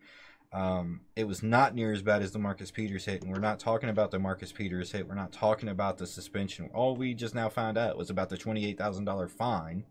Um, 0.53 1.03
it 1.15 1.29
was 1.29 1.43
not 1.43 1.75
near 1.75 1.93
as 1.93 2.03
bad 2.03 2.23
as 2.23 2.33
the 2.33 2.39
Marcus 2.39 2.71
Peters 2.71 3.05
hit, 3.05 3.23
and 3.23 3.31
we're 3.31 3.39
not 3.39 3.61
talking 3.61 3.89
about 3.89 4.11
the 4.11 4.19
Marcus 4.19 4.51
Peters 4.51 4.91
hit. 4.91 5.07
We're 5.07 5.15
not 5.15 5.33
talking 5.33 5.69
about 5.69 5.99
the 5.99 6.07
suspension. 6.07 6.71
All 6.75 6.97
we 6.97 7.15
just 7.15 7.35
now 7.35 7.49
found 7.49 7.79
out 7.79 7.97
was 7.97 8.11
about 8.11 8.31
the 8.31 8.37
twenty 8.37 8.67
eight 8.67 8.79
thousand 8.79 9.05
dollar 9.05 9.29
fine. 9.29 9.85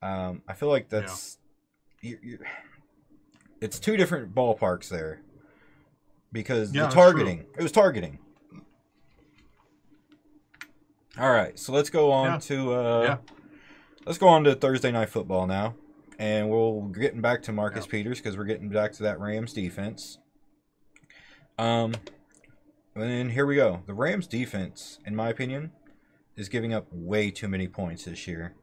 Um, 0.00 0.42
I 0.48 0.54
feel 0.54 0.68
like 0.68 0.88
that's 0.88 1.38
you, 2.00 2.18
you, 2.22 2.38
it's 3.60 3.78
two 3.78 3.96
different 3.96 4.34
ballparks 4.34 4.88
there 4.88 5.20
because 6.32 6.72
Yeah, 6.72 6.86
the 6.86 6.94
targeting 6.94 7.46
it 7.58 7.62
was 7.62 7.72
targeting. 7.72 8.18
All 11.18 11.30
right, 11.30 11.58
so 11.58 11.72
let's 11.72 11.90
go 11.90 12.10
on 12.10 12.26
Yeah. 12.32 12.38
to 12.38 12.74
uh, 12.74 13.02
Yeah. 13.02 13.16
let's 14.06 14.18
go 14.18 14.28
on 14.28 14.44
to 14.44 14.54
Thursday 14.54 14.90
night 14.90 15.10
football 15.10 15.46
now, 15.46 15.74
and 16.18 16.48
we'll 16.48 16.82
getting 16.88 17.20
back 17.20 17.42
to 17.42 17.52
Marcus 17.52 17.84
Yeah. 17.86 17.90
Peters 17.90 18.18
because 18.18 18.36
we're 18.36 18.44
getting 18.44 18.68
back 18.70 18.92
to 18.92 19.02
that 19.02 19.20
Rams 19.20 19.52
defense. 19.52 20.18
Um, 21.58 21.94
and 22.96 23.32
here 23.32 23.44
we 23.46 23.56
go. 23.56 23.82
The 23.86 23.94
Rams 23.94 24.26
defense, 24.26 24.98
in 25.04 25.14
my 25.14 25.28
opinion, 25.28 25.72
is 26.34 26.48
giving 26.48 26.72
up 26.72 26.86
way 26.90 27.30
too 27.30 27.48
many 27.48 27.68
points 27.68 28.04
this 28.04 28.26
year. 28.26 28.54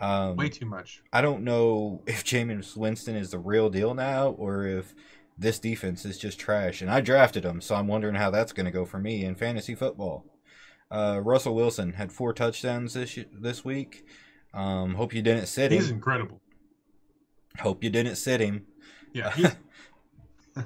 Um, 0.00 0.36
Way 0.36 0.48
too 0.48 0.66
much. 0.66 1.02
I 1.12 1.20
don't 1.20 1.44
know 1.44 2.02
if 2.06 2.24
Jameis 2.24 2.76
Winston 2.76 3.14
is 3.14 3.30
the 3.30 3.38
real 3.38 3.70
deal 3.70 3.94
now 3.94 4.30
or 4.30 4.66
if 4.66 4.92
this 5.38 5.60
defense 5.60 6.04
is 6.04 6.18
just 6.18 6.40
trash. 6.40 6.82
And 6.82 6.90
I 6.90 7.00
drafted 7.00 7.44
him, 7.44 7.60
so 7.60 7.76
I'm 7.76 7.86
wondering 7.86 8.16
how 8.16 8.30
that's 8.30 8.52
going 8.52 8.66
to 8.66 8.72
go 8.72 8.84
for 8.84 8.98
me 8.98 9.24
in 9.24 9.36
fantasy 9.36 9.76
football. 9.76 10.24
Uh, 10.90 11.20
Russell 11.22 11.54
Wilson 11.54 11.92
had 11.94 12.12
four 12.12 12.32
touchdowns 12.32 12.94
this 12.94 13.18
this 13.32 13.64
week. 13.64 14.06
Um, 14.52 14.94
hope 14.94 15.12
you 15.12 15.22
didn't 15.22 15.46
sit 15.46 15.72
He's 15.72 15.80
him. 15.80 15.84
He's 15.84 15.90
incredible. 15.90 16.40
Hope 17.58 17.82
you 17.82 17.90
didn't 17.90 18.16
sit 18.16 18.40
him. 18.40 18.66
Yeah. 19.12 19.54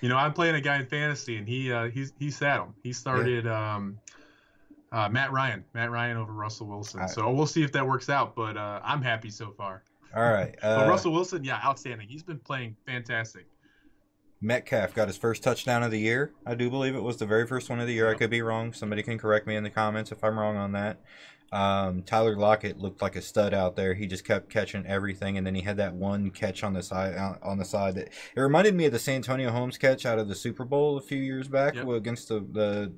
You 0.00 0.08
know, 0.08 0.16
I'm 0.16 0.32
playing 0.32 0.54
a 0.54 0.60
guy 0.60 0.78
in 0.78 0.86
fantasy, 0.86 1.36
and 1.36 1.48
he 1.48 1.72
uh, 1.72 1.88
he's 1.88 2.12
he 2.18 2.30
sat 2.30 2.60
him. 2.60 2.74
He 2.82 2.92
started 2.92 3.46
um, 3.46 3.98
uh, 4.92 5.08
Matt 5.08 5.32
Ryan, 5.32 5.64
Matt 5.74 5.90
Ryan 5.90 6.16
over 6.16 6.32
Russell 6.32 6.68
Wilson. 6.68 7.08
So 7.08 7.28
we'll 7.32 7.46
see 7.46 7.64
if 7.64 7.72
that 7.72 7.86
works 7.86 8.08
out. 8.08 8.36
But 8.36 8.56
uh, 8.56 8.80
I'm 8.84 9.02
happy 9.02 9.30
so 9.30 9.50
far. 9.50 9.82
All 10.14 10.30
right. 10.30 10.54
But 10.62 10.86
Uh, 10.86 10.88
Russell 10.88 11.12
Wilson, 11.12 11.42
yeah, 11.42 11.60
outstanding. 11.64 12.08
He's 12.08 12.22
been 12.22 12.38
playing 12.38 12.76
fantastic. 12.86 13.46
Metcalf 14.40 14.94
got 14.94 15.08
his 15.08 15.16
first 15.16 15.42
touchdown 15.42 15.82
of 15.82 15.90
the 15.90 15.98
year. 15.98 16.32
I 16.46 16.54
do 16.54 16.70
believe 16.70 16.94
it 16.94 17.02
was 17.02 17.16
the 17.16 17.26
very 17.26 17.46
first 17.46 17.68
one 17.68 17.80
of 17.80 17.86
the 17.86 17.92
year. 17.94 18.08
I 18.08 18.14
could 18.14 18.30
be 18.30 18.42
wrong. 18.42 18.72
Somebody 18.72 19.02
can 19.02 19.18
correct 19.18 19.46
me 19.46 19.56
in 19.56 19.64
the 19.64 19.70
comments 19.70 20.12
if 20.12 20.22
I'm 20.22 20.38
wrong 20.38 20.56
on 20.56 20.72
that. 20.72 21.00
Um, 21.50 22.02
Tyler 22.02 22.36
Lockett 22.36 22.78
looked 22.78 23.00
like 23.00 23.16
a 23.16 23.22
stud 23.22 23.54
out 23.54 23.74
there. 23.74 23.94
He 23.94 24.06
just 24.06 24.24
kept 24.24 24.50
catching 24.50 24.86
everything, 24.86 25.38
and 25.38 25.46
then 25.46 25.54
he 25.54 25.62
had 25.62 25.78
that 25.78 25.94
one 25.94 26.30
catch 26.30 26.62
on 26.62 26.74
the 26.74 26.82
side. 26.82 27.16
On 27.42 27.56
the 27.56 27.64
side 27.64 27.94
that 27.94 28.08
it 28.36 28.40
reminded 28.40 28.74
me 28.74 28.84
of 28.84 28.92
the 28.92 28.98
Santonio 28.98 29.50
Holmes 29.50 29.78
catch 29.78 30.04
out 30.04 30.18
of 30.18 30.28
the 30.28 30.34
Super 30.34 30.66
Bowl 30.66 30.98
a 30.98 31.00
few 31.00 31.18
years 31.22 31.48
back 31.48 31.74
Yep. 31.74 31.88
against 31.88 32.28
the 32.28 32.40
the 32.40 32.92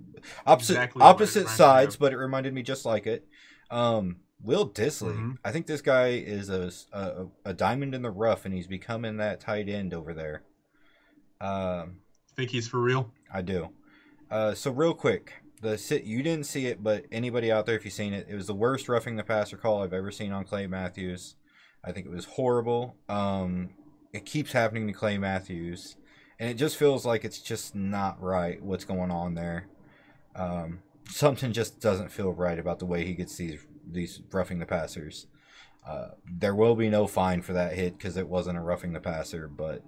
opposite 0.47 0.73
Exactly 0.75 1.01
opposite 1.03 1.49
sides, 1.49 1.97
but 1.97 2.13
it 2.13 2.17
reminded 2.17 2.53
me 2.53 2.63
just 2.63 2.85
like 2.85 3.07
it. 3.07 3.25
Um, 3.71 4.17
Will 4.43 4.69
Dissly, 4.69 5.15
Mhm. 5.15 5.37
I 5.45 5.53
think 5.53 5.67
this 5.67 5.81
guy 5.83 6.09
is 6.09 6.49
a, 6.51 6.73
a 6.93 7.27
a 7.45 7.55
diamond 7.55 7.95
in 7.95 8.03
the 8.03 8.11
rough, 8.11 8.45
and 8.45 8.53
he's 8.53 8.67
becoming 8.67 9.19
that 9.19 9.39
tight 9.41 9.69
end 9.69 9.95
over 9.95 10.13
there. 10.13 10.43
Um, 11.41 11.97
Think 12.37 12.51
he's 12.51 12.69
for 12.69 12.81
real? 12.81 13.13
I 13.33 13.43
do. 13.43 13.71
Uh, 14.31 14.55
so 14.55 14.71
real 14.71 14.95
quick, 14.95 15.33
the 15.61 15.77
sit 15.77 16.05
you 16.05 16.23
didn't 16.23 16.47
see 16.47 16.67
it, 16.67 16.83
but 16.83 17.05
anybody 17.11 17.51
out 17.51 17.67
there, 17.67 17.77
if 17.77 17.85
you've 17.85 17.95
seen 17.95 18.13
it, 18.13 18.27
it 18.29 18.35
was 18.35 18.47
the 18.47 18.55
worst 18.55 18.89
roughing 18.89 19.17
the 19.17 19.25
passer 19.25 19.57
call 19.57 19.83
I've 19.83 19.93
ever 19.93 20.11
seen 20.11 20.33
on 20.33 20.45
Clay 20.45 20.67
Matthews. 20.67 21.37
I 21.85 21.93
think 21.93 22.07
it 22.07 22.13
was 22.13 22.25
horrible. 22.25 22.97
Um, 23.09 23.71
it 24.13 24.25
keeps 24.25 24.53
happening 24.53 24.87
to 24.87 24.93
Clay 24.93 25.19
Matthews, 25.19 25.97
and 26.39 26.49
it 26.49 26.55
just 26.55 26.77
feels 26.77 27.05
like 27.05 27.25
it's 27.25 27.41
just 27.41 27.75
not 27.75 28.21
right 28.23 28.63
what's 28.63 28.85
going 28.85 29.11
on 29.11 29.35
there. 29.35 29.67
Um, 30.37 30.81
something 31.09 31.53
just 31.53 31.81
doesn't 31.81 32.11
feel 32.11 32.33
right 32.33 32.59
about 32.59 32.79
the 32.79 32.87
way 32.87 33.05
he 33.05 33.15
gets 33.15 33.37
these 33.37 33.67
these 33.91 34.21
roughing 34.31 34.59
the 34.59 34.67
passers. 34.67 35.27
Uh, 35.87 36.09
there 36.31 36.55
will 36.55 36.77
be 36.77 36.89
no 36.89 37.07
fine 37.07 37.43
for 37.43 37.55
that 37.55 37.75
hit 37.75 37.97
because 37.97 38.17
it 38.17 38.29
wasn't 38.29 38.57
a 38.57 38.61
roughing 38.61 38.93
the 38.93 39.01
passer, 39.01 39.49
but 39.49 39.83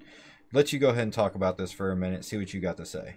let 0.52 0.72
you 0.72 0.78
go 0.78 0.90
ahead 0.90 1.04
and 1.04 1.12
talk 1.12 1.34
about 1.34 1.56
this 1.56 1.72
for 1.72 1.90
a 1.90 1.96
minute. 1.96 2.24
See 2.24 2.36
what 2.36 2.52
you 2.52 2.60
got 2.60 2.76
to 2.76 2.86
say. 2.86 3.14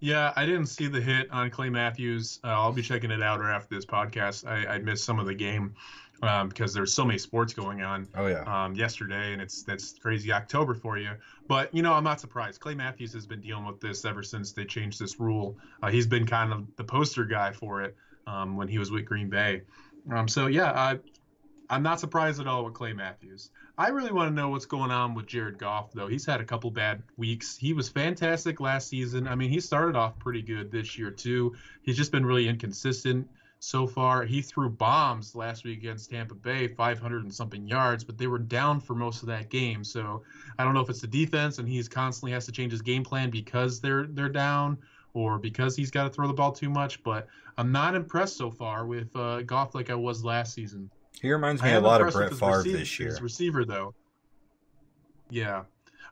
Yeah, 0.00 0.32
I 0.36 0.44
didn't 0.44 0.66
see 0.66 0.88
the 0.88 1.00
hit 1.00 1.30
on 1.32 1.50
Clay 1.50 1.70
Matthews. 1.70 2.38
Uh, 2.44 2.48
I'll 2.48 2.72
be 2.72 2.82
checking 2.82 3.10
it 3.10 3.22
out 3.22 3.40
right 3.40 3.54
after 3.54 3.74
this 3.74 3.86
podcast. 3.86 4.46
I, 4.46 4.74
I 4.74 4.78
missed 4.78 5.04
some 5.04 5.18
of 5.18 5.26
the 5.26 5.34
game 5.34 5.74
um, 6.22 6.48
because 6.48 6.74
there's 6.74 6.92
so 6.92 7.04
many 7.04 7.18
sports 7.18 7.54
going 7.54 7.82
on 7.82 8.06
Oh 8.14 8.26
yeah. 8.26 8.42
um, 8.42 8.74
yesterday, 8.74 9.32
and 9.32 9.40
it's 9.40 9.62
that's 9.62 9.94
crazy 9.98 10.32
October 10.32 10.74
for 10.74 10.98
you. 10.98 11.12
But 11.48 11.74
you 11.74 11.82
know, 11.82 11.94
I'm 11.94 12.04
not 12.04 12.20
surprised. 12.20 12.60
Clay 12.60 12.74
Matthews 12.74 13.12
has 13.14 13.26
been 13.26 13.40
dealing 13.40 13.64
with 13.64 13.80
this 13.80 14.04
ever 14.04 14.22
since 14.22 14.52
they 14.52 14.64
changed 14.64 15.00
this 15.00 15.18
rule. 15.18 15.56
Uh, 15.82 15.90
he's 15.90 16.06
been 16.06 16.26
kind 16.26 16.52
of 16.52 16.66
the 16.76 16.84
poster 16.84 17.24
guy 17.24 17.52
for 17.52 17.82
it 17.82 17.96
um, 18.26 18.56
when 18.56 18.68
he 18.68 18.78
was 18.78 18.90
with 18.90 19.06
Green 19.06 19.30
Bay. 19.30 19.62
Um, 20.10 20.28
so 20.28 20.46
yeah, 20.46 20.72
I, 20.72 20.98
I'm 21.68 21.82
not 21.82 22.00
surprised 22.00 22.40
at 22.40 22.46
all 22.46 22.64
with 22.64 22.74
Clay 22.74 22.92
Matthews. 22.92 23.50
I 23.76 23.88
really 23.88 24.12
want 24.12 24.30
to 24.30 24.34
know 24.34 24.50
what's 24.50 24.66
going 24.66 24.90
on 24.90 25.14
with 25.14 25.26
Jared 25.26 25.58
Goff, 25.58 25.92
though. 25.92 26.06
He's 26.06 26.24
had 26.24 26.40
a 26.40 26.44
couple 26.44 26.70
bad 26.70 27.02
weeks. 27.16 27.56
He 27.56 27.72
was 27.72 27.88
fantastic 27.88 28.60
last 28.60 28.88
season. 28.88 29.26
I 29.26 29.34
mean, 29.34 29.50
he 29.50 29.60
started 29.60 29.96
off 29.96 30.18
pretty 30.18 30.42
good 30.42 30.70
this 30.70 30.96
year 30.96 31.10
too. 31.10 31.56
He's 31.82 31.96
just 31.96 32.12
been 32.12 32.24
really 32.24 32.48
inconsistent 32.48 33.28
so 33.58 33.86
far. 33.86 34.24
He 34.24 34.42
threw 34.42 34.68
bombs 34.70 35.34
last 35.34 35.64
week 35.64 35.78
against 35.78 36.10
Tampa 36.10 36.34
Bay, 36.34 36.68
500 36.68 37.24
and 37.24 37.34
something 37.34 37.66
yards, 37.66 38.04
but 38.04 38.16
they 38.16 38.26
were 38.26 38.38
down 38.38 38.80
for 38.80 38.94
most 38.94 39.22
of 39.22 39.28
that 39.28 39.50
game. 39.50 39.82
So 39.82 40.22
I 40.58 40.64
don't 40.64 40.74
know 40.74 40.80
if 40.80 40.90
it's 40.90 41.00
the 41.00 41.06
defense 41.06 41.58
and 41.58 41.68
he's 41.68 41.88
constantly 41.88 42.32
has 42.32 42.46
to 42.46 42.52
change 42.52 42.72
his 42.72 42.82
game 42.82 43.04
plan 43.04 43.30
because 43.30 43.80
they're 43.80 44.06
they're 44.06 44.28
down 44.28 44.78
or 45.14 45.38
because 45.38 45.74
he's 45.74 45.90
got 45.90 46.04
to 46.04 46.10
throw 46.10 46.28
the 46.28 46.34
ball 46.34 46.52
too 46.52 46.70
much. 46.70 47.02
But 47.02 47.26
I'm 47.58 47.72
not 47.72 47.94
impressed 47.94 48.36
so 48.36 48.50
far 48.50 48.86
with 48.86 49.14
uh, 49.16 49.42
Goff 49.42 49.74
like 49.74 49.90
I 49.90 49.94
was 49.94 50.24
last 50.24 50.54
season. 50.54 50.90
He 51.22 51.32
reminds 51.32 51.62
me 51.62 51.72
a 51.72 51.80
lot 51.80 52.00
of 52.02 52.12
Brett 52.12 52.32
Favre 52.34 52.58
receiver- 52.58 52.78
this 52.78 52.98
year. 52.98 53.08
His 53.10 53.20
receiver, 53.22 53.64
though. 53.64 53.94
Yeah, 55.30 55.64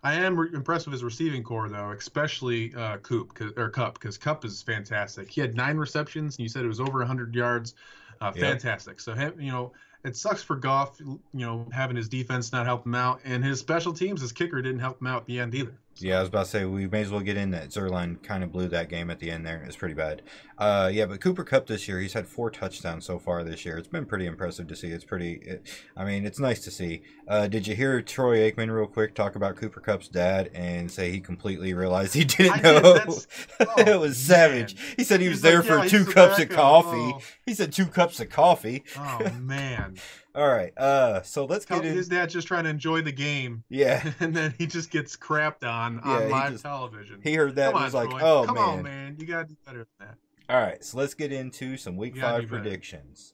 I 0.02 0.14
am 0.14 0.38
re- 0.38 0.48
impressed 0.52 0.86
with 0.86 0.92
his 0.92 1.04
receiving 1.04 1.42
corps, 1.42 1.68
though, 1.68 1.90
especially 1.92 2.74
uh, 2.74 2.96
Coop 2.98 3.38
or 3.56 3.68
Kupp, 3.70 3.94
because 3.94 4.18
Kupp 4.18 4.44
is 4.44 4.60
fantastic. 4.62 5.30
He 5.30 5.40
had 5.40 5.54
nine 5.54 5.76
receptions, 5.76 6.36
and 6.36 6.42
you 6.42 6.48
said 6.48 6.64
it 6.64 6.68
was 6.68 6.80
over 6.80 6.98
100 6.98 7.34
yards. 7.34 7.74
Uh, 8.20 8.32
Yep. 8.34 8.44
fantastic. 8.44 9.00
So, 9.00 9.14
him- 9.14 9.40
you 9.40 9.50
know, 9.52 9.72
it 10.04 10.16
sucks 10.16 10.42
for 10.42 10.56
Goff, 10.56 10.98
you 11.00 11.20
know, 11.32 11.66
having 11.72 11.96
his 11.96 12.08
defense 12.08 12.52
not 12.52 12.66
help 12.66 12.86
him 12.86 12.94
out, 12.94 13.20
and 13.24 13.44
his 13.44 13.58
special 13.60 13.92
teams, 13.92 14.20
his 14.20 14.32
kicker 14.32 14.60
didn't 14.62 14.80
help 14.80 15.00
him 15.00 15.06
out 15.06 15.22
at 15.22 15.26
the 15.26 15.38
end 15.40 15.54
either. 15.54 15.78
Yeah, 15.98 16.16
I 16.16 16.20
was 16.20 16.28
about 16.28 16.46
to 16.46 16.50
say 16.50 16.64
we 16.64 16.88
may 16.88 17.02
as 17.02 17.10
well 17.10 17.20
get 17.20 17.36
in 17.36 17.52
that. 17.52 17.68
Zuerlein 17.70 18.20
kind 18.22 18.42
of 18.42 18.50
blew 18.50 18.66
that 18.68 18.88
game 18.88 19.10
at 19.10 19.20
the 19.20 19.30
end 19.30 19.46
there. 19.46 19.62
It 19.62 19.66
was 19.66 19.76
pretty 19.76 19.94
bad. 19.94 20.22
Uh, 20.58 20.90
yeah, 20.92 21.06
but 21.06 21.20
Cooper 21.20 21.44
Kupp 21.44 21.66
this 21.66 21.86
year, 21.86 22.00
he's 22.00 22.12
had 22.14 22.26
four 22.26 22.50
touchdowns 22.50 23.04
so 23.06 23.18
far 23.18 23.44
this 23.44 23.64
year. 23.64 23.78
It's 23.78 23.86
been 23.88 24.04
pretty 24.04 24.26
impressive 24.26 24.66
to 24.68 24.76
see. 24.76 24.88
It's 24.88 25.04
pretty. 25.04 25.34
It, 25.34 25.66
I 25.96 26.04
mean, 26.04 26.24
it's 26.26 26.40
nice 26.40 26.64
to 26.64 26.70
see. 26.72 27.02
Uh, 27.28 27.46
did 27.46 27.66
you 27.68 27.76
hear 27.76 28.02
Troy 28.02 28.38
Aikman 28.50 28.74
real 28.74 28.86
quick 28.88 29.14
talk 29.14 29.36
about 29.36 29.56
Cooper 29.56 29.80
Kupp's 29.80 30.08
dad 30.08 30.50
and 30.52 30.90
say 30.90 31.10
he 31.12 31.20
completely 31.20 31.74
realized 31.74 32.14
he 32.14 32.24
didn't 32.24 32.58
I 32.58 32.60
know? 32.60 32.80
did. 32.82 32.94
That's- 32.96 33.26
it 33.78 33.88
oh, 33.88 34.00
was 34.00 34.16
savage. 34.16 34.74
man. 34.74 34.84
He 34.96 35.04
said 35.04 35.20
he 35.20 35.28
was 35.28 35.36
He's 35.38 35.42
there 35.42 35.62
like, 35.62 35.66
for 35.90 35.96
"Yeah, 35.96 36.04
two 36.04 36.04
cups 36.10 36.38
of 36.40 36.48
coffee. 36.48 37.12
Oh. 37.14 37.20
He 37.46 37.54
said 37.54 37.72
two 37.72 37.86
cups 37.86 38.18
of 38.20 38.30
coffee. 38.30 38.82
Oh 38.98 39.30
man, 39.40 39.96
All 40.34 40.48
right. 40.48 40.72
Uh, 40.76 41.22
so 41.22 41.44
let's 41.44 41.64
get 41.64 41.84
in. 41.84 41.94
his 41.94 42.08
dad's 42.08 42.32
just 42.32 42.48
trying 42.48 42.64
to 42.64 42.70
enjoy 42.70 43.02
the 43.02 43.12
game, 43.12 43.62
Yeah, 43.68 44.12
and 44.20 44.34
then 44.34 44.54
he 44.58 44.66
just 44.66 44.90
gets 44.90 45.16
crapped 45.16 45.62
on 45.64 46.00
Yeah, 46.04 46.10
on 46.12 46.30
live 46.30 46.52
just- 46.52 46.64
television. 46.64 47.20
he 47.22 47.34
heard 47.34 47.54
that 47.56 47.72
Come 47.72 47.82
and 47.84 47.94
on, 47.94 48.00
like, 48.02 48.10
Troy. 48.10 48.20
"Oh 48.22 48.44
Come 48.46 48.54
man." 48.56 48.64
on, 48.64 48.82
man, 48.82 49.16
you 49.18 49.26
gotta 49.26 49.48
do 49.48 49.56
better 49.64 49.86
than 49.98 50.08
that. 50.08 50.18
All 50.52 50.60
right, 50.60 50.82
so 50.84 50.98
let's 50.98 51.14
get 51.14 51.32
into 51.32 51.76
some 51.76 51.96
week 51.96 52.16
five 52.18 52.48
predictions. 52.48 53.32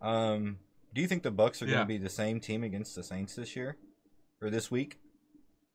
Um, 0.00 0.58
do 0.94 1.00
you 1.00 1.08
think 1.08 1.22
the 1.22 1.30
Bucks 1.30 1.60
are 1.62 1.66
going 1.66 1.78
to 1.80 1.84
be 1.84 1.98
the 1.98 2.08
same 2.10 2.38
team 2.38 2.62
against 2.62 2.94
the 2.94 3.02
Saints 3.02 3.34
this 3.34 3.56
year 3.56 3.76
or 4.40 4.50
this 4.50 4.70
week? 4.70 4.98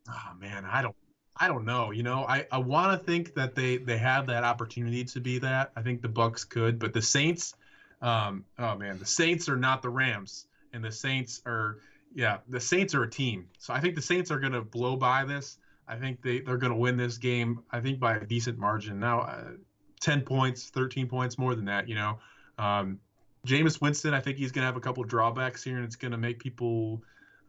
Oh 0.07 0.33
man, 0.39 0.63
I 0.65 0.81
don't, 0.81 0.95
I 1.35 1.47
don't 1.49 1.65
know. 1.65 1.91
You 1.91 2.03
know, 2.03 2.23
I 2.25 2.45
I 2.51 2.59
want 2.59 2.97
to 2.97 3.05
think 3.05 3.33
that 3.35 3.55
they 3.55 3.75
they 3.77 3.97
have 3.97 4.27
that 4.27 4.43
opportunity 4.45 5.03
to 5.05 5.19
be 5.19 5.39
that. 5.39 5.71
I 5.75 5.81
think 5.81 6.01
the 6.01 6.07
Bucks 6.09 6.45
could, 6.45 6.79
but 6.79 6.93
the 6.93 7.01
Saints, 7.01 7.55
um, 8.01 8.45
oh 8.57 8.75
man, 8.77 8.97
the 8.99 9.05
Saints 9.05 9.49
are 9.49 9.57
not 9.57 9.81
the 9.81 9.89
Rams, 9.89 10.47
and 10.73 10.83
the 10.83 10.91
Saints 10.91 11.41
are, 11.45 11.77
yeah, 12.13 12.37
the 12.47 12.59
Saints 12.59 12.93
are 12.95 13.03
a 13.03 13.09
team. 13.09 13.47
So 13.57 13.73
I 13.73 13.79
think 13.79 13.95
the 13.95 14.01
Saints 14.01 14.31
are 14.31 14.39
gonna 14.39 14.61
blow 14.61 14.95
by 14.95 15.25
this. 15.25 15.57
I 15.87 15.95
think 15.95 16.21
they 16.21 16.39
they're 16.39 16.57
gonna 16.57 16.77
win 16.77 16.97
this 16.97 17.17
game. 17.17 17.63
I 17.71 17.79
think 17.79 17.99
by 17.99 18.17
a 18.17 18.25
decent 18.25 18.57
margin. 18.57 18.99
Now, 18.99 19.21
uh, 19.21 19.51
ten 19.99 20.21
points, 20.21 20.69
thirteen 20.69 21.07
points 21.07 21.37
more 21.37 21.55
than 21.55 21.65
that. 21.65 21.87
You 21.87 21.95
know. 21.95 22.19
Um, 22.57 22.99
Jameis 23.47 23.81
Winston, 23.81 24.13
I 24.13 24.19
think 24.19 24.37
he's 24.37 24.51
going 24.51 24.63
to 24.63 24.65
have 24.65 24.75
a 24.75 24.81
couple 24.81 25.03
drawbacks 25.03 25.63
here, 25.63 25.77
and 25.77 25.85
it's 25.85 25.95
going 25.95 26.11
to 26.11 26.17
make 26.17 26.39
people 26.39 27.01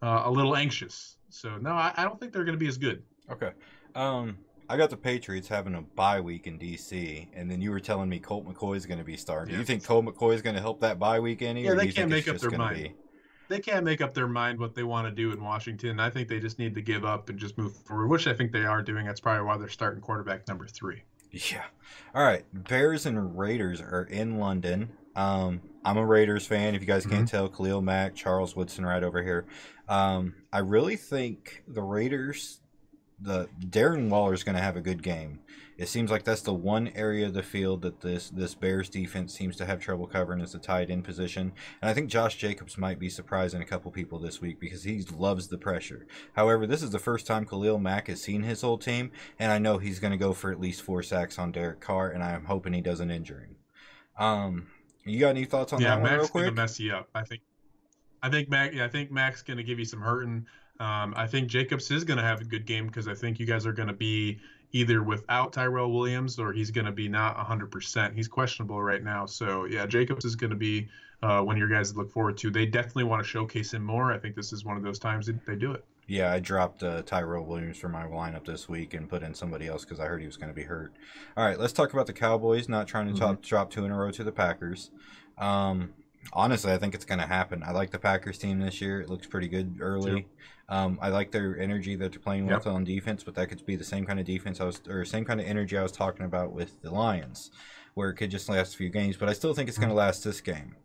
uh, 0.02 0.22
a 0.24 0.30
little 0.30 0.56
anxious. 0.56 1.16
So 1.30 1.56
no, 1.58 1.70
I, 1.70 1.92
I 1.96 2.04
don't 2.04 2.18
think 2.18 2.32
they're 2.32 2.44
going 2.44 2.56
to 2.56 2.60
be 2.60 2.68
as 2.68 2.78
good. 2.78 3.02
Okay. 3.30 3.50
Um, 3.94 4.38
I 4.68 4.76
got 4.76 4.90
the 4.90 4.96
Patriots 4.96 5.48
having 5.48 5.74
a 5.74 5.82
bye 5.82 6.20
week 6.20 6.46
in 6.46 6.58
DC, 6.58 7.26
and 7.34 7.50
then 7.50 7.60
you 7.60 7.70
were 7.72 7.80
telling 7.80 8.08
me 8.08 8.20
Colt 8.20 8.46
McCoy 8.46 8.76
is 8.76 8.86
going 8.86 8.98
to 8.98 9.04
be 9.04 9.16
starting. 9.16 9.52
Do 9.52 9.58
you 9.58 9.64
think 9.64 9.84
Colt 9.84 10.04
McCoy 10.04 10.34
is 10.34 10.42
going 10.42 10.54
to 10.54 10.62
help 10.62 10.80
that 10.80 10.98
bye 10.98 11.18
week 11.18 11.42
any? 11.42 11.64
Yeah, 11.64 11.70
or 11.70 11.74
do 11.74 11.80
they 11.80 11.86
you 11.86 11.92
can't 11.92 12.10
make 12.10 12.28
up 12.28 12.38
their 12.38 12.50
mind. 12.52 12.90
They 13.50 13.58
can't 13.60 13.84
make 13.84 14.00
up 14.00 14.14
their 14.14 14.28
mind 14.28 14.58
what 14.60 14.74
they 14.74 14.84
want 14.84 15.08
to 15.08 15.10
do 15.10 15.32
in 15.32 15.42
Washington. 15.42 15.98
I 16.00 16.08
think 16.08 16.28
they 16.28 16.38
just 16.40 16.58
need 16.58 16.74
to 16.76 16.80
give 16.82 17.04
up 17.04 17.28
and 17.28 17.38
just 17.38 17.58
move 17.58 17.74
forward, 17.76 18.06
which 18.06 18.26
I 18.28 18.32
think 18.32 18.52
they 18.52 18.64
are 18.64 18.80
doing. 18.80 19.04
That's 19.06 19.20
probably 19.20 19.44
why 19.44 19.58
they're 19.58 19.68
starting 19.68 20.00
quarterback 20.00 20.46
number 20.48 20.66
three. 20.68 21.02
Yeah. 21.32 21.64
All 22.14 22.24
right. 22.24 22.44
Bears 22.52 23.06
and 23.06 23.36
Raiders 23.38 23.80
are 23.80 24.04
in 24.10 24.38
London. 24.38 24.90
Um, 25.16 25.60
I'm 25.84 25.96
a 25.96 26.06
Raiders 26.06 26.46
fan. 26.46 26.74
If 26.74 26.80
you 26.80 26.86
guys 26.86 27.04
can't 27.04 27.26
Mm-hmm. 27.26 27.36
tell, 27.36 27.48
Khalil 27.48 27.82
Mack, 27.82 28.14
Charles 28.14 28.54
Woodson, 28.54 28.86
right 28.86 29.02
over 29.02 29.22
here. 29.22 29.46
Um, 29.88 30.34
I 30.52 30.58
really 30.60 30.96
think 30.96 31.64
the 31.66 31.82
Raiders, 31.82 32.60
the 33.20 33.48
Darren 33.60 34.08
Waller 34.08 34.32
is 34.32 34.44
going 34.44 34.56
to 34.56 34.62
have 34.62 34.76
a 34.76 34.80
good 34.80 35.02
game. 35.02 35.40
It 35.80 35.88
seems 35.88 36.10
like 36.10 36.24
that's 36.24 36.42
the 36.42 36.52
one 36.52 36.88
area 36.88 37.24
of 37.24 37.32
the 37.32 37.42
field 37.42 37.80
that 37.82 38.02
this 38.02 38.28
this 38.28 38.54
Bears 38.54 38.90
defense 38.90 39.32
seems 39.32 39.56
to 39.56 39.64
have 39.64 39.80
trouble 39.80 40.06
covering 40.06 40.42
is 40.42 40.52
the 40.52 40.58
tight 40.58 40.90
end 40.90 41.04
position. 41.04 41.52
And 41.80 41.90
I 41.90 41.94
think 41.94 42.10
Josh 42.10 42.36
Jacobs 42.36 42.76
might 42.76 42.98
be 42.98 43.08
surprising 43.08 43.62
a 43.62 43.64
couple 43.64 43.90
people 43.90 44.18
this 44.18 44.42
week 44.42 44.60
because 44.60 44.84
he 44.84 45.02
loves 45.16 45.48
the 45.48 45.56
pressure. 45.56 46.06
However, 46.34 46.66
this 46.66 46.82
is 46.82 46.90
the 46.90 46.98
first 46.98 47.26
time 47.26 47.46
Khalil 47.46 47.78
Mack 47.78 48.08
has 48.08 48.20
seen 48.20 48.42
his 48.42 48.60
whole 48.60 48.76
team, 48.76 49.10
and 49.38 49.50
I 49.50 49.56
know 49.56 49.78
he's 49.78 50.00
going 50.00 50.10
to 50.10 50.18
go 50.18 50.34
for 50.34 50.52
at 50.52 50.60
least 50.60 50.82
four 50.82 51.02
sacks 51.02 51.38
on 51.38 51.50
Derek 51.50 51.80
Carr, 51.80 52.10
and 52.10 52.22
I'm 52.22 52.44
hoping 52.44 52.74
he 52.74 52.82
doesn't 52.82 53.10
injure 53.10 53.40
him. 53.40 53.56
Um, 54.22 54.66
you 55.06 55.18
got 55.18 55.30
any 55.30 55.46
thoughts 55.46 55.72
on 55.72 55.80
yeah, 55.80 55.94
that 55.94 56.02
one, 56.02 56.10
real 56.10 56.20
Mack's 56.20 56.30
gonna 56.30 56.52
mess 56.52 56.78
you 56.78 56.92
up. 56.92 57.08
I 57.14 57.22
think. 57.22 57.40
I 58.22 58.28
think 58.28 58.50
Mack. 58.50 58.74
Yeah, 58.74 58.84
I 58.84 58.88
think 58.88 59.10
Mack's 59.10 59.40
gonna 59.40 59.62
give 59.62 59.78
you 59.78 59.86
some 59.86 60.02
hurting. 60.02 60.44
Um, 60.78 61.14
I 61.16 61.26
think 61.26 61.48
Jacobs 61.48 61.90
is 61.90 62.04
gonna 62.04 62.22
have 62.22 62.42
a 62.42 62.44
good 62.44 62.66
game 62.66 62.86
because 62.86 63.08
I 63.08 63.14
think 63.14 63.40
you 63.40 63.46
guys 63.46 63.64
are 63.64 63.72
gonna 63.72 63.94
be 63.94 64.40
either 64.72 65.02
without 65.02 65.52
Tyrell 65.52 65.90
Williams 65.92 66.38
or 66.38 66.52
he's 66.52 66.70
gonna 66.70 66.92
be 66.92 67.08
not 67.08 67.36
100%. 67.36 68.14
He's 68.14 68.28
questionable 68.28 68.82
right 68.82 69.02
now. 69.02 69.26
So 69.26 69.64
yeah, 69.64 69.86
Jacobs 69.86 70.24
is 70.24 70.36
gonna 70.36 70.54
be 70.54 70.88
uh, 71.22 71.42
one 71.42 71.56
of 71.56 71.58
your 71.58 71.68
guys 71.68 71.92
to 71.92 71.98
look 71.98 72.10
forward 72.10 72.38
to. 72.38 72.50
They 72.50 72.64
definitely 72.66 73.04
want 73.04 73.22
to 73.22 73.28
showcase 73.28 73.74
him 73.74 73.84
more. 73.84 74.12
I 74.12 74.18
think 74.18 74.34
this 74.34 74.52
is 74.52 74.64
one 74.64 74.76
of 74.76 74.82
those 74.82 74.98
times 74.98 75.26
that 75.26 75.44
they 75.44 75.54
do 75.56 75.72
it. 75.72 75.84
Yeah, 76.06 76.32
I 76.32 76.40
dropped 76.40 76.82
uh, 76.82 77.02
Tyrell 77.02 77.44
Williams 77.44 77.76
from 77.78 77.92
my 77.92 78.04
lineup 78.04 78.44
this 78.46 78.68
week 78.68 78.94
and 78.94 79.08
put 79.08 79.22
in 79.22 79.34
somebody 79.34 79.68
else 79.68 79.84
because 79.84 80.00
I 80.00 80.06
heard 80.06 80.20
he 80.20 80.26
was 80.26 80.36
going 80.36 80.48
to 80.48 80.54
be 80.54 80.62
hurt. 80.64 80.92
All 81.36 81.44
right, 81.44 81.58
let's 81.58 81.72
talk 81.72 81.92
about 81.92 82.06
the 82.06 82.12
Cowboys 82.12 82.68
not 82.68 82.88
trying 82.88 83.06
to 83.08 83.12
Mhm. 83.12 83.18
top, 83.18 83.42
drop 83.42 83.70
two 83.70 83.84
in 83.84 83.92
a 83.92 83.96
row 83.96 84.10
to 84.10 84.24
the 84.24 84.32
Packers. 84.32 84.90
Um, 85.38 85.92
honestly, 86.32 86.72
I 86.72 86.78
think 86.78 86.94
it's 86.94 87.04
going 87.04 87.20
to 87.20 87.26
happen. 87.26 87.62
I 87.64 87.72
like 87.72 87.90
the 87.90 87.98
Packers 87.98 88.38
team 88.38 88.58
this 88.58 88.80
year. 88.80 89.00
It 89.00 89.08
looks 89.08 89.26
pretty 89.26 89.48
good 89.48 89.78
early. 89.80 90.26
Um, 90.68 90.98
I 91.02 91.08
like 91.08 91.32
their 91.32 91.58
energy 91.58 91.96
that 91.96 92.12
they're 92.12 92.20
playing 92.20 92.46
with 92.46 92.64
Yep. 92.64 92.74
on 92.74 92.84
defense, 92.84 93.24
but 93.24 93.34
that 93.34 93.48
could 93.48 93.64
be 93.66 93.76
the 93.76 93.84
same 93.84 94.06
kind 94.06 94.20
of 94.20 94.26
defense 94.26 94.60
I 94.60 94.64
was, 94.64 94.80
or 94.88 95.04
same 95.04 95.24
kind 95.24 95.40
of 95.40 95.46
energy 95.46 95.76
I 95.76 95.82
was 95.82 95.92
talking 95.92 96.24
about 96.24 96.52
with 96.52 96.80
the 96.82 96.90
Lions, 96.90 97.50
where 97.94 98.10
it 98.10 98.14
could 98.14 98.30
just 98.30 98.48
last 98.48 98.74
a 98.74 98.76
few 98.76 98.88
games. 98.88 99.16
But 99.16 99.28
I 99.28 99.32
still 99.32 99.52
think 99.54 99.68
it's 99.68 99.78
going 99.78 99.88
to 99.88 99.94
last 99.94 100.22
this 100.22 100.40
game. 100.40 100.76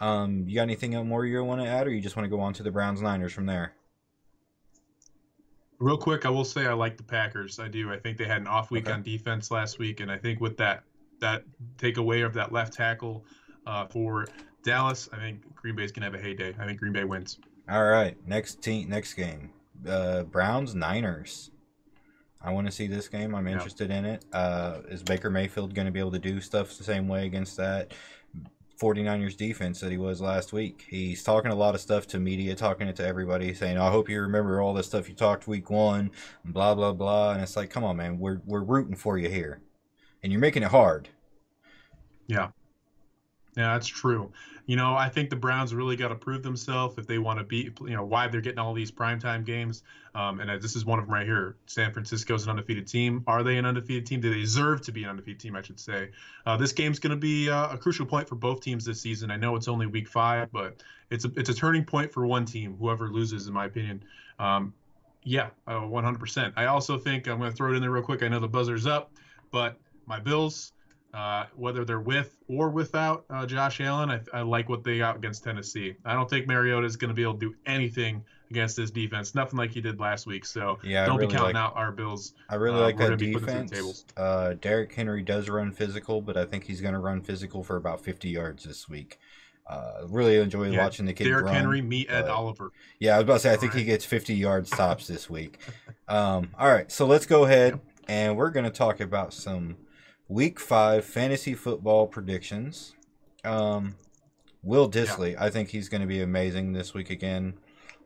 Um, 0.00 0.44
you 0.46 0.54
got 0.54 0.62
anything 0.62 0.92
more 1.06 1.26
you 1.26 1.42
want 1.44 1.60
to 1.60 1.66
add, 1.66 1.86
or 1.86 1.90
you 1.90 2.00
just 2.00 2.16
want 2.16 2.24
to 2.24 2.30
go 2.30 2.40
on 2.40 2.54
to 2.54 2.62
the 2.62 2.70
Browns 2.70 3.02
Niners 3.02 3.32
from 3.32 3.46
there? 3.46 3.74
Real 5.80 5.98
quick, 5.98 6.26
I 6.26 6.30
will 6.30 6.44
say 6.44 6.66
I 6.66 6.72
like 6.72 6.96
the 6.96 7.04
Packers. 7.04 7.58
I 7.60 7.68
do. 7.68 7.92
I 7.92 7.98
think 7.98 8.16
they 8.18 8.24
had 8.24 8.40
an 8.40 8.46
off 8.48 8.70
week 8.70 8.86
Okay. 8.86 8.92
on 8.94 9.02
defense 9.02 9.50
last 9.50 9.78
week, 9.78 10.00
and 10.00 10.10
I 10.10 10.18
think 10.18 10.40
with 10.40 10.56
that 10.56 10.84
that 11.20 11.42
takeaway 11.76 12.24
of 12.24 12.32
that 12.34 12.52
left 12.52 12.72
tackle 12.72 13.24
uh, 13.66 13.86
for 13.86 14.26
Dallas, 14.62 15.08
I 15.12 15.16
think 15.16 15.54
Green 15.54 15.74
Bay's 15.76 15.92
gonna 15.92 16.06
have 16.06 16.14
a 16.14 16.18
heyday. 16.18 16.54
I 16.58 16.66
think 16.66 16.78
Green 16.78 16.92
Bay 16.92 17.04
wins. 17.04 17.38
All 17.68 17.84
right, 17.84 18.16
next 18.26 18.62
team, 18.62 18.88
next 18.88 19.14
game, 19.14 19.50
uh, 19.86 20.22
Browns 20.24 20.74
Niners. 20.74 21.50
I 22.40 22.52
want 22.52 22.66
to 22.66 22.72
see 22.72 22.86
this 22.86 23.08
game. 23.08 23.34
I'm 23.34 23.46
Yeah. 23.46 23.54
interested 23.54 23.90
in 23.90 24.04
it. 24.04 24.24
Uh, 24.32 24.78
is 24.88 25.02
Baker 25.02 25.28
Mayfield 25.28 25.74
going 25.74 25.86
to 25.86 25.92
be 25.92 25.98
able 25.98 26.12
to 26.12 26.20
do 26.20 26.40
stuff 26.40 26.78
the 26.78 26.84
same 26.84 27.08
way 27.08 27.26
against 27.26 27.56
that 27.56 27.92
49ers 28.80 29.36
defense 29.36 29.80
that 29.80 29.90
he 29.90 29.98
was 29.98 30.20
last 30.20 30.52
week? 30.52 30.86
He's 30.88 31.24
talking 31.24 31.50
a 31.50 31.54
lot 31.56 31.74
of 31.74 31.80
stuff 31.80 32.06
to 32.08 32.20
media, 32.20 32.54
talking 32.54 32.86
it 32.86 32.94
to 32.96 33.04
everybody, 33.06 33.52
saying, 33.54 33.76
"I 33.76 33.90
hope 33.90 34.08
you 34.08 34.20
remember 34.22 34.60
all 34.62 34.72
the 34.72 34.84
stuff 34.84 35.08
you 35.08 35.16
talked 35.16 35.48
week 35.48 35.68
one," 35.68 36.12
and 36.44 36.54
blah 36.54 36.74
blah 36.76 36.92
blah. 36.92 37.32
And 37.32 37.42
it's 37.42 37.56
like, 37.56 37.70
come 37.70 37.82
on, 37.84 37.96
man, 37.96 38.18
we're 38.20 38.40
we're 38.46 38.62
rooting 38.62 38.94
for 38.96 39.18
you 39.18 39.28
here, 39.28 39.60
and 40.22 40.30
you're 40.32 40.40
making 40.40 40.62
it 40.62 40.70
hard. 40.70 41.08
Yeah. 42.28 42.50
Yeah, 43.58 43.72
that's 43.72 43.88
true. 43.88 44.30
You 44.66 44.76
know, 44.76 44.94
I 44.94 45.08
think 45.08 45.30
the 45.30 45.36
Browns 45.36 45.74
really 45.74 45.96
got 45.96 46.08
to 46.08 46.14
prove 46.14 46.44
themselves 46.44 46.96
if 46.96 47.08
they 47.08 47.18
want 47.18 47.40
to 47.40 47.44
beat, 47.44 47.76
you 47.80 47.96
know, 47.96 48.04
why 48.04 48.28
they're 48.28 48.40
getting 48.40 48.60
all 48.60 48.72
these 48.72 48.92
primetime 48.92 49.44
games. 49.44 49.82
Um, 50.14 50.38
and 50.38 50.62
this 50.62 50.76
is 50.76 50.84
one 50.84 51.00
of 51.00 51.06
them 51.06 51.14
right 51.14 51.26
here. 51.26 51.56
San 51.66 51.92
Francisco's 51.92 52.44
an 52.44 52.50
undefeated 52.50 52.86
team. 52.86 53.24
Are 53.26 53.42
they 53.42 53.56
an 53.56 53.66
undefeated 53.66 54.06
team? 54.06 54.20
Do 54.20 54.30
they 54.30 54.38
deserve 54.38 54.82
to 54.82 54.92
be 54.92 55.02
an 55.02 55.10
undefeated 55.10 55.40
team, 55.40 55.56
I 55.56 55.62
should 55.62 55.80
say? 55.80 56.10
Uh, 56.46 56.56
this 56.56 56.70
game's 56.70 57.00
going 57.00 57.10
to 57.10 57.16
be 57.16 57.50
uh, 57.50 57.72
a 57.72 57.78
crucial 57.78 58.06
point 58.06 58.28
for 58.28 58.36
both 58.36 58.60
teams 58.60 58.84
this 58.84 59.00
season. 59.00 59.32
I 59.32 59.36
know 59.36 59.56
it's 59.56 59.66
only 59.66 59.86
week 59.86 60.06
five, 60.06 60.52
but 60.52 60.80
it's 61.10 61.24
a, 61.24 61.32
it's 61.34 61.50
a 61.50 61.54
turning 61.54 61.84
point 61.84 62.12
for 62.12 62.28
one 62.28 62.44
team, 62.44 62.76
whoever 62.78 63.08
loses, 63.08 63.48
in 63.48 63.52
my 63.52 63.64
opinion. 63.64 64.04
Um, 64.38 64.72
yeah, 65.24 65.48
uh, 65.66 65.80
100%. 65.80 66.52
I 66.54 66.66
also 66.66 66.96
think 66.96 67.26
I'm 67.26 67.38
going 67.38 67.50
to 67.50 67.56
throw 67.56 67.72
it 67.72 67.74
in 67.74 67.82
there 67.82 67.90
real 67.90 68.04
quick. 68.04 68.22
I 68.22 68.28
know 68.28 68.38
the 68.38 68.46
buzzer's 68.46 68.86
up, 68.86 69.10
but 69.50 69.80
my 70.06 70.20
Bills, 70.20 70.74
uh, 71.14 71.44
whether 71.56 71.84
they're 71.84 72.00
with 72.00 72.36
or 72.48 72.68
without 72.70 73.24
uh, 73.30 73.46
Josh 73.46 73.80
Allen, 73.80 74.10
I, 74.10 74.20
I 74.32 74.42
like 74.42 74.68
what 74.68 74.84
they 74.84 74.98
got 74.98 75.16
against 75.16 75.42
Tennessee. 75.44 75.94
I 76.04 76.12
don't 76.14 76.28
think 76.28 76.46
Mariota 76.46 76.86
is 76.86 76.96
going 76.96 77.08
to 77.08 77.14
be 77.14 77.22
able 77.22 77.34
to 77.34 77.40
do 77.40 77.54
anything 77.66 78.22
against 78.50 78.76
this 78.76 78.90
defense. 78.90 79.34
Nothing 79.34 79.58
like 79.58 79.70
he 79.70 79.80
did 79.80 80.00
last 80.00 80.26
week. 80.26 80.44
So 80.44 80.78
Yeah, 80.82 81.04
don't 81.06 81.16
really 81.16 81.28
be 81.28 81.34
counting 81.34 81.54
like- 81.54 81.62
out 81.62 81.76
our 81.76 81.92
Bills. 81.92 82.34
I 82.48 82.54
really 82.56 82.78
Uh, 82.78 82.82
like 82.82 82.96
that 82.98 83.04
gonna 83.04 83.16
be 83.16 83.32
putting 83.32 83.48
it 83.48 83.68
through 83.68 83.76
the 83.78 83.82
defense. 83.88 84.04
Uh, 84.16 84.54
Derrick 84.60 84.92
Henry 84.94 85.22
does 85.22 85.48
run 85.48 85.72
physical, 85.72 86.20
but 86.22 86.36
I 86.36 86.44
think 86.44 86.64
he's 86.64 86.80
going 86.80 86.94
to 86.94 87.00
run 87.00 87.20
physical 87.22 87.62
for 87.62 87.76
about 87.76 88.02
50 88.02 88.28
yards 88.30 88.64
this 88.64 88.88
week. 88.88 89.18
Uh, 89.66 90.06
really 90.08 90.36
enjoy 90.36 90.70
Yeah, 90.70 90.82
watching 90.82 91.04
the 91.04 91.12
kid 91.12 91.24
Derrick 91.24 91.44
run. 91.44 91.54
Henry, 91.54 91.82
meet 91.82 92.10
Ed 92.10 92.26
Oliver. 92.28 92.72
Yeah, 93.00 93.14
I 93.14 93.18
was 93.18 93.24
about 93.24 93.32
to 93.34 93.38
say 93.40 93.52
I 93.52 93.56
think 93.56 93.74
he 93.74 93.84
gets 93.84 94.02
50 94.04 94.34
yards 94.34 94.70
tops 94.70 95.06
this 95.06 95.28
week. 95.30 95.58
Um, 96.08 96.48
all 96.58 96.72
right, 96.72 96.90
so 96.90 97.04
let's 97.06 97.26
go 97.26 97.44
ahead 97.44 97.78
and 98.08 98.34
we're 98.34 98.48
going 98.48 98.64
to 98.64 98.70
talk 98.70 99.00
about 99.00 99.34
some 99.34 99.76
week 100.28 100.60
five 100.60 101.04
fantasy 101.04 101.54
football 101.54 102.06
predictions. 102.06 102.94
Um, 103.44 103.96
Will 104.62 104.90
Dissly, 104.90 105.36
I 105.38 105.50
think 105.50 105.70
he's 105.70 105.88
going 105.88 106.00
to 106.02 106.06
be 106.06 106.20
amazing 106.20 106.72
this 106.72 106.92
week 106.92 107.10
again. 107.10 107.54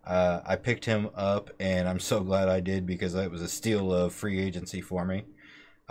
Uh, 0.04 0.40
I 0.44 0.56
picked 0.56 0.84
him 0.84 1.10
up, 1.14 1.50
and 1.60 1.88
I'm 1.88 2.00
so 2.00 2.20
glad 2.20 2.48
I 2.48 2.60
did 2.60 2.86
because 2.86 3.12
that 3.14 3.30
was 3.30 3.42
a 3.42 3.48
steal 3.48 3.92
of 3.92 4.12
free 4.12 4.38
agency 4.40 4.80
for 4.80 5.04
me. 5.04 5.24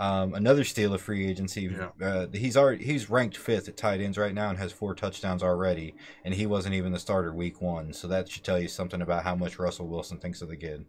Um, 0.02 0.34
another 0.34 0.64
steal 0.64 0.94
of 0.94 1.00
free 1.00 1.24
agency. 1.24 1.72
Yeah. 1.72 1.90
Uh, 2.04 2.26
he's 2.32 2.56
already 2.56 2.84
he's 2.84 3.08
ranked 3.08 3.36
fifth 3.36 3.68
at 3.68 3.76
tight 3.76 4.00
ends 4.00 4.18
right 4.18 4.34
now 4.34 4.50
and 4.50 4.58
has 4.58 4.72
four 4.72 4.96
touchdowns 4.96 5.44
already, 5.44 5.94
and 6.24 6.34
he 6.34 6.44
wasn't 6.44 6.74
even 6.74 6.90
the 6.90 6.98
starter 6.98 7.32
week 7.32 7.62
one. 7.62 7.92
So 7.92 8.08
that 8.08 8.28
should 8.28 8.42
tell 8.42 8.58
you 8.58 8.66
something 8.66 9.00
about 9.00 9.22
how 9.22 9.36
much 9.36 9.60
Russell 9.60 9.86
Wilson 9.86 10.18
thinks 10.18 10.42
of 10.42 10.48
the 10.48 10.56
kid. 10.56 10.86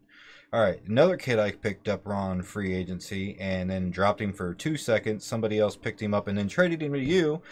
All 0.52 0.62
right, 0.62 0.82
another 0.88 1.15
kid 1.15 1.38
I 1.38 1.52
picked 1.52 1.88
up 1.88 2.08
on 2.08 2.41
free 2.41 2.73
agency 2.73 3.38
and 3.39 3.69
then 3.69 3.91
dropped 3.91 4.19
him 4.19 4.34
for 4.34 4.56
two 4.56 4.78
seconds. 4.78 5.23
Somebody 5.23 5.60
else 5.60 5.76
picked 5.76 6.02
him 6.02 6.15
up 6.15 6.28
and 6.28 6.36
then 6.36 6.47
traded 6.47 6.82
him 6.82 6.93
to 6.93 6.99
you. 6.99 7.43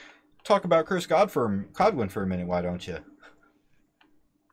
Talk 0.44 0.66
about 0.66 0.88
Chris 0.88 1.06
Godfrey, 1.06 1.66
Godwin 1.74 2.10
for 2.10 2.24
a 2.24 2.28
minute, 2.28 2.48
why 2.48 2.64
don't 2.64 2.88
you? 2.88 2.98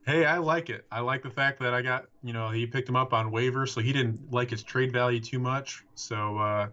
Hey, 0.05 0.27
I 0.27 0.39
like 0.39 0.69
it. 0.69 0.85
I 0.93 1.01
like 1.01 1.23
the 1.23 1.31
fact 1.31 1.61
that 1.61 1.73
I 1.73 1.81
got, 1.81 2.05
you 2.23 2.35
know, 2.35 2.51
he 2.51 2.67
picked 2.67 2.89
him 2.89 2.97
up 2.97 3.15
on 3.15 3.31
waiver, 3.31 3.67
so 3.67 3.81
he 3.81 3.95
didn't 3.95 4.31
like 4.31 4.51
his 4.51 4.63
trade 4.63 4.93
value 4.93 5.21
too 5.21 5.39
much. 5.39 5.85
So 5.95 6.37
uh, 6.39 6.69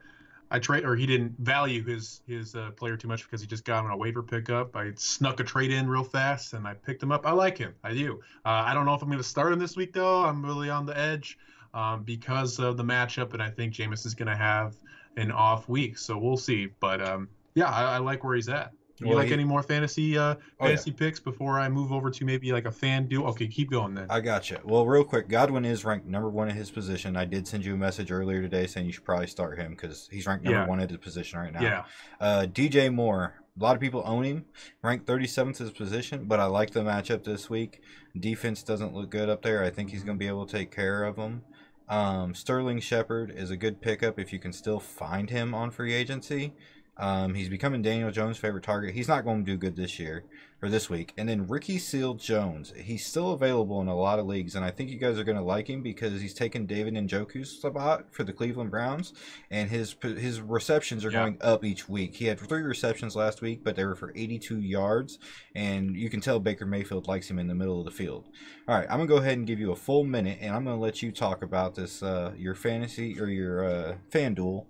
I 0.51 0.59
trade, 0.59 0.85
or 0.85 0.95
he 0.95 1.05
didn't 1.05 1.35
value 1.39 1.83
his 1.83 2.21
his 2.27 2.55
uh, 2.55 2.71
player 2.71 2.97
too 2.97 3.07
much 3.07 3.23
because 3.23 3.41
he 3.41 3.47
just 3.47 3.65
got 3.65 3.83
on 3.83 3.91
a 3.91 3.97
waiver 3.97 4.21
pickup. 4.21 4.75
I 4.75 4.91
snuck 4.95 5.39
a 5.39 5.43
trade 5.43 5.71
in 5.71 5.89
real 5.89 6.03
fast 6.03 6.53
and 6.53 6.67
I 6.67 6.75
picked 6.75 7.01
him 7.01 7.11
up. 7.11 7.25
I 7.25 7.31
like 7.31 7.57
him. 7.57 7.73
I 7.83 7.93
do. 7.93 8.21
Uh, 8.45 8.63
I 8.65 8.73
don't 8.73 8.85
know 8.85 8.93
if 8.93 9.01
I'm 9.01 9.09
going 9.09 9.17
to 9.17 9.23
start 9.23 9.51
him 9.53 9.59
this 9.59 9.75
week 9.75 9.93
though. 9.93 10.23
I'm 10.23 10.45
really 10.45 10.69
on 10.69 10.85
the 10.85 10.97
edge 10.97 11.37
um, 11.73 12.03
because 12.03 12.59
of 12.59 12.77
the 12.77 12.83
matchup, 12.83 13.33
and 13.33 13.41
I 13.41 13.49
think 13.49 13.73
Jameis 13.73 14.05
is 14.05 14.13
going 14.13 14.29
to 14.29 14.35
have 14.35 14.75
an 15.17 15.31
off 15.31 15.67
week. 15.67 15.97
So 15.97 16.17
we'll 16.17 16.37
see. 16.37 16.67
But 16.79 17.01
um, 17.01 17.27
yeah, 17.55 17.69
I, 17.69 17.95
I 17.95 17.97
like 17.97 18.23
where 18.23 18.35
he's 18.35 18.49
at. 18.49 18.71
You 18.99 19.07
Well, 19.07 19.17
like 19.17 19.27
he- 19.27 19.33
any 19.33 19.43
more 19.43 19.61
fantasy 19.61 20.17
uh, 20.17 20.21
Oh, 20.21 20.37
yeah. 20.61 20.67
fantasy 20.67 20.91
picks 20.91 21.19
before 21.19 21.59
I 21.59 21.67
move 21.67 21.91
over 21.91 22.09
to 22.09 22.25
maybe 22.25 22.53
like 22.53 22.65
a 22.65 22.71
FanDuel? 22.71 23.27
Okay, 23.31 23.47
keep 23.47 23.69
going 23.71 23.93
then. 23.93 24.07
I 24.09 24.21
gotcha. 24.21 24.61
Well, 24.63 24.85
real 24.87 25.03
quick, 25.03 25.27
Godwin 25.27 25.65
is 25.65 25.83
ranked 25.83 26.07
number 26.07 26.29
one 26.29 26.49
in 26.49 26.55
his 26.55 26.71
position. 26.71 27.17
I 27.17 27.25
did 27.25 27.45
send 27.47 27.65
you 27.65 27.73
a 27.73 27.77
message 27.77 28.09
earlier 28.11 28.41
today 28.41 28.67
saying 28.67 28.85
you 28.85 28.93
should 28.93 29.03
probably 29.03 29.27
start 29.27 29.57
him 29.59 29.71
because 29.71 30.07
he's 30.11 30.25
ranked 30.25 30.45
number 30.45 30.59
Yeah. 30.61 30.67
one 30.67 30.79
at 30.79 30.89
his 30.89 30.99
position 30.99 31.39
right 31.39 31.51
now. 31.53 31.61
Yeah. 31.61 31.83
Uh, 32.21 32.45
DJ 32.45 32.89
Moore, 32.93 33.33
a 33.59 33.63
lot 33.63 33.75
of 33.75 33.81
people 33.81 34.01
own 34.05 34.23
him, 34.23 34.45
ranked 34.81 35.05
37th 35.05 35.57
his 35.57 35.71
position, 35.71 36.23
but 36.25 36.39
I 36.39 36.45
like 36.45 36.71
the 36.71 36.79
matchup 36.81 37.25
this 37.25 37.49
week. 37.49 37.81
Defense 38.17 38.63
doesn't 38.63 38.93
look 38.93 39.09
good 39.09 39.27
up 39.27 39.41
there. 39.41 39.61
I 39.61 39.71
think 39.71 39.89
he's 39.89 40.03
going 40.05 40.17
to 40.17 40.19
be 40.19 40.27
able 40.29 40.45
to 40.45 40.57
take 40.57 40.71
care 40.71 41.03
of 41.03 41.17
them. 41.17 41.43
Um, 41.89 42.33
Sterling 42.33 42.79
Shepard 42.79 43.29
is 43.35 43.51
a 43.51 43.57
good 43.57 43.79
pickup 43.81 44.17
if 44.19 44.31
you 44.33 44.39
can 44.39 44.53
still 44.53 44.79
find 44.79 45.29
him 45.29 45.53
on 45.53 45.69
free 45.69 45.93
agency. 45.93 46.53
Um, 46.97 47.33
he's 47.33 47.49
becoming 47.49 47.81
Daniel 47.81 48.11
Jones' 48.11 48.37
favorite 48.37 48.63
target. 48.63 48.93
He's 48.93 49.07
not 49.07 49.25
going 49.25 49.43
to 49.43 49.51
do 49.51 49.57
good 49.57 49.75
this 49.75 49.99
year 49.99 50.23
or 50.61 50.69
this 50.69 50.89
week. 50.89 51.13
And 51.17 51.27
then 51.27 51.47
Ricky 51.47 51.77
Seals-Jones, 51.77 52.73
he's 52.77 53.05
still 53.05 53.33
available 53.33 53.81
in 53.81 53.87
a 53.87 53.95
lot 53.95 54.17
of 54.17 54.25
leagues, 54.25 54.55
and 54.55 54.63
I 54.63 54.71
think 54.71 54.89
you 54.89 54.97
guys 54.97 55.19
are 55.19 55.25
going 55.25 55.37
to 55.37 55.43
like 55.43 55.69
him 55.69 55.83
because 55.83 56.21
he's 56.21 56.33
taken 56.33 56.65
David 56.65 56.93
Njoku's 56.93 57.51
spot 57.51 58.05
for 58.11 58.23
the 58.23 58.31
Cleveland 58.31 58.71
Browns, 58.71 59.13
and 59.51 59.69
his 59.69 59.95
his 60.01 60.39
receptions 60.39 61.03
are 61.03 61.11
going 61.11 61.37
up 61.41 61.65
each 61.65 61.89
week. 61.89 62.15
He 62.15 62.25
had 62.25 62.39
three 62.39 62.61
receptions 62.61 63.15
last 63.15 63.41
week, 63.41 63.63
but 63.63 63.75
they 63.75 63.85
were 63.85 63.95
for 63.95 64.13
82 64.15 64.61
yards, 64.61 65.19
and 65.53 65.95
you 65.95 66.09
can 66.09 66.21
tell 66.21 66.39
Baker 66.39 66.65
Mayfield 66.65 67.07
likes 67.07 67.29
him 67.29 67.39
in 67.39 67.47
the 67.47 67.55
middle 67.55 67.79
of 67.79 67.85
the 67.85 67.91
field. 67.91 68.25
All 68.67 68.75
right, 68.77 68.87
I'm 68.89 68.97
gonna 68.97 69.07
go 69.07 69.17
ahead 69.17 69.37
and 69.37 69.45
give 69.45 69.59
you 69.59 69.71
a 69.71 69.75
full 69.75 70.05
minute, 70.05 70.37
and 70.39 70.55
I'm 70.55 70.63
gonna 70.63 70.79
let 70.79 71.01
you 71.01 71.11
talk 71.11 71.43
about 71.43 71.75
this 71.75 72.01
uh, 72.01 72.31
your 72.37 72.55
fantasy 72.55 73.19
or 73.19 73.27
your 73.27 73.65
uh, 73.65 73.95
FanDuel, 74.09 74.65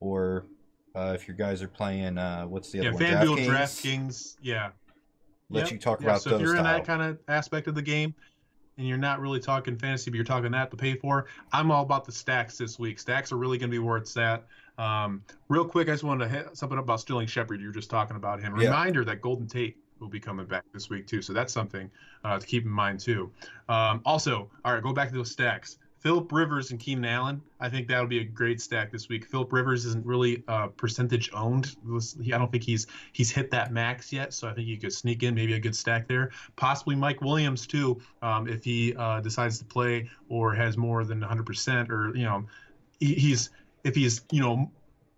or 0.00 0.46
uh, 0.94 1.12
if 1.14 1.26
your 1.28 1.36
guys 1.36 1.62
are 1.62 1.68
playing 1.68 2.18
uh, 2.18 2.44
what's 2.44 2.70
the 2.70 2.78
Yeah, 2.78 2.88
other 2.90 2.94
one? 2.94 3.02
FanDuel, 3.02 3.46
DraftKings. 3.46 3.48
DraftKings. 3.48 4.36
Yeah. 4.42 4.70
let 5.48 5.64
Yep. 5.64 5.72
you 5.72 5.78
talk 5.78 6.00
Yeah, 6.00 6.08
about 6.08 6.22
so 6.22 6.30
those. 6.30 6.40
if 6.40 6.46
you're 6.46 6.56
in 6.56 6.62
that 6.64 6.84
kind 6.84 7.02
of 7.02 7.18
aspect 7.28 7.66
of 7.66 7.74
the 7.74 7.82
game 7.82 8.14
and 8.78 8.86
you're 8.86 8.98
not 8.98 9.20
really 9.20 9.40
talking 9.40 9.76
fantasy, 9.76 10.10
but 10.10 10.16
you're 10.16 10.24
talking 10.24 10.52
that 10.52 10.70
to 10.70 10.76
pay 10.76 10.94
for, 10.94 11.26
I'm 11.52 11.70
all 11.70 11.82
about 11.82 12.04
the 12.04 12.12
stacks 12.12 12.56
this 12.56 12.78
week. 12.78 12.98
Stacks 12.98 13.32
are 13.32 13.36
really 13.36 13.58
going 13.58 13.70
to 13.70 13.74
be 13.74 13.78
where 13.78 13.96
it's 13.96 14.16
at. 14.16 14.46
Um, 14.78 15.22
real 15.48 15.64
quick, 15.64 15.88
I 15.88 15.92
just 15.92 16.04
wanted 16.04 16.24
to 16.26 16.30
hit 16.30 16.56
something 16.56 16.78
up 16.78 16.84
about 16.84 17.00
Sterling 17.00 17.26
Shepard. 17.26 17.60
You 17.60 17.66
were 17.66 17.72
just 17.72 17.90
talking 17.90 18.16
about 18.16 18.40
him. 18.40 18.56
Yeah. 18.56 18.66
Reminder 18.68 19.04
that 19.04 19.20
Golden 19.20 19.46
Tate 19.46 19.76
will 19.98 20.08
be 20.08 20.20
coming 20.20 20.46
back 20.46 20.64
this 20.72 20.88
week 20.88 21.06
too, 21.06 21.20
so 21.20 21.32
that's 21.34 21.52
something 21.52 21.90
uh, 22.24 22.38
to 22.38 22.46
keep 22.46 22.64
in 22.64 22.70
mind 22.70 23.00
too. 23.00 23.30
Um, 23.68 24.00
also, 24.06 24.50
all 24.64 24.72
right, 24.72 24.82
go 24.82 24.92
back 24.94 25.08
to 25.10 25.14
those 25.14 25.30
stacks. 25.30 25.76
Philip 26.00 26.32
Rivers 26.32 26.70
and 26.70 26.80
Keenan 26.80 27.04
Allen. 27.04 27.42
I 27.60 27.68
think 27.68 27.86
that 27.88 28.00
would 28.00 28.08
be 28.08 28.20
a 28.20 28.24
great 28.24 28.60
stack 28.60 28.90
this 28.90 29.10
week. 29.10 29.26
Philip 29.26 29.52
Rivers 29.52 29.84
isn't 29.84 30.04
really 30.04 30.42
uh, 30.48 30.68
percentage 30.68 31.30
owned. 31.34 31.76
I 31.86 32.38
don't 32.38 32.50
think 32.50 32.64
he's 32.64 32.86
he's 33.12 33.30
hit 33.30 33.50
that 33.50 33.70
max 33.70 34.10
yet, 34.10 34.32
so 34.32 34.48
I 34.48 34.54
think 34.54 34.66
you 34.66 34.78
could 34.78 34.94
sneak 34.94 35.22
in 35.22 35.34
maybe 35.34 35.52
a 35.52 35.60
good 35.60 35.76
stack 35.76 36.08
there. 36.08 36.30
Possibly 36.56 36.96
Mike 36.96 37.20
Williams 37.20 37.66
too, 37.66 38.00
um, 38.22 38.48
if 38.48 38.64
he 38.64 38.94
uh, 38.96 39.20
decides 39.20 39.58
to 39.58 39.64
play 39.66 40.08
or 40.30 40.54
has 40.54 40.78
more 40.78 41.04
than 41.04 41.20
100%, 41.20 41.90
or 41.90 42.16
you 42.16 42.24
know, 42.24 42.46
he, 42.98 43.14
he's 43.14 43.50
if 43.84 43.94
he's 43.94 44.22
you 44.32 44.40
know 44.40 44.70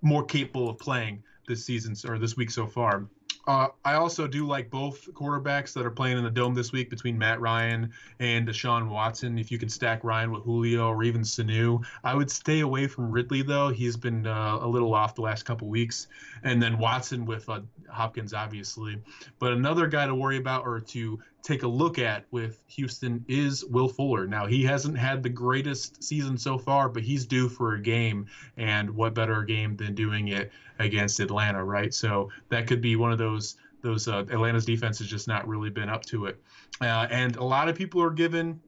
more 0.02 0.24
capable 0.24 0.68
of 0.68 0.78
playing 0.78 1.22
this 1.46 1.64
season 1.64 1.94
or 2.10 2.18
this 2.18 2.36
week 2.36 2.50
so 2.50 2.66
far. 2.66 3.06
Uh, 3.46 3.68
I 3.84 3.94
also 3.94 4.28
do 4.28 4.46
like 4.46 4.70
both 4.70 5.12
quarterbacks 5.14 5.72
that 5.72 5.84
are 5.84 5.90
playing 5.90 6.16
in 6.16 6.24
the 6.24 6.30
dome 6.30 6.54
this 6.54 6.70
week 6.70 6.90
between 6.90 7.18
Matt 7.18 7.40
Ryan 7.40 7.92
and 8.20 8.46
Deshaun 8.46 8.88
Watson. 8.88 9.36
If 9.36 9.50
you 9.50 9.58
can 9.58 9.68
stack 9.68 10.04
Ryan 10.04 10.30
with 10.30 10.44
Julio 10.44 10.86
or 10.88 11.02
even 11.02 11.22
Sanu, 11.22 11.84
I 12.04 12.14
would 12.14 12.30
stay 12.30 12.60
away 12.60 12.86
from 12.86 13.10
Ridley 13.10 13.42
though. 13.42 13.70
He's 13.70 13.96
been 13.96 14.26
uh, 14.26 14.58
a 14.60 14.66
little 14.66 14.94
off 14.94 15.16
the 15.16 15.22
last 15.22 15.42
couple 15.44 15.68
weeks, 15.68 16.06
and 16.44 16.62
then 16.62 16.78
Watson 16.78 17.24
with 17.24 17.48
uh, 17.48 17.60
Hopkins 17.92 18.34
obviously. 18.34 19.00
But 19.38 19.52
another 19.52 19.86
guy 19.86 20.06
to 20.06 20.14
worry 20.14 20.38
about 20.38 20.64
or 20.64 20.80
to 20.80 21.20
take 21.42 21.64
a 21.64 21.68
look 21.68 21.98
at 21.98 22.24
with 22.30 22.62
Houston 22.68 23.24
is 23.28 23.64
Will 23.64 23.88
Fuller. 23.88 24.26
Now 24.26 24.46
he 24.46 24.62
hasn't 24.62 24.96
had 24.96 25.22
the 25.22 25.28
greatest 25.28 26.02
season 26.02 26.38
so 26.38 26.56
far, 26.58 26.88
but 26.88 27.02
he's 27.02 27.26
due 27.26 27.48
for 27.48 27.74
a 27.74 27.80
game, 27.80 28.26
and 28.56 28.90
what 28.90 29.14
better 29.14 29.42
game 29.42 29.76
than 29.76 29.94
doing 29.94 30.28
it 30.28 30.52
against 30.78 31.20
Atlanta, 31.20 31.62
right? 31.64 31.92
So 31.92 32.30
that 32.48 32.66
could 32.66 32.80
be 32.80 32.96
one 32.96 33.12
of 33.12 33.18
those 33.18 33.56
those 33.82 34.06
uh, 34.06 34.18
Atlanta's 34.30 34.64
defense 34.64 34.98
has 34.98 35.08
just 35.08 35.26
not 35.26 35.46
really 35.48 35.70
been 35.70 35.88
up 35.88 36.04
to 36.06 36.26
it, 36.26 36.40
uh, 36.80 37.06
and 37.10 37.36
a 37.36 37.44
lot 37.44 37.68
of 37.68 37.74
people 37.74 38.00
are 38.02 38.10
giving 38.10 38.60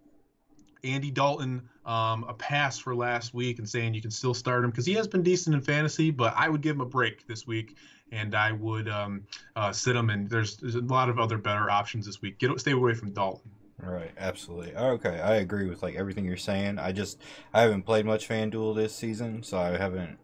Andy 0.83 1.11
Dalton 1.11 1.69
um, 1.87 2.25
a 2.29 2.35
pass 2.35 2.79
for 2.79 2.95
last 2.95 3.35
week 3.35 3.59
and 3.59 3.69
saying 3.69 3.95
you 3.95 4.03
can 4.03 4.11
still 4.11 4.35
start 4.35 4.65
him 4.65 4.71
because 4.71 4.87
he 4.87 4.95
has 4.95 5.07
been 5.07 5.23
decent 5.23 5.55
in 5.55 5.61
fantasy, 5.61 6.11
but 6.11 6.35
I 6.37 6.49
would 6.49 6.61
give 6.61 6.77
him 6.77 6.81
a 6.81 6.87
break 6.87 7.27
this 7.27 7.47
week 7.47 7.77
and 8.15 8.35
I 8.35 8.53
would 8.53 8.89
um, 8.89 9.23
uh, 9.57 9.73
sit 9.73 9.97
him. 9.97 10.11
And 10.11 10.29
there's 10.31 10.57
there's 10.57 10.75
a 10.77 10.81
lot 10.81 11.09
of 11.09 11.19
other 11.19 11.39
better 11.39 11.71
options 11.71 12.07
this 12.07 12.23
week. 12.23 12.39
Get 12.39 12.59
stay 12.61 12.73
away 12.73 12.95
from 12.95 13.13
Dalton. 13.13 13.51
Right, 13.79 14.13
absolutely. 14.17 14.75
Okay, 14.75 15.21
I 15.21 15.37
agree 15.37 15.69
with 15.69 15.83
like 15.83 15.97
everything 15.97 16.25
you're 16.25 16.37
saying. 16.37 16.79
I 16.79 16.93
just 16.93 17.21
I 17.53 17.63
haven't 17.63 17.83
played 17.83 18.07
much 18.07 18.29
FanDuel 18.29 18.75
this 18.77 18.95
season, 18.95 19.43
so 19.43 19.59
I 19.59 19.77
haven't 19.77 20.19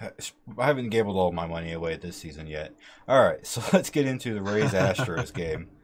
I 0.00 0.66
haven't 0.66 0.90
gambled 0.90 1.16
all 1.16 1.32
my 1.32 1.46
money 1.46 1.72
away 1.72 1.96
this 1.96 2.16
season 2.16 2.46
yet. 2.46 2.72
All 3.08 3.22
right, 3.22 3.44
so 3.46 3.62
let's 3.72 3.90
get 3.90 4.06
into 4.06 4.34
the 4.34 4.42
Rays 4.42 4.72
Astros 4.72 5.32
game. 5.32 5.68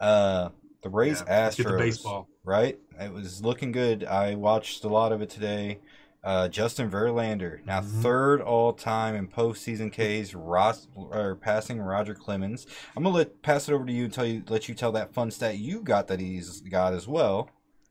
Uh, 0.00 0.50
the 0.84 0.90
Rays 0.90 1.24
Yeah, 1.26 1.48
Astros, 1.48 1.76
baseball. 1.76 2.28
right? 2.44 2.78
It 3.00 3.12
was 3.12 3.42
looking 3.42 3.72
good. 3.72 4.04
I 4.04 4.36
watched 4.36 4.84
a 4.84 4.88
lot 4.88 5.10
of 5.10 5.20
it 5.22 5.28
today. 5.28 5.80
Uh, 6.28 6.46
Justin 6.46 6.90
Verlander, 6.90 7.64
now 7.64 7.80
Mhm. 7.80 8.02
third 8.02 8.42
all 8.42 8.74
time 8.74 9.14
in 9.14 9.28
postseason 9.28 9.90
Ks, 9.90 10.34
Ross, 10.34 10.86
or 10.94 11.36
passing 11.36 11.80
Roger 11.80 12.14
Clemens. 12.14 12.66
I'm 12.94 13.02
gonna 13.02 13.16
let 13.16 13.40
pass 13.40 13.66
it 13.66 13.72
over 13.72 13.86
to 13.86 13.92
you 13.92 14.04
and 14.04 14.12
tell 14.12 14.26
you 14.26 14.42
let 14.46 14.68
you 14.68 14.74
tell 14.74 14.92
that 14.92 15.14
fun 15.14 15.30
stat 15.30 15.56
you 15.56 15.80
got 15.80 16.06
that 16.08 16.20
he's 16.20 16.60
got 16.60 16.92
as 16.92 17.08
well. 17.08 17.48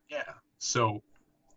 Yeah. 0.08 0.22
So 0.60 1.02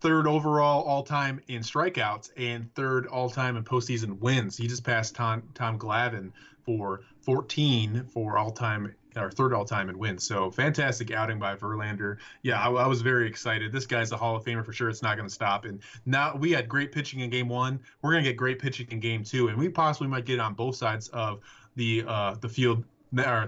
third 0.01 0.27
overall 0.27 0.83
all 0.85 1.03
time 1.03 1.43
in 1.49 1.61
strikeouts 1.61 2.31
and 2.39 2.75
third 2.75 3.07
all 3.07 3.29
time 3.29 3.59
in 3.59 3.65
postseason 3.65 4.19
wins. 4.19 4.57
He 4.57 4.67
just 4.67 4.83
passed 4.83 5.15
Tom 5.15 5.43
Tom 5.53 5.79
Glavine 5.79 6.33
for 6.65 7.03
14 7.27 8.07
for 8.07 8.39
all 8.39 8.53
time 8.53 8.95
or 9.17 9.31
third 9.31 9.53
all 9.53 9.65
time 9.65 9.89
in 9.89 9.99
wins. 9.99 10.25
So 10.25 10.51
fantastic 10.51 11.11
outing 11.11 11.39
by 11.39 11.57
Verlander. 11.57 12.19
Yeah, 12.43 12.61
I, 12.61 12.71
I 12.71 12.87
was 12.87 13.03
very 13.03 13.27
excited. 13.27 13.73
This 13.73 13.87
guy's 13.87 14.13
a 14.13 14.17
Hall 14.17 14.37
of 14.37 14.45
Famer 14.45 14.65
for 14.65 14.73
sure. 14.73 14.89
It's 14.89 15.03
not 15.03 15.17
going 15.17 15.29
to 15.29 15.35
stop. 15.35 15.65
And 15.65 15.81
now 16.07 16.37
we 16.37 16.53
had 16.53 16.69
great 16.69 16.93
pitching 16.93 17.21
in 17.21 17.31
game 17.31 17.49
one. 17.49 17.81
We're 18.03 18.13
going 18.13 18.25
to 18.25 18.31
get 18.31 18.37
great 18.37 18.59
pitching 18.59 18.89
in 18.91 19.01
game 19.01 19.25
two, 19.25 19.49
and 19.49 19.59
we 19.59 19.69
possibly 19.69 20.09
might 20.09 20.25
get 20.25 20.41
on 20.41 20.55
both 20.55 20.77
sides 20.77 21.09
of 21.09 21.41
the 21.77 22.05
uh, 22.07 22.35
the 22.41 22.49
field 22.49 22.85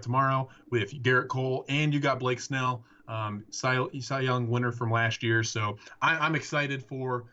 tomorrow 0.01 0.49
with 0.71 0.93
Gerrit 1.03 1.29
Cole 1.29 1.65
and 1.69 1.95
you 1.95 2.01
got 2.01 2.19
Blake 2.19 2.41
Snell, 2.41 2.85
um, 3.09 3.45
Cy, 3.51 3.85
Cy 4.01 4.21
Young 4.21 4.49
winner 4.49 4.73
from 4.73 4.91
last 4.91 5.23
year. 5.23 5.43
So 5.43 5.79
I, 6.01 6.17
I'm 6.19 6.35
excited 6.35 6.83
for 6.83 7.25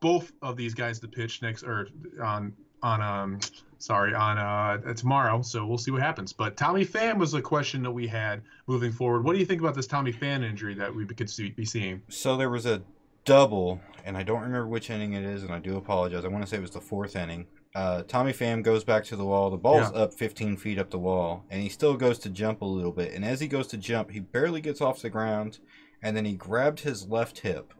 both 0.00 0.32
of 0.42 0.56
these 0.56 0.74
guys 0.74 0.98
to 1.00 1.08
pitch 1.08 1.42
next 1.42 1.62
or 1.62 1.88
on 2.22 2.52
on 2.82 3.00
um 3.00 3.38
sorry 3.78 4.14
on 4.14 4.38
uh 4.38 4.94
tomorrow. 4.94 5.42
So 5.42 5.66
we'll 5.66 5.78
see 5.78 5.90
what 5.90 6.02
happens. 6.02 6.32
But 6.32 6.56
Tommy 6.56 6.84
Pham 6.84 7.18
was 7.18 7.34
a 7.34 7.42
question 7.42 7.82
that 7.82 7.90
we 7.90 8.06
had 8.06 8.42
moving 8.66 8.92
forward. 8.92 9.24
What 9.24 9.34
do 9.34 9.38
you 9.38 9.46
think 9.46 9.60
about 9.60 9.74
this 9.74 9.86
Tommy 9.86 10.12
Pham 10.12 10.44
injury 10.44 10.74
that 10.74 10.94
we 10.94 11.04
could 11.06 11.30
see, 11.30 11.50
be 11.50 11.64
seeing? 11.64 12.02
So 12.08 12.36
there 12.36 12.50
was 12.50 12.66
a 12.66 12.82
double, 13.24 13.80
and 14.04 14.16
I 14.16 14.22
don't 14.22 14.40
remember 14.40 14.66
which 14.66 14.90
inning 14.90 15.12
it 15.12 15.24
is, 15.24 15.42
and 15.44 15.52
I 15.52 15.58
do 15.60 15.76
apologize. 15.76 16.24
I 16.24 16.28
want 16.28 16.44
to 16.44 16.50
say 16.50 16.56
it 16.56 16.60
was 16.62 16.70
the 16.70 16.80
fourth 16.80 17.14
inning. 17.16 17.46
Uh, 17.74 18.02
Tommy 18.02 18.32
Pham 18.32 18.62
goes 18.62 18.84
back 18.84 19.04
to 19.04 19.16
the 19.16 19.24
wall. 19.24 19.48
The 19.48 19.56
ball's 19.56 19.90
Yeah. 19.92 20.02
up 20.02 20.12
15 20.12 20.56
feet 20.58 20.78
up 20.78 20.90
the 20.90 20.98
wall, 20.98 21.44
and 21.48 21.62
he 21.62 21.68
still 21.70 21.96
goes 21.96 22.18
to 22.20 22.28
jump 22.30 22.60
a 22.60 22.66
little 22.66 22.92
bit. 22.92 23.12
And 23.14 23.24
as 23.24 23.40
he 23.40 23.48
goes 23.48 23.66
to 23.68 23.78
jump, 23.78 24.10
he 24.10 24.20
barely 24.20 24.60
gets 24.60 24.80
off 24.80 25.00
the 25.00 25.08
ground, 25.08 25.58
and 26.02 26.14
then 26.16 26.24
he 26.24 26.34
grabbed 26.34 26.80
his 26.80 27.08
left 27.08 27.38
hip. 27.38 27.72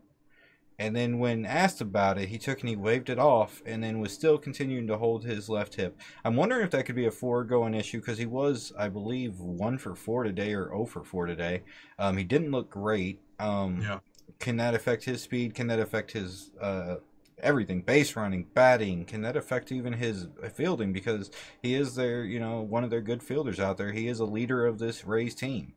And 0.78 0.96
then 0.96 1.18
when 1.18 1.44
asked 1.46 1.80
about 1.80 2.18
it, 2.18 2.28
he 2.28 2.38
took 2.38 2.60
and 2.60 2.68
he 2.68 2.76
waved 2.76 3.10
it 3.10 3.18
off, 3.18 3.62
and 3.66 3.82
then 3.84 4.00
was 4.00 4.12
still 4.12 4.38
continuing 4.38 4.86
to 4.88 4.98
hold 4.98 5.24
his 5.24 5.48
left 5.48 5.74
hip. 5.76 5.98
I'm 6.24 6.36
wondering 6.36 6.64
if 6.64 6.70
that 6.72 6.86
could 6.86 6.96
be 6.96 7.06
a 7.06 7.10
foregoing 7.10 7.74
issue 7.74 8.00
because 8.00 8.18
he 8.18 8.26
was, 8.26 8.72
I 8.78 8.88
believe, 8.88 9.38
one 9.38 9.78
for 9.78 9.94
four 9.94 10.24
today 10.24 10.54
or 10.54 10.68
0 10.68 10.86
for 10.86 11.04
four 11.04 11.26
today. 11.26 11.62
Um, 11.98 12.16
he 12.16 12.24
didn't 12.24 12.50
look 12.50 12.70
great. 12.70 13.20
Um, 13.38 13.80
Yeah. 13.80 13.98
Can 14.38 14.56
that 14.56 14.74
affect 14.74 15.04
his 15.04 15.22
speed? 15.22 15.54
Can 15.54 15.68
that 15.68 15.78
affect 15.78 16.10
his 16.12 16.50
uh, 16.60 16.96
everything? 17.38 17.82
Base 17.82 18.16
running, 18.16 18.46
batting. 18.54 19.04
Can 19.04 19.22
that 19.22 19.36
affect 19.36 19.70
even 19.70 19.92
his 19.92 20.26
fielding? 20.54 20.92
Because 20.92 21.30
he 21.62 21.74
is 21.74 21.94
their, 21.94 22.24
you 22.24 22.40
know, 22.40 22.60
one 22.60 22.82
of 22.82 22.90
their 22.90 23.02
good 23.02 23.22
fielders 23.22 23.60
out 23.60 23.76
there. 23.76 23.92
He 23.92 24.08
is 24.08 24.18
a 24.18 24.24
leader 24.24 24.66
of 24.66 24.78
this 24.78 25.04
Rays 25.04 25.34
team. 25.36 25.74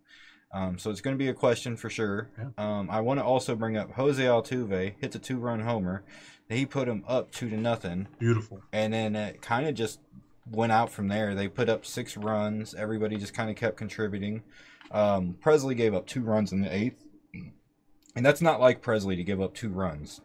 Um, 0.55 0.77
so 0.79 0.89
it's 0.89 1.01
going 1.01 1.15
to 1.15 1.21
be 1.21 1.27
a 1.27 1.33
question 1.33 1.75
for 1.75 1.89
sure. 1.89 2.29
Yeah. 2.37 2.45
Um, 2.57 2.89
I 2.89 3.01
want 3.01 3.19
to 3.19 3.25
also 3.25 3.55
bring 3.55 3.75
up 3.75 3.91
Jose 3.91 4.23
Altuve 4.23 4.93
hits 5.01 5.13
a 5.15 5.19
two-run 5.19 5.59
homer. 5.59 6.03
He 6.47 6.65
put 6.65 6.87
him 6.87 7.03
up 7.07 7.31
two 7.31 7.49
to 7.49 7.57
nothing 7.57 8.07
Beautiful. 8.19 8.61
and 8.71 8.93
then 8.93 9.15
it 9.17 9.41
kind 9.41 9.67
of 9.67 9.75
just 9.75 9.99
went 10.49 10.71
out 10.71 10.91
from 10.91 11.09
there. 11.09 11.35
They 11.35 11.49
put 11.49 11.67
up 11.67 11.85
six 11.85 12.15
runs. 12.15 12.73
Everybody 12.73 13.17
just 13.17 13.33
kind 13.33 13.49
of 13.49 13.57
kept 13.57 13.75
contributing. 13.75 14.43
Um, 14.91 15.35
Pressly 15.43 15.75
gave 15.75 15.93
up 15.93 16.05
two 16.05 16.21
runs 16.21 16.53
in 16.53 16.61
the 16.61 16.73
eighth, 16.73 17.03
and 18.15 18.25
that's 18.25 18.41
not 18.41 18.61
like 18.61 18.81
Pressly 18.81 19.17
to 19.17 19.23
give 19.23 19.41
up 19.41 19.55
two 19.55 19.69
runs. 19.69 20.21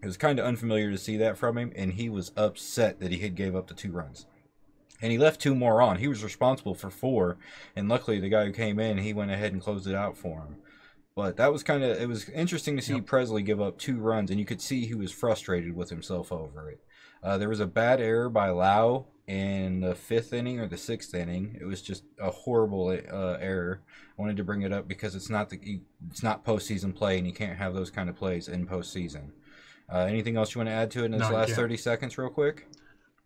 It 0.00 0.06
was 0.06 0.16
kind 0.16 0.38
of 0.38 0.46
unfamiliar 0.46 0.90
to 0.92 0.98
see 0.98 1.16
that 1.18 1.36
from 1.36 1.58
him, 1.58 1.72
and 1.74 1.94
he 1.94 2.08
was 2.08 2.30
upset 2.36 3.00
that 3.00 3.10
he 3.10 3.18
had 3.18 3.34
gave 3.34 3.54
up 3.56 3.66
the 3.66 3.74
two 3.74 3.90
runs. 3.90 4.26
And 5.00 5.12
he 5.12 5.18
left 5.18 5.40
two 5.40 5.54
more 5.54 5.80
on. 5.80 5.98
He 5.98 6.08
was 6.08 6.24
responsible 6.24 6.74
for 6.74 6.90
four, 6.90 7.38
and 7.76 7.88
luckily 7.88 8.18
the 8.18 8.28
guy 8.28 8.44
who 8.44 8.52
came 8.52 8.78
in, 8.80 8.98
he 8.98 9.12
went 9.12 9.30
ahead 9.30 9.52
and 9.52 9.62
closed 9.62 9.86
it 9.86 9.94
out 9.94 10.16
for 10.16 10.40
him. 10.40 10.56
But 11.14 11.36
that 11.36 11.52
was 11.52 11.62
kind 11.62 11.82
of 11.82 12.00
it 12.00 12.08
was 12.08 12.28
interesting 12.30 12.76
to 12.76 12.82
see 12.82 12.94
Yep. 12.94 13.06
Pressly 13.06 13.44
give 13.44 13.60
up 13.60 13.78
two 13.78 13.98
runs, 13.98 14.30
and 14.30 14.38
you 14.38 14.46
could 14.46 14.60
see 14.60 14.86
he 14.86 14.94
was 14.94 15.12
frustrated 15.12 15.74
with 15.74 15.90
himself 15.90 16.32
over 16.32 16.70
it. 16.70 16.80
Uh, 17.22 17.36
there 17.38 17.48
was 17.48 17.58
a 17.60 17.66
bad 17.66 18.00
error 18.00 18.28
by 18.28 18.50
Lau 18.50 19.06
in 19.26 19.80
the 19.80 19.94
fifth 19.94 20.32
inning 20.32 20.58
or 20.60 20.66
the 20.68 20.76
sixth 20.76 21.12
inning. 21.14 21.56
It 21.60 21.64
was 21.64 21.82
just 21.82 22.04
a 22.20 22.30
horrible 22.30 22.88
uh, 22.88 23.36
error. 23.40 23.82
I 24.16 24.22
wanted 24.22 24.36
to 24.38 24.44
bring 24.44 24.62
it 24.62 24.72
up 24.72 24.86
because 24.88 25.14
it's 25.16 25.28
not 25.28 25.50
the 25.50 25.80
it's 26.10 26.22
not 26.22 26.44
postseason 26.44 26.94
play, 26.94 27.18
and 27.18 27.26
you 27.26 27.32
can't 27.32 27.58
have 27.58 27.74
those 27.74 27.90
kind 27.90 28.08
of 28.08 28.16
plays 28.16 28.46
in 28.48 28.66
postseason. 28.66 29.30
Uh, 29.92 30.00
anything 30.00 30.36
else 30.36 30.54
you 30.54 30.60
want 30.60 30.68
to 30.68 30.74
add 30.74 30.90
to 30.92 31.02
it 31.02 31.06
in 31.06 31.12
this 31.12 31.20
No, 31.28 31.30
last 31.34 31.52
thirty 31.54 31.76
seconds, 31.76 32.16
real 32.18 32.30
quick? 32.30 32.66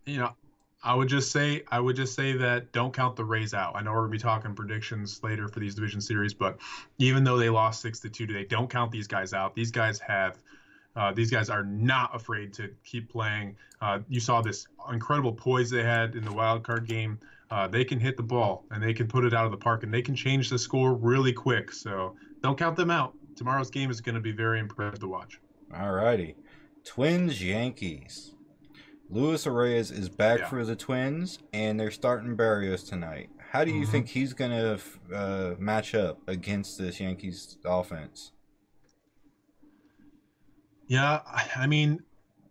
you 0.07 0.19
know, 0.19 0.35
I 0.85 0.95
would 0.95 1.09
just 1.09 1.31
say 1.31 1.63
I 1.71 1.79
would 1.79 1.97
just 1.97 2.15
say 2.15 2.33
that 2.33 2.73
don't 2.73 2.93
count 2.93 3.17
the 3.17 3.25
Rays 3.25 3.55
out. 3.55 3.77
I 3.77 3.83
know 3.83 3.93
we're 3.93 4.01
gonna 4.01 4.11
be 4.11 4.19
talking 4.19 4.55
predictions 4.55 5.23
later 5.23 5.49
for 5.49 5.61
these 5.61 5.75
division 5.75 6.01
series, 6.01 6.35
but 6.35 6.59
even 6.99 7.23
though 7.25 7.37
they 7.39 7.51
lost 7.51 7.81
six 7.81 8.01
to 8.01 8.09
two 8.09 8.27
today, 8.27 8.45
don't 8.45 8.69
count 8.69 8.91
these 8.91 9.07
guys 9.07 9.33
out. 9.33 9.55
These 9.55 9.71
guys 9.71 9.99
have. 10.01 10.39
Uh, 10.95 11.11
these 11.11 11.31
guys 11.31 11.49
are 11.49 11.65
not 11.65 12.15
afraid 12.15 12.53
to 12.53 12.69
keep 12.85 13.11
playing. 13.11 13.57
Uh, 13.81 14.01
you 14.11 14.21
saw 14.21 14.43
this 14.43 14.67
incredible 14.93 15.33
poise 15.33 15.71
they 15.71 15.83
had 15.83 16.15
in 16.15 16.23
the 16.23 16.33
wild 16.33 16.63
card 16.63 16.87
game. 16.87 17.19
Uh, 17.51 17.67
they 17.67 17.83
can 17.83 17.99
hit 17.99 18.17
the 18.19 18.23
ball 18.23 18.67
and 18.71 18.83
they 18.83 18.93
can 18.93 19.09
put 19.09 19.25
it 19.25 19.33
out 19.33 19.47
of 19.47 19.51
the 19.51 19.57
park 19.57 19.85
and 19.85 19.93
they 19.93 20.03
can 20.03 20.15
change 20.15 20.51
the 20.51 20.59
score 20.59 20.93
really 20.95 21.33
quick. 21.33 21.73
So 21.73 22.15
don't 22.43 22.59
count 22.59 22.77
them 22.77 22.91
out. 22.91 23.15
Tomorrow's 23.37 23.71
game 23.71 23.91
is 23.91 24.03
going 24.03 24.17
to 24.17 24.21
be 24.21 24.33
very 24.33 24.61
impressive 24.61 25.01
to 25.01 25.09
watch. 25.09 25.41
All 25.75 25.93
righty, 25.93 26.37
Twins 26.85 27.43
Yankees. 27.43 28.35
Luis 29.13 29.45
Arraez 29.45 29.93
is 29.93 30.09
back 30.09 30.41
Yeah. 30.41 30.49
for 30.49 30.65
the 30.65 30.75
Twins, 30.75 31.39
and 31.53 31.79
they're 31.79 31.91
starting 31.91 32.35
Berrios 32.35 32.89
tonight. 32.89 33.29
How 33.51 33.63
do 33.63 33.71
you 33.71 33.83
mm-hmm. 33.83 33.91
think 33.91 34.09
he's 34.09 34.33
going 34.33 34.51
to 34.51 34.81
uh, 35.15 35.55
match 35.59 35.95
up 35.95 36.19
against 36.27 36.79
this 36.79 36.99
Yankees 36.99 37.59
offense? 37.63 38.33
Yeah, 40.87 41.21
I 41.55 41.67
mean, 41.67 42.03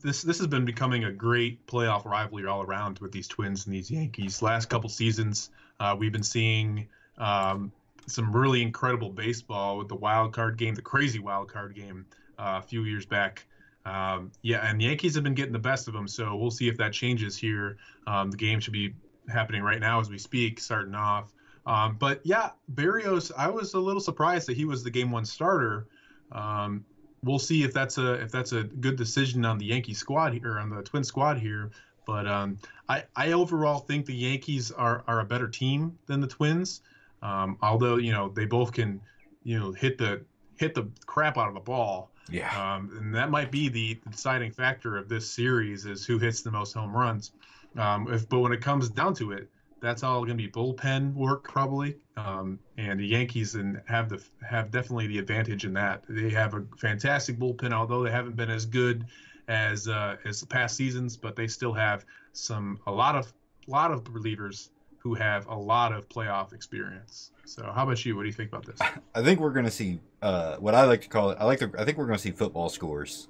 this 0.03 0.21
this 0.21 0.37
has 0.37 0.47
been 0.47 0.63
becoming 0.63 1.03
a 1.03 1.11
great 1.11 1.65
playoff 1.65 2.05
rivalry 2.05 2.45
all 2.45 2.61
around 2.61 2.99
with 2.99 3.11
these 3.11 3.27
Twins 3.27 3.65
and 3.65 3.73
these 3.73 3.89
Yankees. 3.89 4.43
Last 4.43 4.69
couple 4.69 4.89
seasons, 4.89 5.49
uh, 5.79 5.95
we've 5.97 6.11
been 6.11 6.23
seeing 6.23 6.87
um, 7.17 7.71
some 8.05 8.35
really 8.35 8.61
incredible 8.61 9.09
baseball 9.09 9.79
with 9.79 9.87
the 9.87 9.95
wild 9.95 10.33
card 10.33 10.57
game, 10.57 10.75
the 10.75 10.81
crazy 10.83 11.19
wild 11.19 11.51
card 11.51 11.73
game 11.73 12.05
uh, 12.37 12.61
a 12.63 12.67
few 12.67 12.83
years 12.83 13.05
back. 13.05 13.47
Um, 13.85 14.31
yeah, 14.41 14.67
and 14.69 14.79
the 14.79 14.85
Yankees 14.85 15.15
have 15.15 15.23
been 15.23 15.33
getting 15.33 15.53
the 15.53 15.59
best 15.59 15.87
of 15.87 15.93
them, 15.93 16.07
so 16.07 16.35
we'll 16.35 16.51
see 16.51 16.67
if 16.67 16.77
that 16.77 16.93
changes 16.93 17.35
here. 17.35 17.77
Um, 18.07 18.29
the 18.29 18.37
game 18.37 18.59
should 18.59 18.73
be 18.73 18.93
happening 19.27 19.63
right 19.63 19.79
now 19.79 19.99
as 19.99 20.09
we 20.09 20.17
speak, 20.17 20.59
starting 20.59 20.95
off. 20.95 21.33
Um, 21.65 21.97
but 21.99 22.21
yeah, 22.23 22.51
Berrios, 22.73 23.31
I 23.37 23.49
was 23.49 23.73
a 23.73 23.79
little 23.79 24.01
surprised 24.01 24.47
that 24.47 24.57
he 24.57 24.65
was 24.65 24.83
the 24.83 24.91
game 24.91 25.11
one 25.11 25.25
starter. 25.25 25.87
Um, 26.31 26.85
we'll 27.23 27.39
see 27.39 27.63
if 27.63 27.73
that's 27.73 27.97
a 27.97 28.13
if 28.13 28.31
that's 28.31 28.51
a 28.51 28.63
good 28.63 28.95
decision 28.95 29.45
on 29.45 29.57
the 29.57 29.65
Yankee 29.65 29.93
squad 29.93 30.33
here, 30.33 30.59
on 30.59 30.69
the 30.69 30.81
Twin 30.81 31.03
squad 31.03 31.37
here. 31.37 31.71
But 32.05 32.27
um, 32.27 32.57
I 32.89 33.03
I 33.15 33.31
overall 33.33 33.79
think 33.79 34.05
the 34.05 34.15
Yankees 34.15 34.71
are 34.71 35.03
are 35.07 35.19
a 35.19 35.25
better 35.25 35.47
team 35.47 35.97
than 36.07 36.19
the 36.19 36.27
Twins. 36.27 36.81
Um, 37.21 37.57
although 37.61 37.97
you 37.97 38.11
know 38.11 38.29
they 38.29 38.45
both 38.45 38.71
can 38.71 38.99
you 39.43 39.59
know 39.59 39.71
hit 39.71 39.97
the 39.97 40.21
hit 40.57 40.73
the 40.73 40.89
crap 41.05 41.37
out 41.37 41.47
of 41.47 41.53
the 41.53 41.59
ball. 41.59 42.11
Yeah. 42.29 42.75
Um, 42.75 42.91
and 42.97 43.15
that 43.15 43.29
might 43.29 43.51
be 43.51 43.69
the 43.69 43.99
deciding 44.09 44.51
factor 44.51 44.97
of 44.97 45.09
this 45.09 45.29
series 45.29 45.85
is 45.85 46.05
who 46.05 46.17
hits 46.17 46.41
the 46.41 46.51
most 46.51 46.73
home 46.73 46.95
runs. 46.95 47.31
Um, 47.77 48.11
if, 48.11 48.27
but 48.29 48.39
when 48.39 48.51
it 48.51 48.61
comes 48.61 48.89
down 48.89 49.13
to 49.15 49.31
it, 49.31 49.49
that's 49.81 50.03
all 50.03 50.19
going 50.19 50.37
to 50.37 50.43
be 50.43 50.47
bullpen 50.47 51.13
work 51.13 51.43
probably. 51.49 51.97
Um, 52.15 52.59
and 52.77 52.99
the 52.99 53.07
Yankees 53.07 53.55
and 53.55 53.81
have 53.87 54.09
the 54.09 54.23
have 54.47 54.71
definitely 54.71 55.07
the 55.07 55.17
advantage 55.17 55.65
in 55.65 55.73
that 55.73 56.03
they 56.07 56.29
have 56.29 56.53
a 56.53 56.63
fantastic 56.77 57.37
bullpen, 57.37 57.73
although 57.73 58.03
they 58.03 58.11
haven't 58.11 58.35
been 58.35 58.51
as 58.51 58.65
good 58.65 59.05
as 59.47 59.87
uh, 59.87 60.17
as 60.23 60.39
the 60.39 60.45
past 60.45 60.75
seasons, 60.75 61.17
but 61.17 61.35
they 61.35 61.47
still 61.47 61.73
have 61.73 62.05
some 62.33 62.79
a 62.85 62.91
lot 62.91 63.15
of 63.15 63.33
lot 63.67 63.91
of 63.91 64.03
relievers 64.05 64.69
who 65.01 65.15
have 65.15 65.47
a 65.47 65.55
lot 65.55 65.91
of 65.91 66.07
playoff 66.07 66.53
experience. 66.53 67.31
So, 67.45 67.71
how 67.73 67.83
about 67.83 68.05
you? 68.05 68.15
What 68.15 68.21
do 68.21 68.27
you 68.27 68.33
think 68.33 68.49
about 68.51 68.65
this? 68.65 68.79
I 69.15 69.23
think 69.23 69.39
we're 69.39 69.51
going 69.51 69.65
to 69.65 69.71
see 69.71 69.99
uh, 70.21 70.57
what 70.57 70.75
I 70.75 70.83
like 70.83 71.01
to 71.01 71.09
call 71.09 71.31
it. 71.31 71.37
I 71.39 71.45
like 71.45 71.59
to. 71.59 71.71
I 71.77 71.85
think 71.85 71.97
we're 71.97 72.05
going 72.05 72.17
to 72.17 72.21
see 72.21 72.31
football 72.31 72.69
scores. 72.69 73.27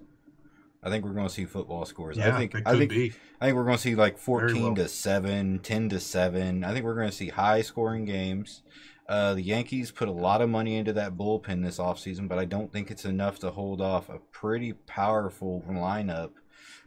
I 0.83 0.89
think 0.89 1.05
we're 1.05 1.13
going 1.13 1.27
to 1.27 1.33
see 1.33 1.45
football 1.45 1.85
scores. 1.85 2.17
Yeah, 2.17 2.35
I 2.35 2.37
think. 2.37 2.55
I 2.65 2.77
think. 2.77 2.89
Be. 2.89 3.13
I 3.39 3.45
think 3.45 3.55
we're 3.55 3.63
going 3.63 3.77
to 3.77 3.81
see 3.81 3.95
like 3.95 4.17
fourteen 4.17 4.75
to 4.75 4.87
seven, 4.87 5.59
10 5.59 5.89
to 5.89 5.99
seven. 5.99 6.63
I 6.63 6.73
think 6.73 6.85
we're 6.85 6.95
going 6.95 7.09
to 7.09 7.15
see 7.15 7.29
high 7.29 7.61
scoring 7.61 8.05
games. 8.05 8.63
Uh, 9.07 9.33
the 9.33 9.41
Yankees 9.41 9.91
put 9.91 10.07
a 10.07 10.11
lot 10.11 10.41
of 10.41 10.49
money 10.49 10.75
into 10.75 10.93
that 10.93 11.17
bullpen 11.17 11.63
this 11.63 11.79
offseason, 11.79 12.27
but 12.27 12.39
I 12.39 12.45
don't 12.45 12.71
think 12.71 12.89
it's 12.91 13.03
enough 13.03 13.39
to 13.39 13.51
hold 13.51 13.81
off 13.81 14.09
a 14.09 14.19
pretty 14.31 14.73
powerful 14.73 15.63
lineup 15.69 16.31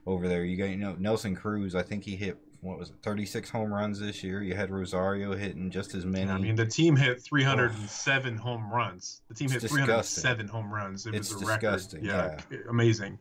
over 0.06 0.28
there. 0.28 0.44
You 0.44 0.56
got 0.56 0.70
you 0.70 0.76
know 0.76 0.96
Nelson 0.98 1.34
Cruz. 1.34 1.74
I 1.74 1.82
think 1.82 2.04
he 2.04 2.16
hit 2.16 2.38
what 2.64 2.78
was 2.78 2.90
it, 2.90 2.96
36 3.02 3.50
home 3.50 3.72
runs 3.72 4.00
this 4.00 4.24
year. 4.24 4.42
You 4.42 4.54
had 4.54 4.70
Rosario 4.70 5.34
hitting 5.36 5.70
just 5.70 5.94
as 5.94 6.06
many. 6.06 6.30
I 6.30 6.38
mean, 6.38 6.56
the 6.56 6.66
team 6.66 6.96
hit 6.96 7.22
307 7.22 8.34
oh. 8.38 8.42
home 8.42 8.72
runs. 8.72 9.20
The 9.28 9.34
team 9.34 9.46
it's 9.46 9.54
hit 9.54 9.62
disgusting. 9.62 10.22
307 10.22 10.48
home 10.48 10.72
runs. 10.72 11.06
It 11.06 11.14
it's 11.14 11.32
was 11.32 11.42
a 11.42 11.44
disgusting. 11.44 12.06
record. 12.06 12.40
Yeah, 12.50 12.58
yeah. 12.58 12.70
amazing. 12.70 13.18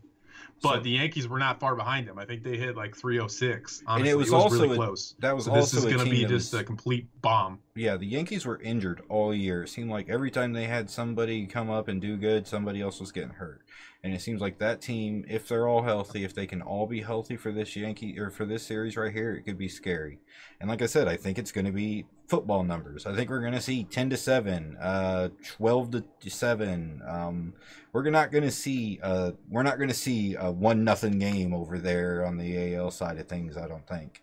But 0.61 0.75
so, 0.75 0.79
the 0.79 0.91
Yankees 0.91 1.27
were 1.27 1.39
not 1.39 1.59
far 1.59 1.75
behind 1.75 2.07
them. 2.07 2.17
I 2.17 2.25
think 2.25 2.43
they 2.43 2.55
hit 2.55 2.77
like 2.77 2.95
306. 2.95 3.83
Honestly, 3.85 4.01
and 4.01 4.09
it 4.09 4.17
was, 4.17 4.29
it 4.29 4.33
was 4.33 4.43
also 4.43 4.61
really 4.61 4.75
a, 4.75 4.77
close. 4.77 5.15
That 5.19 5.35
was 5.35 5.45
so 5.45 5.51
also 5.51 5.75
this 5.75 5.85
is 5.85 5.93
going 5.93 6.05
to 6.05 6.11
be 6.11 6.25
just 6.25 6.53
a 6.53 6.63
complete 6.63 7.07
bomb. 7.21 7.59
Yeah, 7.75 7.97
the 7.97 8.05
Yankees 8.05 8.45
were 8.45 8.61
injured 8.61 9.01
all 9.09 9.33
year. 9.33 9.63
It 9.63 9.69
seemed 9.69 9.89
like 9.89 10.07
every 10.07 10.29
time 10.29 10.53
they 10.53 10.65
had 10.65 10.91
somebody 10.91 11.47
come 11.47 11.71
up 11.71 11.87
and 11.87 11.99
do 11.99 12.17
good, 12.17 12.45
somebody 12.45 12.81
else 12.81 12.99
was 12.99 13.11
getting 13.11 13.31
hurt. 13.31 13.63
And 14.03 14.13
it 14.13 14.21
seems 14.21 14.41
like 14.41 14.59
that 14.59 14.79
team, 14.79 15.25
if 15.27 15.47
they're 15.47 15.67
all 15.67 15.81
healthy, 15.81 16.23
if 16.23 16.35
they 16.35 16.45
can 16.45 16.61
all 16.61 16.85
be 16.85 17.01
healthy 17.01 17.35
for 17.35 17.51
this 17.51 17.75
Yankee 17.75 18.19
or 18.19 18.29
for 18.29 18.45
this 18.45 18.63
series 18.63 18.95
right 18.95 19.11
here, 19.11 19.33
it 19.33 19.41
could 19.41 19.57
be 19.57 19.67
scary. 19.67 20.19
And 20.59 20.69
like 20.69 20.83
I 20.83 20.85
said, 20.85 21.07
I 21.07 21.17
think 21.17 21.39
it's 21.39 21.51
going 21.51 21.65
to 21.65 21.71
be 21.71 22.05
football 22.27 22.63
numbers. 22.63 23.07
I 23.07 23.15
think 23.15 23.31
we're 23.31 23.41
going 23.41 23.53
to 23.53 23.61
see 23.61 23.85
10 23.85 24.11
to 24.11 24.17
7, 24.17 24.77
uh, 24.79 25.29
12 25.57 26.03
to 26.19 26.29
7. 26.29 27.01
Um, 27.07 27.53
we're 27.91 28.07
not 28.11 28.31
going 28.31 28.43
to 28.43 28.51
see 28.51 28.99
uh, 29.01 29.31
we're 29.49 29.63
not 29.63 29.77
going 29.77 29.89
to 29.89 29.95
see 29.95 30.35
a 30.35 30.51
one 30.51 30.83
nothing 30.83 31.17
game 31.17 31.55
over 31.55 31.79
there 31.79 32.23
on 32.23 32.37
the 32.37 32.75
AL 32.75 32.91
side 32.91 33.17
of 33.17 33.27
things, 33.27 33.57
I 33.57 33.67
don't 33.67 33.87
think. 33.87 34.22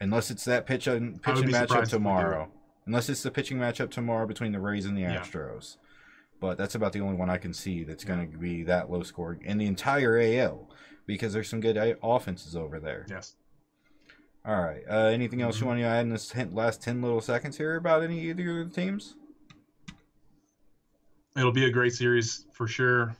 Unless 0.00 0.30
it's 0.30 0.44
that 0.44 0.66
pitch 0.66 0.84
pitching 0.84 1.18
matchup 1.20 1.88
tomorrow. 1.88 2.50
Unless 2.86 3.08
it's 3.08 3.22
the 3.22 3.30
pitching 3.30 3.58
matchup 3.58 3.90
tomorrow 3.90 4.26
between 4.26 4.52
the 4.52 4.60
Rays 4.60 4.86
and 4.86 4.96
the 4.96 5.02
Astros. 5.02 5.76
Yeah 5.76 5.88
but 6.40 6.56
that's 6.56 6.74
about 6.74 6.92
the 6.92 7.00
only 7.00 7.16
one 7.16 7.30
I 7.30 7.38
can 7.38 7.52
see 7.52 7.84
that's 7.84 8.04
going 8.04 8.30
to 8.30 8.38
be 8.38 8.62
that 8.64 8.90
low 8.90 9.02
scoring 9.02 9.42
in 9.44 9.58
the 9.58 9.66
entire 9.66 10.18
AL 10.18 10.68
because 11.06 11.32
there's 11.32 11.48
some 11.48 11.60
good 11.60 11.96
offenses 12.02 12.54
over 12.54 12.78
there. 12.78 13.06
Yes. 13.08 13.34
All 14.44 14.60
right. 14.60 14.82
Uh, 14.88 15.06
anything 15.06 15.42
else 15.42 15.56
mm-hmm. 15.56 15.64
you 15.64 15.68
want 15.68 15.80
to 15.80 15.86
add 15.86 16.02
in 16.02 16.10
this 16.10 16.34
last 16.52 16.82
10 16.82 17.02
little 17.02 17.20
seconds 17.20 17.56
here 17.56 17.76
about 17.76 18.02
any 18.02 18.20
either 18.20 18.60
of 18.60 18.72
the 18.72 18.80
teams? 18.80 19.16
It'll 21.36 21.52
be 21.52 21.66
a 21.66 21.70
great 21.70 21.92
series 21.92 22.46
for 22.52 22.66
sure. 22.66 23.16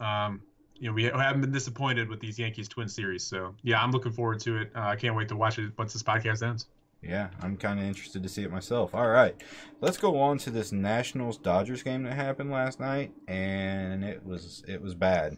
Um, 0.00 0.42
you 0.80 0.88
know, 0.88 0.94
we 0.94 1.04
haven't 1.04 1.42
been 1.42 1.52
disappointed 1.52 2.08
with 2.08 2.20
these 2.20 2.38
Yankees 2.38 2.66
Twin 2.66 2.88
series. 2.88 3.22
So, 3.22 3.54
yeah, 3.62 3.82
I'm 3.82 3.92
looking 3.92 4.12
forward 4.12 4.40
to 4.40 4.56
it. 4.56 4.70
Uh, 4.74 4.80
I 4.80 4.96
can't 4.96 5.14
wait 5.14 5.28
to 5.28 5.36
watch 5.36 5.58
it 5.58 5.72
once 5.78 5.92
this 5.92 6.02
podcast 6.02 6.42
ends. 6.42 6.66
Yeah, 7.02 7.28
I'm 7.40 7.56
kind 7.56 7.78
of 7.78 7.84
interested 7.84 8.22
to 8.22 8.28
see 8.28 8.42
it 8.42 8.50
myself. 8.50 8.94
All 8.94 9.08
right, 9.08 9.34
let's 9.80 9.96
go 9.96 10.18
on 10.18 10.38
to 10.38 10.50
this 10.50 10.72
Nationals 10.72 11.38
Dodgers 11.38 11.82
game 11.82 12.02
that 12.02 12.14
happened 12.14 12.50
last 12.50 12.80
night, 12.80 13.12
and 13.28 14.04
it 14.04 14.24
was 14.24 14.64
it 14.68 14.82
was 14.82 14.94
bad. 14.94 15.36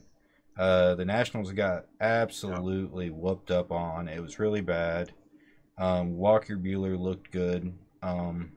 Uh, 0.56 0.94
the 0.94 1.04
Nationals 1.04 1.52
got 1.52 1.86
absolutely 2.00 3.10
whooped 3.10 3.50
up 3.50 3.70
on. 3.70 4.08
It 4.08 4.20
was 4.20 4.38
really 4.38 4.60
bad. 4.60 5.12
Um, 5.78 6.16
Walker 6.16 6.56
Buehler 6.56 6.98
looked 6.98 7.30
good. 7.30 7.72
Um, 8.02 8.52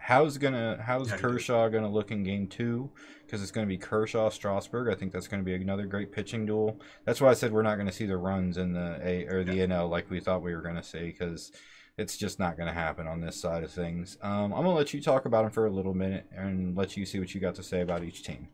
how's 0.00 0.38
gonna 0.38 0.82
how's 0.82 1.10
yeah, 1.10 1.18
Kershaw 1.18 1.68
gonna 1.68 1.90
look 1.90 2.10
in 2.10 2.24
Game 2.24 2.48
Two? 2.48 2.90
Because 3.24 3.42
it's 3.42 3.52
gonna 3.52 3.66
be 3.66 3.78
Kershaw 3.78 4.28
Strasburg. 4.30 4.88
I 4.88 4.94
think 4.94 5.12
that's 5.12 5.28
gonna 5.28 5.42
be 5.42 5.54
another 5.54 5.86
great 5.86 6.10
pitching 6.10 6.46
duel. 6.46 6.80
That's 7.04 7.20
why 7.20 7.28
I 7.28 7.34
said 7.34 7.52
we're 7.52 7.62
not 7.62 7.76
gonna 7.76 7.92
see 7.92 8.06
the 8.06 8.16
runs 8.16 8.56
in 8.56 8.72
the 8.72 8.98
A 9.02 9.26
or 9.26 9.44
the 9.44 9.56
yeah. 9.56 9.66
NL 9.66 9.88
like 9.88 10.10
we 10.10 10.20
thought 10.20 10.42
we 10.42 10.54
were 10.54 10.62
gonna 10.62 10.82
see 10.82 11.06
because 11.06 11.52
it's 12.00 12.16
just 12.16 12.38
not 12.38 12.56
going 12.56 12.66
to 12.66 12.72
happen 12.72 13.06
on 13.06 13.20
this 13.20 13.38
side 13.38 13.62
of 13.62 13.70
things. 13.70 14.16
Um, 14.22 14.54
I'm 14.54 14.62
going 14.62 14.66
to 14.66 14.70
let 14.70 14.94
you 14.94 15.02
talk 15.02 15.26
about 15.26 15.42
them 15.42 15.50
for 15.50 15.66
a 15.66 15.70
little 15.70 15.92
minute 15.92 16.26
and 16.34 16.74
let 16.74 16.96
you 16.96 17.04
see 17.04 17.18
what 17.18 17.34
you 17.34 17.42
got 17.42 17.54
to 17.56 17.62
say 17.62 17.82
about 17.82 18.02
each 18.02 18.22
team. 18.22 18.48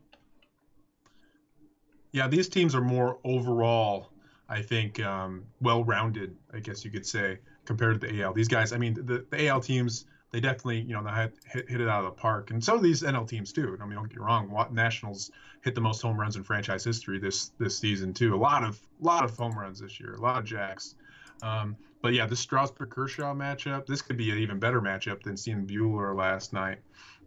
Yeah, 2.11 2.27
these 2.27 2.49
teams 2.49 2.75
are 2.75 2.81
more 2.81 3.19
overall, 3.23 4.09
I 4.49 4.61
think, 4.61 4.99
um, 4.99 5.45
well 5.61 5.85
rounded, 5.85 6.35
I 6.53 6.59
guess 6.59 6.83
you 6.83 6.91
could 6.91 7.05
say, 7.05 7.39
compared 7.63 8.01
to 8.01 8.07
the 8.07 8.21
AL. 8.21 8.33
These 8.33 8.49
guys, 8.49 8.73
I 8.73 8.77
mean, 8.77 8.95
the, 8.95 9.25
the 9.29 9.47
AL 9.47 9.61
teams, 9.61 10.05
they 10.31 10.39
definitely, 10.39 10.81
you 10.81 10.93
know, 10.93 11.03
they 11.03 11.11
hit, 11.51 11.69
hit 11.69 11.81
it 11.81 11.87
out 11.87 12.03
of 12.03 12.15
the 12.15 12.21
park. 12.21 12.51
And 12.51 12.63
some 12.63 12.75
of 12.75 12.83
these 12.83 13.01
NL 13.01 13.27
teams, 13.27 13.53
too. 13.53 13.77
I 13.81 13.85
mean, 13.85 13.95
don't 13.95 14.09
get 14.09 14.17
me 14.17 14.25
wrong, 14.25 14.67
Nationals 14.71 15.31
hit 15.63 15.75
the 15.75 15.81
most 15.81 16.01
home 16.01 16.19
runs 16.19 16.35
in 16.35 16.43
franchise 16.43 16.83
history 16.83 17.19
this 17.19 17.51
this 17.57 17.77
season, 17.77 18.13
too. 18.13 18.35
A 18.35 18.37
lot 18.37 18.63
of, 18.63 18.79
lot 18.99 19.23
of 19.23 19.35
home 19.37 19.57
runs 19.57 19.79
this 19.79 19.99
year, 19.99 20.15
a 20.15 20.21
lot 20.21 20.37
of 20.37 20.45
jacks. 20.45 20.95
Um, 21.41 21.77
but 22.01 22.13
yeah, 22.13 22.25
this 22.25 22.39
Strasburg 22.39 22.89
Kershaw 22.89 23.33
matchup, 23.33 23.85
this 23.85 24.01
could 24.01 24.17
be 24.17 24.31
an 24.31 24.37
even 24.37 24.59
better 24.59 24.81
matchup 24.81 25.23
than 25.23 25.35
seeing 25.35 25.65
Buehler 25.65 26.15
last 26.15 26.53
night. 26.53 26.79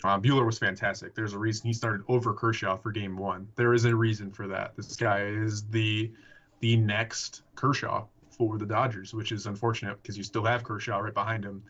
Uh, 0.02 0.18
Buehler 0.18 0.46
was 0.46 0.58
fantastic. 0.58 1.14
There's 1.14 1.34
a 1.34 1.38
reason 1.38 1.66
he 1.66 1.72
started 1.72 2.02
over 2.08 2.32
Kershaw 2.32 2.76
for 2.76 2.90
game 2.90 3.16
one. 3.16 3.48
There 3.56 3.74
is 3.74 3.84
a 3.84 3.94
reason 3.94 4.30
for 4.30 4.48
that. 4.48 4.76
This 4.76 4.96
guy 4.96 5.24
is 5.24 5.64
the 5.64 6.10
the 6.60 6.76
next 6.76 7.42
Kershaw 7.54 8.06
for 8.30 8.58
the 8.58 8.66
Dodgers, 8.66 9.12
which 9.12 9.32
is 9.32 9.46
unfortunate 9.46 10.00
because 10.02 10.16
you 10.16 10.24
still 10.24 10.44
have 10.44 10.62
Kershaw 10.62 10.98
right 10.98 11.14
behind 11.14 11.44
him. 11.44 11.62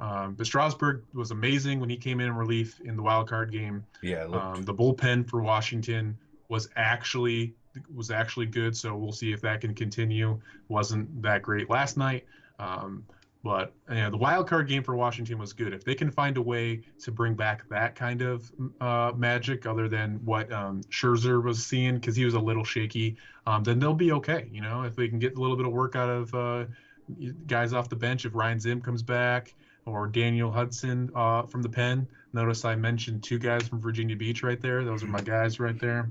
Um, 0.00 0.34
but 0.34 0.46
Strasburg 0.46 1.04
was 1.12 1.30
amazing 1.30 1.80
when 1.80 1.88
he 1.88 1.96
came 1.96 2.20
in 2.20 2.34
relief 2.34 2.80
in 2.80 2.96
the 2.96 3.02
wild 3.02 3.28
card 3.28 3.52
game. 3.52 3.84
Yeah, 4.02 4.24
um, 4.24 4.62
the 4.62 4.74
bullpen 4.74 5.28
for 5.28 5.42
Washington 5.42 6.16
was 6.48 6.68
actually 6.76 7.54
was 7.94 8.10
actually 8.10 8.46
good. 8.46 8.76
So 8.76 8.96
we'll 8.96 9.12
see 9.12 9.32
if 9.32 9.40
that 9.42 9.60
can 9.60 9.74
continue. 9.74 10.40
Wasn't 10.68 11.22
that 11.22 11.42
great 11.42 11.70
last 11.70 11.96
night. 11.96 12.26
Um, 12.58 13.04
but 13.42 13.74
you 13.90 13.96
know, 13.96 14.10
the 14.10 14.16
wild 14.16 14.48
card 14.48 14.68
game 14.68 14.82
for 14.82 14.96
Washington 14.96 15.38
was 15.38 15.52
good. 15.52 15.74
If 15.74 15.84
they 15.84 15.94
can 15.94 16.10
find 16.10 16.38
a 16.38 16.42
way 16.42 16.80
to 17.02 17.12
bring 17.12 17.34
back 17.34 17.68
that 17.68 17.94
kind 17.94 18.22
of 18.22 18.50
uh, 18.80 19.12
magic, 19.14 19.66
other 19.66 19.86
than 19.86 20.14
what 20.24 20.50
um, 20.50 20.80
Scherzer 20.84 21.42
was 21.42 21.64
seeing, 21.64 21.96
because 21.96 22.16
he 22.16 22.24
was 22.24 22.34
a 22.34 22.40
little 22.40 22.64
shaky, 22.64 23.16
um, 23.46 23.62
then 23.62 23.78
they'll 23.78 23.92
be 23.92 24.12
okay. 24.12 24.48
You 24.50 24.62
know, 24.62 24.82
if 24.82 24.96
they 24.96 25.08
can 25.08 25.18
get 25.18 25.36
a 25.36 25.40
little 25.40 25.56
bit 25.56 25.66
of 25.66 25.72
work 25.72 25.94
out 25.94 26.08
of 26.08 26.34
uh, 26.34 26.64
guys 27.46 27.74
off 27.74 27.90
the 27.90 27.96
bench, 27.96 28.24
if 28.24 28.34
Ryan 28.34 28.58
Zim 28.58 28.80
comes 28.80 29.02
back 29.02 29.54
or 29.86 30.06
Daniel 30.06 30.50
Hudson 30.50 31.10
uh, 31.14 31.42
from 31.42 31.62
the 31.62 31.68
pen. 31.68 32.06
Notice 32.32 32.64
I 32.64 32.74
mentioned 32.74 33.22
two 33.22 33.38
guys 33.38 33.68
from 33.68 33.80
Virginia 33.80 34.16
Beach 34.16 34.42
right 34.42 34.60
there. 34.60 34.84
Those 34.84 35.02
are 35.02 35.08
my 35.08 35.20
guys 35.20 35.60
right 35.60 35.78
there. 35.78 36.10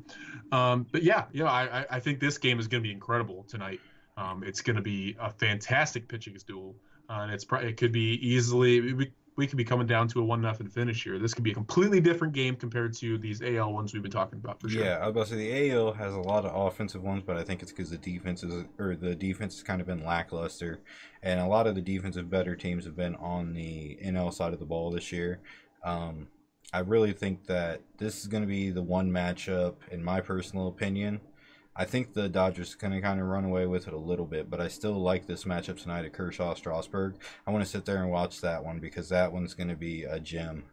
Um, 0.51 0.85
but 0.91 1.03
yeah, 1.03 1.25
yeah, 1.33 1.45
I, 1.45 1.85
I 1.89 1.99
think 1.99 2.19
this 2.19 2.37
game 2.37 2.59
is 2.59 2.67
going 2.67 2.81
to 2.81 2.87
be 2.87 2.93
incredible 2.93 3.45
tonight. 3.47 3.79
Um, 4.15 4.43
it's 4.43 4.61
going 4.61 4.75
to 4.75 4.81
be 4.81 5.15
a 5.19 5.31
fantastic 5.31 6.07
pitching 6.07 6.37
duel. 6.45 6.75
Uh, 7.09 7.21
and 7.23 7.31
it's 7.31 7.43
probably 7.43 7.69
it 7.69 7.77
could 7.77 7.91
be 7.91 8.13
easily 8.21 9.11
we 9.35 9.47
could 9.47 9.57
be 9.57 9.63
coming 9.63 9.87
down 9.87 10.07
to 10.09 10.19
a 10.19 10.23
one 10.23 10.41
nothing 10.41 10.67
finish 10.67 11.03
here. 11.03 11.17
This 11.17 11.33
could 11.33 11.43
be 11.43 11.51
a 11.51 11.55
completely 11.55 11.99
different 11.99 12.33
game 12.33 12.55
compared 12.55 12.93
to 12.95 13.17
these 13.17 13.41
AL 13.41 13.73
ones 13.73 13.93
we've 13.93 14.03
been 14.03 14.11
talking 14.11 14.39
about 14.39 14.59
for 14.61 14.69
sure. 14.69 14.83
Yeah, 14.83 14.97
I 14.97 15.07
was 15.07 15.09
about 15.09 15.27
to 15.27 15.33
say 15.33 15.37
the 15.37 15.71
AL 15.71 15.93
has 15.93 16.13
a 16.13 16.19
lot 16.19 16.45
of 16.45 16.55
offensive 16.55 17.01
ones, 17.01 17.23
but 17.25 17.37
I 17.37 17.43
think 17.43 17.61
it's 17.61 17.71
because 17.71 17.89
the 17.89 17.97
defense 17.97 18.43
is 18.43 18.65
or 18.77 18.95
the 18.95 19.15
defense 19.15 19.55
has 19.55 19.63
kind 19.63 19.81
of 19.81 19.87
been 19.87 20.03
lackluster, 20.03 20.79
and 21.23 21.39
a 21.39 21.47
lot 21.47 21.67
of 21.67 21.75
the 21.75 21.81
defensive 21.81 22.29
better 22.29 22.55
teams 22.55 22.85
have 22.85 22.95
been 22.95 23.15
on 23.15 23.53
the 23.53 23.97
NL 24.03 24.33
side 24.33 24.53
of 24.53 24.59
the 24.59 24.65
ball 24.65 24.91
this 24.91 25.11
year. 25.11 25.39
Um, 25.83 26.27
I 26.71 26.79
really 26.79 27.13
think 27.13 27.45
that 27.47 27.81
this 27.97 28.21
is 28.21 28.27
going 28.27 28.41
to 28.43 28.47
be 28.47 28.71
the 28.71 28.81
one 28.81 29.11
matchup, 29.11 29.75
in 29.91 30.03
my 30.03 30.21
personal 30.21 30.67
opinion. 30.67 31.21
I 31.75 31.85
think 31.85 32.13
the 32.13 32.29
Dodgers 32.29 32.73
are 32.73 32.77
going 32.77 32.93
to 32.93 33.01
kind 33.01 33.19
of 33.19 33.25
run 33.27 33.45
away 33.45 33.65
with 33.65 33.87
it 33.87 33.93
a 33.93 33.97
little 33.97 34.25
bit, 34.25 34.49
but 34.49 34.61
I 34.61 34.67
still 34.67 34.93
like 35.01 35.25
this 35.25 35.43
matchup 35.45 35.81
tonight 35.81 36.05
at 36.05 36.13
Kershaw 36.13 36.53
Strasburg. 36.53 37.15
I 37.47 37.51
want 37.51 37.63
to 37.63 37.69
sit 37.69 37.85
there 37.85 37.97
and 38.03 38.11
watch 38.11 38.41
that 38.41 38.63
one 38.63 38.79
because 38.79 39.09
that 39.09 39.31
one's 39.33 39.53
going 39.55 39.69
to 39.69 39.75
be 39.75 40.03
a 40.03 40.19
gem. 40.19 40.65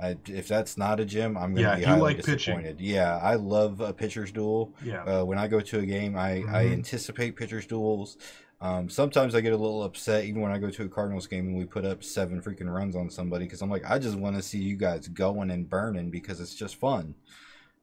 I, 0.00 0.16
if 0.26 0.48
that's 0.48 0.76
not 0.76 1.00
a 1.00 1.04
gem, 1.04 1.36
I'm 1.36 1.54
going 1.54 1.64
to 1.64 1.70
Yeah, 1.70 1.76
be 1.76 1.84
highly 1.84 2.14
like 2.14 2.16
disappointed. 2.22 2.80
Yeah, 2.80 3.16
I 3.18 3.34
love 3.34 3.80
a 3.80 3.92
pitcher's 3.92 4.32
duel. 4.32 4.74
Yeah. 4.84 5.02
Uh, 5.04 5.24
when 5.24 5.38
I 5.38 5.48
go 5.48 5.60
to 5.60 5.78
a 5.80 5.86
game, 5.86 6.16
I, 6.16 6.44
I 6.50 6.64
Mhm. 6.66 6.72
anticipate 6.72 7.36
pitcher's 7.36 7.66
duels. 7.66 8.16
Um, 8.60 8.88
sometimes 8.88 9.34
I 9.34 9.40
get 9.40 9.52
a 9.52 9.56
little 9.56 9.82
upset 9.82 10.24
even 10.24 10.40
when 10.40 10.52
I 10.52 10.58
go 10.58 10.70
to 10.70 10.84
a 10.84 10.88
Cardinals 10.88 11.26
game 11.26 11.48
and 11.48 11.56
we 11.58 11.64
put 11.64 11.84
up 11.84 12.04
seven 12.04 12.40
freaking 12.40 12.72
runs 12.72 12.94
on 12.94 13.10
somebody 13.10 13.44
because 13.44 13.60
I'm 13.60 13.70
like, 13.70 13.84
I 13.90 13.98
just 13.98 14.16
want 14.16 14.36
to 14.36 14.42
see 14.42 14.58
you 14.58 14.76
guys 14.76 15.08
going 15.08 15.50
and 15.50 15.68
burning 15.68 16.10
because 16.10 16.40
it's 16.40 16.54
just 16.54 16.76
fun. 16.76 17.14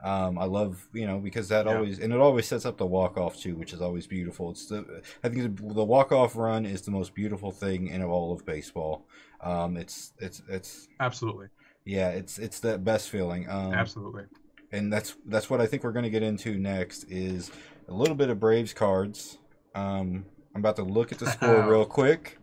Um, 0.01 0.37
I 0.39 0.45
love, 0.45 0.87
you 0.93 1.05
know, 1.05 1.19
because 1.19 1.49
that 1.49 1.65
Yeah. 1.65 1.75
always 1.75 1.99
and 1.99 2.13
it 2.13 2.19
always 2.19 2.47
sets 2.47 2.65
up 2.65 2.77
the 2.77 2.85
walk 2.85 3.17
off 3.17 3.37
too, 3.37 3.55
which 3.55 3.73
is 3.73 3.81
always 3.81 4.07
beautiful. 4.07 4.51
It's 4.51 4.67
the 4.67 5.01
I 5.23 5.29
think 5.29 5.57
the, 5.57 5.73
the 5.73 5.83
walk 5.83 6.11
off 6.13 6.35
run 6.37 6.65
is 6.65 6.83
the 6.83 6.91
most 6.91 7.13
beautiful 7.13 7.51
thing 7.51 7.87
in 7.87 8.01
all 8.03 8.31
of 8.31 8.45
baseball. 8.45 9.05
Um, 9.41 9.75
it's 9.75 10.13
it's 10.19 10.41
it's 10.47 10.87
Absolutely. 11.01 11.47
yeah, 11.85 12.09
it's 12.11 12.39
it's 12.39 12.59
the 12.61 12.77
best 12.77 13.09
feeling. 13.09 13.49
Um, 13.49 13.73
Absolutely. 13.73 14.23
and 14.71 14.91
that's 14.93 15.15
that's 15.25 15.49
what 15.49 15.59
I 15.59 15.65
think 15.65 15.83
we're 15.83 15.91
going 15.91 16.03
to 16.03 16.09
get 16.09 16.23
into 16.23 16.57
next 16.57 17.03
is 17.09 17.51
a 17.89 17.93
little 17.93 18.15
bit 18.15 18.29
of 18.29 18.39
Braves 18.39 18.73
cards. 18.73 19.37
Um, 19.75 20.25
I'm 20.55 20.61
about 20.61 20.77
to 20.77 20.83
look 20.83 21.11
at 21.11 21.19
the 21.19 21.29
score 21.29 21.61
real 21.69 21.85
quick, 21.85 22.37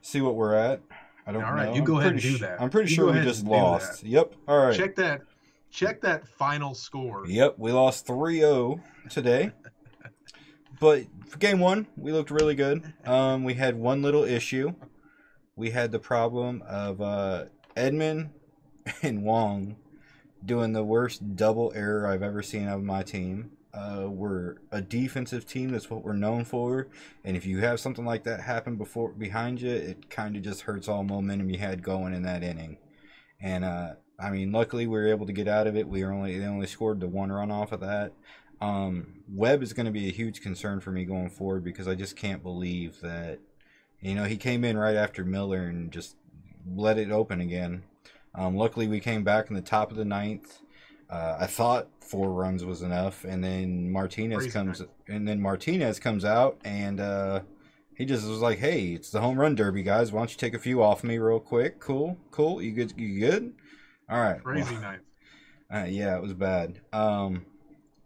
see 0.00 0.22
what 0.22 0.36
we're 0.36 0.54
at. 0.54 0.80
I 1.26 1.32
don't 1.32 1.42
know. 1.42 1.48
All 1.48 1.52
right, 1.54 1.66
know. 1.66 1.74
you 1.74 1.80
I'm 1.80 1.84
go 1.84 1.98
ahead 2.00 2.12
and 2.12 2.20
do 2.22 2.36
sh- 2.36 2.40
that. 2.40 2.60
I'm 2.62 2.70
pretty 2.70 2.88
You 2.88 2.94
sure 2.96 3.12
we 3.12 3.20
just 3.20 3.44
lost. 3.44 4.02
Yep. 4.02 4.34
All 4.48 4.58
right. 4.58 4.74
Check 4.76 4.96
that 4.96 5.20
check 5.70 6.00
that 6.02 6.26
final 6.26 6.74
score. 6.74 7.26
Yep, 7.26 7.54
we 7.58 7.72
lost 7.72 8.06
3-0 8.06 8.80
today. 9.08 9.52
but 10.80 11.04
for 11.26 11.38
game 11.38 11.60
one, 11.60 11.86
we 11.96 12.12
looked 12.12 12.30
really 12.30 12.54
good. 12.54 12.92
Um, 13.04 13.44
we 13.44 13.54
had 13.54 13.76
one 13.76 14.02
little 14.02 14.24
issue. 14.24 14.74
We 15.56 15.70
had 15.70 15.92
the 15.92 15.98
problem 15.98 16.62
of 16.66 17.00
uh, 17.00 17.46
Edman 17.76 18.30
and 19.02 19.22
Wong 19.22 19.76
doing 20.44 20.72
the 20.72 20.84
worst 20.84 21.36
double 21.36 21.72
error 21.74 22.06
I've 22.06 22.22
ever 22.22 22.42
seen 22.42 22.68
of 22.68 22.82
my 22.82 23.02
team. 23.02 23.52
Uh, 23.74 24.06
we're 24.08 24.56
a 24.72 24.80
defensive 24.80 25.46
team. 25.46 25.70
That's 25.70 25.90
what 25.90 26.02
we're 26.02 26.14
known 26.14 26.44
for. 26.44 26.88
And 27.24 27.36
if 27.36 27.44
you 27.44 27.58
have 27.58 27.78
something 27.80 28.04
like 28.04 28.24
that 28.24 28.40
happen 28.40 28.76
before 28.76 29.10
behind 29.10 29.60
you, 29.60 29.70
it 29.70 30.10
kind 30.10 30.36
of 30.36 30.42
just 30.42 30.62
hurts 30.62 30.88
all 30.88 31.04
momentum 31.04 31.50
you 31.50 31.58
had 31.58 31.82
going 31.82 32.14
in 32.14 32.22
that 32.22 32.42
inning. 32.42 32.78
And 33.40 33.64
uh, 33.64 33.92
I 34.18 34.30
mean, 34.30 34.50
luckily 34.50 34.86
we 34.86 34.96
were 34.98 35.08
able 35.08 35.26
to 35.26 35.32
get 35.32 35.46
out 35.46 35.66
of 35.66 35.76
it. 35.76 35.88
We 35.88 36.04
only 36.04 36.38
they 36.38 36.46
only 36.46 36.66
scored 36.66 37.00
the 37.00 37.08
one 37.08 37.30
run 37.30 37.50
off 37.50 37.72
of 37.72 37.80
that. 37.80 38.12
Um, 38.60 39.22
Webb 39.32 39.62
is 39.62 39.72
going 39.72 39.86
to 39.86 39.92
be 39.92 40.08
a 40.08 40.12
huge 40.12 40.40
concern 40.42 40.80
for 40.80 40.90
me 40.90 41.04
going 41.04 41.30
forward 41.30 41.62
because 41.62 41.86
I 41.86 41.94
just 41.94 42.16
can't 42.16 42.42
believe 42.42 43.00
that 43.00 43.38
you 44.00 44.14
know 44.14 44.24
he 44.24 44.36
came 44.36 44.64
in 44.64 44.76
right 44.76 44.96
after 44.96 45.24
Miller 45.24 45.62
and 45.62 45.92
just 45.92 46.16
let 46.74 46.98
it 46.98 47.10
open 47.10 47.40
again. 47.40 47.84
Um, 48.34 48.56
luckily 48.56 48.88
we 48.88 49.00
came 49.00 49.22
back 49.22 49.48
in 49.48 49.54
the 49.54 49.62
top 49.62 49.90
of 49.90 49.96
the 49.96 50.04
ninth. 50.04 50.58
Uh, 51.08 51.38
I 51.40 51.46
thought 51.46 51.88
four 52.00 52.30
runs 52.32 52.64
was 52.64 52.82
enough, 52.82 53.24
and 53.24 53.42
then 53.42 53.90
Martinez 53.90 54.38
Crazy 54.38 54.50
comes 54.50 54.80
ninth. 54.80 54.90
and 55.06 55.28
then 55.28 55.40
Martinez 55.40 56.00
comes 56.00 56.24
out 56.24 56.58
and. 56.64 57.00
Uh, 57.00 57.40
he 57.94 58.04
just 58.04 58.28
was 58.28 58.38
like, 58.38 58.60
"Hey, 58.60 58.90
it's 58.92 59.10
the 59.10 59.20
home 59.20 59.40
run 59.40 59.56
derby, 59.56 59.82
guys. 59.82 60.12
Why 60.12 60.20
don't 60.20 60.30
you 60.30 60.36
take 60.36 60.54
a 60.54 60.58
few 60.60 60.80
off 60.80 61.02
me 61.02 61.18
real 61.18 61.40
quick? 61.40 61.80
Cool, 61.80 62.16
cool. 62.30 62.62
You 62.62 62.70
good? 62.70 62.92
You 62.96 63.18
good? 63.18 63.54
All 64.08 64.20
right. 64.20 64.42
Crazy 64.42 64.72
Well, 64.74 64.82
night. 64.82 65.00
uh, 65.74 65.86
yeah, 65.88 66.16
it 66.16 66.22
was 66.22 66.32
bad. 66.32 66.80
Um, 66.92 67.46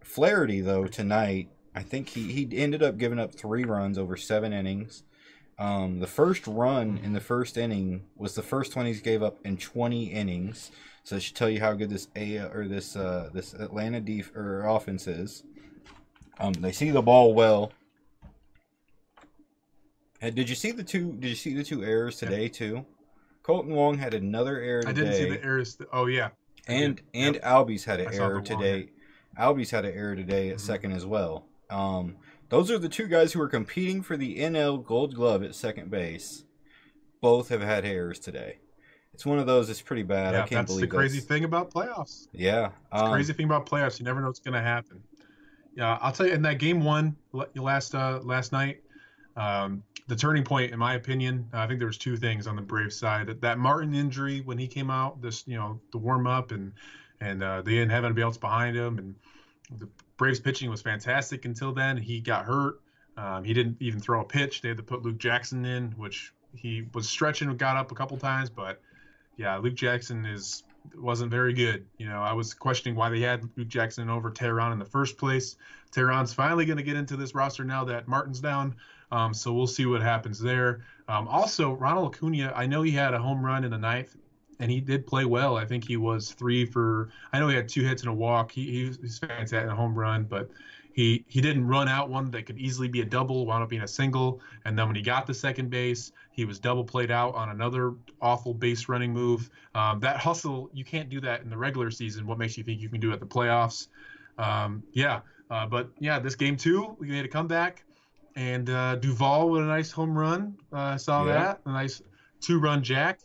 Flaherty 0.02 0.60
though 0.60 0.86
tonight, 0.86 1.48
I 1.74 1.82
think 1.82 2.08
he 2.10 2.32
he 2.32 2.48
ended 2.58 2.82
up 2.82 2.98
giving 2.98 3.18
up 3.18 3.34
three 3.34 3.64
runs 3.64 3.96
over 3.96 4.16
seven 4.16 4.52
innings. 4.52 5.04
Um, 5.58 6.00
the 6.00 6.06
first 6.06 6.46
run 6.46 6.98
in 7.02 7.12
the 7.12 7.20
first 7.20 7.56
inning 7.56 8.04
was 8.16 8.34
the 8.34 8.42
first 8.42 8.74
one 8.74 8.86
he's 8.86 9.00
gave 9.00 9.22
up 9.22 9.38
in 9.44 9.56
20 9.56 10.06
innings. 10.06 10.72
So 11.04 11.16
it 11.16 11.22
should 11.22 11.36
tell 11.36 11.48
you 11.50 11.60
how 11.60 11.72
good 11.74 11.90
this 11.90 12.08
A 12.16 12.38
or 12.38 12.66
this 12.66 12.96
uh, 12.96 13.30
this 13.32 13.54
Atlanta 13.54 14.00
def 14.00 14.34
or 14.34 14.66
offense 14.66 15.06
is. 15.06 15.44
Um, 16.38 16.52
they 16.54 16.72
see 16.72 16.90
the 16.90 17.02
ball 17.02 17.32
well. 17.34 17.72
And 20.20 20.34
did 20.34 20.48
you 20.48 20.54
see 20.54 20.72
the 20.72 20.84
two? 20.84 21.12
Did 21.12 21.28
you 21.28 21.34
see 21.34 21.54
the 21.54 21.64
two 21.64 21.84
errors 21.84 22.18
today 22.18 22.48
too? 22.48 22.84
Kolten 23.42 23.68
Wong 23.68 23.98
had 23.98 24.14
another 24.14 24.58
error 24.60 24.82
today. 24.82 24.90
I 24.90 24.94
didn't 24.94 25.14
see 25.14 25.28
the 25.30 25.42
errors. 25.44 25.76
Oh 25.92 26.06
yeah. 26.06 26.30
And 26.68 27.00
and 27.14 27.34
Yep. 27.36 27.44
Albies 27.44 27.84
had 27.84 28.00
an 28.00 28.08
I 28.08 28.14
error 28.14 28.40
today. 28.40 28.90
Albies 29.38 29.70
had 29.70 29.84
an 29.84 29.94
error 29.94 30.14
today 30.14 30.50
at 30.50 30.56
Mhm. 30.56 30.60
second 30.60 30.92
as 30.92 31.04
well. 31.06 31.46
Um, 31.70 32.16
those 32.50 32.70
are 32.70 32.78
the 32.78 32.88
two 32.88 33.08
guys 33.08 33.32
who 33.32 33.40
are 33.40 33.48
competing 33.48 34.02
for 34.02 34.16
the 34.16 34.36
NL 34.38 34.76
Gold 34.78 35.14
Glove 35.14 35.42
at 35.42 35.54
second 35.54 35.90
base. 35.90 36.44
Both 37.20 37.48
have 37.48 37.62
had 37.62 37.84
errors 37.84 38.18
today. 38.18 38.58
It's 39.14 39.26
one 39.26 39.38
of 39.38 39.46
those. 39.46 39.68
It's 39.70 39.82
pretty 39.82 40.02
bad. 40.02 40.34
I 40.34 40.38
Yeah, 40.38 40.46
can't 40.46 40.50
that's 40.66 40.72
believe 40.72 40.90
the 40.90 40.96
crazy 40.96 41.18
that's- 41.18 41.28
thing 41.28 41.44
about 41.44 41.70
playoffs. 41.72 42.28
Yeah, 42.32 42.66
It's 42.92 43.02
um, 43.02 43.10
crazy 43.12 43.32
thing 43.32 43.46
about 43.46 43.66
playoffs. 43.66 43.98
You 43.98 44.04
never 44.04 44.20
know 44.20 44.26
what's 44.28 44.40
going 44.40 44.54
to 44.54 44.60
happen. 44.62 45.02
Yeah, 45.74 45.98
I'll 46.00 46.12
tell 46.12 46.26
you. 46.26 46.32
In 46.34 46.42
that 46.42 46.58
game 46.58 46.84
one 46.84 47.16
last 47.54 47.94
uh, 47.94 48.20
last 48.22 48.52
night, 48.52 48.82
um, 49.36 49.82
the 50.08 50.16
turning 50.16 50.44
point, 50.44 50.72
in 50.72 50.78
my 50.78 50.94
opinion, 50.94 51.48
I 51.52 51.66
think 51.66 51.78
there 51.78 51.86
was 51.86 51.98
two 51.98 52.16
things 52.16 52.46
on 52.46 52.56
the 52.56 52.62
Braves 52.62 52.96
side. 52.96 53.28
That, 53.28 53.40
that 53.42 53.58
Martin 53.58 53.94
injury 53.94 54.40
when 54.40 54.58
he 54.58 54.66
came 54.66 54.90
out, 54.90 55.22
this 55.22 55.46
you 55.46 55.56
know 55.56 55.80
the 55.92 55.98
warm 55.98 56.26
up 56.26 56.50
and 56.50 56.72
and 57.20 57.42
uh, 57.42 57.62
they 57.62 57.72
didn't 57.72 57.90
have 57.90 58.04
anybody 58.04 58.22
else 58.22 58.36
behind 58.36 58.76
him, 58.76 58.98
and 58.98 59.14
the 59.78 59.88
Braves 60.16 60.40
pitching 60.40 60.70
was 60.70 60.82
fantastic 60.82 61.44
until 61.44 61.72
then. 61.72 61.96
He 61.96 62.20
got 62.20 62.44
hurt. 62.44 62.80
Um, 63.16 63.44
he 63.44 63.52
didn't 63.52 63.76
even 63.80 64.00
throw 64.00 64.22
a 64.22 64.24
pitch. 64.24 64.60
They 64.60 64.68
had 64.68 64.78
to 64.78 64.82
put 64.82 65.02
Luke 65.02 65.18
Jackson 65.18 65.64
in, 65.64 65.92
which 65.92 66.32
he 66.54 66.86
was 66.94 67.08
stretching 67.08 67.54
got 67.56 67.76
up 67.76 67.92
a 67.92 67.94
couple 67.94 68.16
times, 68.16 68.50
but 68.50 68.80
yeah, 69.36 69.56
Luke 69.56 69.74
Jackson 69.74 70.26
is 70.26 70.64
wasn't 70.96 71.30
very 71.30 71.52
good. 71.52 71.86
You 71.96 72.08
know, 72.08 72.20
I 72.22 72.32
was 72.32 72.54
questioning 72.54 72.96
why 72.96 73.08
they 73.08 73.20
had 73.20 73.48
Luke 73.56 73.68
Jackson 73.68 74.10
over 74.10 74.30
Teheran 74.30 74.72
in 74.72 74.78
the 74.78 74.84
first 74.84 75.16
place. 75.16 75.56
Teheran's 75.92 76.32
finally 76.32 76.64
going 76.64 76.78
to 76.78 76.82
get 76.82 76.96
into 76.96 77.16
this 77.16 77.34
roster 77.34 77.64
now 77.64 77.84
that 77.84 78.08
Martin's 78.08 78.40
down. 78.40 78.74
Um, 79.12 79.34
so 79.34 79.52
we'll 79.52 79.66
see 79.66 79.84
what 79.86 80.02
happens 80.02 80.40
there. 80.40 80.84
Um, 81.06 81.28
also, 81.28 81.74
Ronald 81.74 82.14
Acuna, 82.14 82.52
I 82.56 82.66
know 82.66 82.82
he 82.82 82.90
had 82.90 83.12
a 83.12 83.18
home 83.18 83.44
run 83.44 83.62
in 83.62 83.70
the 83.70 83.78
ninth, 83.78 84.16
and 84.58 84.70
he 84.70 84.80
did 84.80 85.06
play 85.06 85.26
well. 85.26 85.56
I 85.56 85.66
think 85.66 85.86
he 85.86 85.98
was 85.98 86.32
three 86.32 86.64
for. 86.64 87.10
I 87.32 87.38
know 87.38 87.48
he 87.48 87.54
had 87.54 87.68
two 87.68 87.82
hits 87.82 88.02
and 88.02 88.10
a 88.10 88.14
walk. 88.14 88.50
He, 88.50 88.64
he 88.70 88.84
he's 89.02 89.18
fantastic 89.18 89.62
in 89.62 89.68
a 89.68 89.76
home 89.76 89.94
run, 89.94 90.24
but 90.24 90.50
he 90.94 91.24
he 91.28 91.42
didn't 91.42 91.66
run 91.66 91.88
out 91.88 92.08
one 92.08 92.30
that 92.30 92.46
could 92.46 92.58
easily 92.58 92.88
be 92.88 93.02
a 93.02 93.04
double, 93.04 93.44
wound 93.44 93.62
up 93.62 93.68
being 93.68 93.82
a 93.82 93.88
single. 93.88 94.40
And 94.64 94.78
then 94.78 94.86
when 94.86 94.96
he 94.96 95.02
got 95.02 95.26
to 95.26 95.34
second 95.34 95.68
base, 95.68 96.12
he 96.30 96.46
was 96.46 96.58
double 96.58 96.84
played 96.84 97.10
out 97.10 97.34
on 97.34 97.50
another 97.50 97.94
awful 98.22 98.54
base 98.54 98.88
running 98.88 99.12
move. 99.12 99.50
Um, 99.74 100.00
that 100.00 100.16
hustle, 100.16 100.70
you 100.72 100.84
can't 100.84 101.10
do 101.10 101.20
that 101.20 101.42
in 101.42 101.50
the 101.50 101.56
regular 101.58 101.90
season. 101.90 102.26
What 102.26 102.38
makes 102.38 102.56
you 102.56 102.64
think 102.64 102.80
you 102.80 102.88
can 102.88 103.00
do 103.00 103.10
it 103.10 103.14
at 103.14 103.20
the 103.20 103.26
playoffs? 103.26 103.88
Um, 104.38 104.82
yeah, 104.92 105.20
uh, 105.50 105.66
but 105.66 105.90
yeah, 105.98 106.18
this 106.18 106.34
game 106.34 106.56
two, 106.56 106.96
we 106.98 107.08
made 107.08 107.26
a 107.26 107.28
comeback, 107.28 107.84
and 108.36 108.68
uh, 108.70 108.96
Duvall 108.96 109.50
with 109.50 109.62
a 109.62 109.66
nice 109.66 109.90
home 109.90 110.16
run. 110.16 110.56
Uh, 110.72 110.78
I 110.78 110.96
saw 110.96 111.24
Yeah. 111.26 111.32
that, 111.32 111.60
a 111.66 111.72
nice 111.72 112.02
two-run 112.40 112.82
jack 112.82 113.20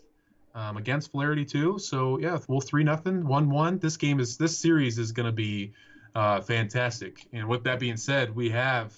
um, 0.56 0.78
against 0.78 1.12
Flaherty 1.12 1.46
too. 1.46 1.80
So 1.80 2.20
yeah, 2.20 2.38
well, 2.48 2.60
three 2.62 2.84
nothing, 2.84 3.26
one 3.28 3.50
one. 3.50 3.80
This 3.80 3.98
game 3.98 4.20
is 4.20 4.38
this 4.38 4.58
series 4.58 4.98
is 5.00 5.12
going 5.12 5.26
to 5.28 5.32
be 5.32 5.74
uh, 6.16 6.42
fantastic. 6.42 7.28
And 7.34 7.48
with 7.48 7.64
that 7.64 7.80
being 7.80 7.98
said, 7.98 8.36
we 8.36 8.50
have 8.50 8.96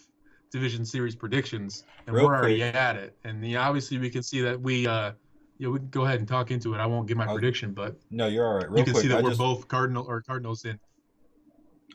division 0.51 0.85
series 0.85 1.15
predictions, 1.15 1.83
and 2.07 2.15
Real 2.15 2.25
we're 2.25 2.35
already 2.35 2.63
at 2.63 2.95
it. 2.95 3.15
And 3.23 3.45
yeah, 3.45 3.67
obviously 3.67 3.97
we 3.97 4.09
can 4.09 4.23
see 4.23 4.41
that 4.41 4.59
we. 4.59 4.87
Uh, 4.87 5.11
yeah, 5.61 5.67
we 5.67 5.77
can 5.79 5.89
go 5.89 6.05
ahead 6.05 6.19
and 6.19 6.27
talk 6.27 6.51
into 6.51 6.73
it. 6.73 6.77
I 6.77 6.85
won't 6.85 7.05
give 7.05 7.17
my 7.17 7.25
I'll- 7.25 7.33
prediction, 7.33 7.73
but 7.73 7.97
no, 8.09 8.27
you're 8.27 8.47
all 8.47 8.53
right. 8.55 8.69
Real 8.69 8.77
you 8.79 8.83
can 8.85 8.93
quick, 8.93 9.01
see 9.03 9.09
that 9.09 9.17
I 9.17 9.21
we're 9.21 9.31
just, 9.31 9.39
both 9.39 9.67
Cardinal 9.67 10.05
or 10.07 10.21
Cardinals 10.21 10.63
in. 10.63 10.79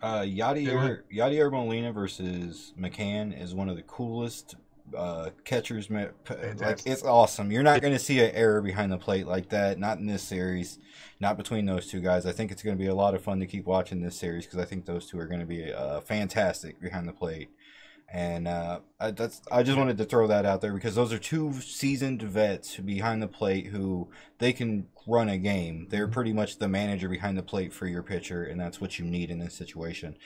Uh, 0.02 0.20
Yadier 0.20 1.02
Yadier 1.12 1.50
Molina 1.50 1.92
versus 1.92 2.72
McCann 2.78 3.40
is 3.40 3.54
one 3.54 3.68
of 3.68 3.76
the 3.76 3.82
coolest 3.82 4.56
uh, 4.96 5.30
catchers. 5.44 5.90
Like 5.90 6.12
it's 6.86 7.02
awesome. 7.02 7.50
You're 7.50 7.62
not 7.62 7.80
going 7.80 7.94
to 7.94 7.98
see 7.98 8.20
an 8.20 8.34
error 8.34 8.60
behind 8.60 8.92
the 8.92 8.98
plate 8.98 9.26
like 9.26 9.48
that. 9.50 9.78
Not 9.78 9.98
in 9.98 10.06
this 10.06 10.22
series. 10.22 10.78
Not 11.20 11.36
between 11.36 11.64
those 11.64 11.86
two 11.86 12.00
guys. 12.00 12.26
I 12.26 12.32
think 12.32 12.50
it's 12.50 12.62
going 12.62 12.76
to 12.76 12.82
be 12.82 12.88
a 12.88 12.94
lot 12.94 13.14
of 13.14 13.22
fun 13.22 13.40
to 13.40 13.46
keep 13.46 13.66
watching 13.66 14.02
this 14.02 14.16
series 14.16 14.44
because 14.44 14.58
I 14.58 14.64
think 14.64 14.84
those 14.84 15.06
two 15.06 15.18
are 15.18 15.26
going 15.26 15.40
to 15.40 15.46
be 15.46 15.72
uh, 15.72 16.00
fantastic 16.00 16.80
behind 16.80 17.08
the 17.08 17.12
plate. 17.12 17.50
And 18.12 18.46
uh, 18.46 18.80
I, 19.00 19.10
that's 19.10 19.42
I 19.50 19.62
just 19.62 19.76
wanted 19.76 19.98
to 19.98 20.04
throw 20.04 20.26
that 20.28 20.46
out 20.46 20.60
there 20.60 20.72
because 20.72 20.94
those 20.94 21.12
are 21.12 21.18
two 21.18 21.52
seasoned 21.60 22.22
vets 22.22 22.76
behind 22.76 23.22
the 23.22 23.28
plate 23.28 23.66
who 23.66 24.08
they 24.38 24.52
can 24.52 24.86
run 25.06 25.28
a 25.28 25.38
game. 25.38 25.88
They're 25.90 26.08
pretty 26.08 26.32
much 26.32 26.58
the 26.58 26.68
manager 26.68 27.08
behind 27.08 27.36
the 27.36 27.42
plate 27.42 27.72
for 27.72 27.86
your 27.86 28.02
pitcher, 28.02 28.44
and 28.44 28.60
that's 28.60 28.80
what 28.80 28.98
you 28.98 29.04
need 29.04 29.30
in 29.30 29.40
this 29.40 29.54
situation. 29.54 30.16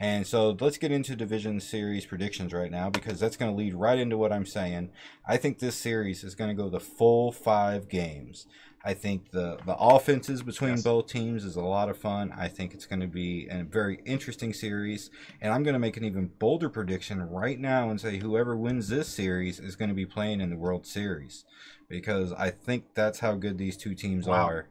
And 0.00 0.26
so 0.26 0.56
let's 0.60 0.78
get 0.78 0.92
into 0.92 1.16
division 1.16 1.58
series 1.60 2.06
predictions 2.06 2.52
right 2.52 2.70
now 2.70 2.88
because 2.88 3.18
that's 3.18 3.36
going 3.36 3.50
to 3.50 3.56
lead 3.56 3.74
right 3.74 3.98
into 3.98 4.16
what 4.16 4.32
I'm 4.32 4.46
saying. 4.46 4.90
I 5.26 5.36
think 5.36 5.58
this 5.58 5.74
series 5.74 6.22
is 6.22 6.36
going 6.36 6.54
to 6.54 6.62
go 6.62 6.68
the 6.68 6.78
full 6.78 7.32
five 7.32 7.88
games. 7.88 8.46
I 8.84 8.94
think 8.94 9.30
the 9.30 9.58
the 9.66 9.76
offenses 9.76 10.42
between 10.42 10.72
yes. 10.72 10.82
both 10.82 11.08
teams 11.08 11.44
is 11.44 11.56
a 11.56 11.62
lot 11.62 11.88
of 11.88 11.98
fun. 11.98 12.32
I 12.36 12.48
think 12.48 12.74
it's 12.74 12.86
going 12.86 13.00
to 13.00 13.08
be 13.08 13.48
a 13.50 13.64
very 13.64 14.00
interesting 14.04 14.52
series, 14.52 15.10
and 15.40 15.52
I'm 15.52 15.62
going 15.62 15.74
to 15.74 15.80
make 15.80 15.96
an 15.96 16.04
even 16.04 16.30
bolder 16.38 16.68
prediction 16.68 17.22
right 17.22 17.58
now 17.58 17.90
and 17.90 18.00
say 18.00 18.18
whoever 18.18 18.56
wins 18.56 18.88
this 18.88 19.08
series 19.08 19.58
is 19.58 19.76
going 19.76 19.88
to 19.88 19.94
be 19.94 20.06
playing 20.06 20.40
in 20.40 20.50
the 20.50 20.56
World 20.56 20.86
Series 20.86 21.44
because 21.88 22.32
I 22.32 22.50
think 22.50 22.84
that's 22.94 23.18
how 23.18 23.34
good 23.34 23.58
these 23.58 23.76
two 23.76 23.94
teams 23.94 24.26
wow. 24.26 24.46
are. 24.46 24.68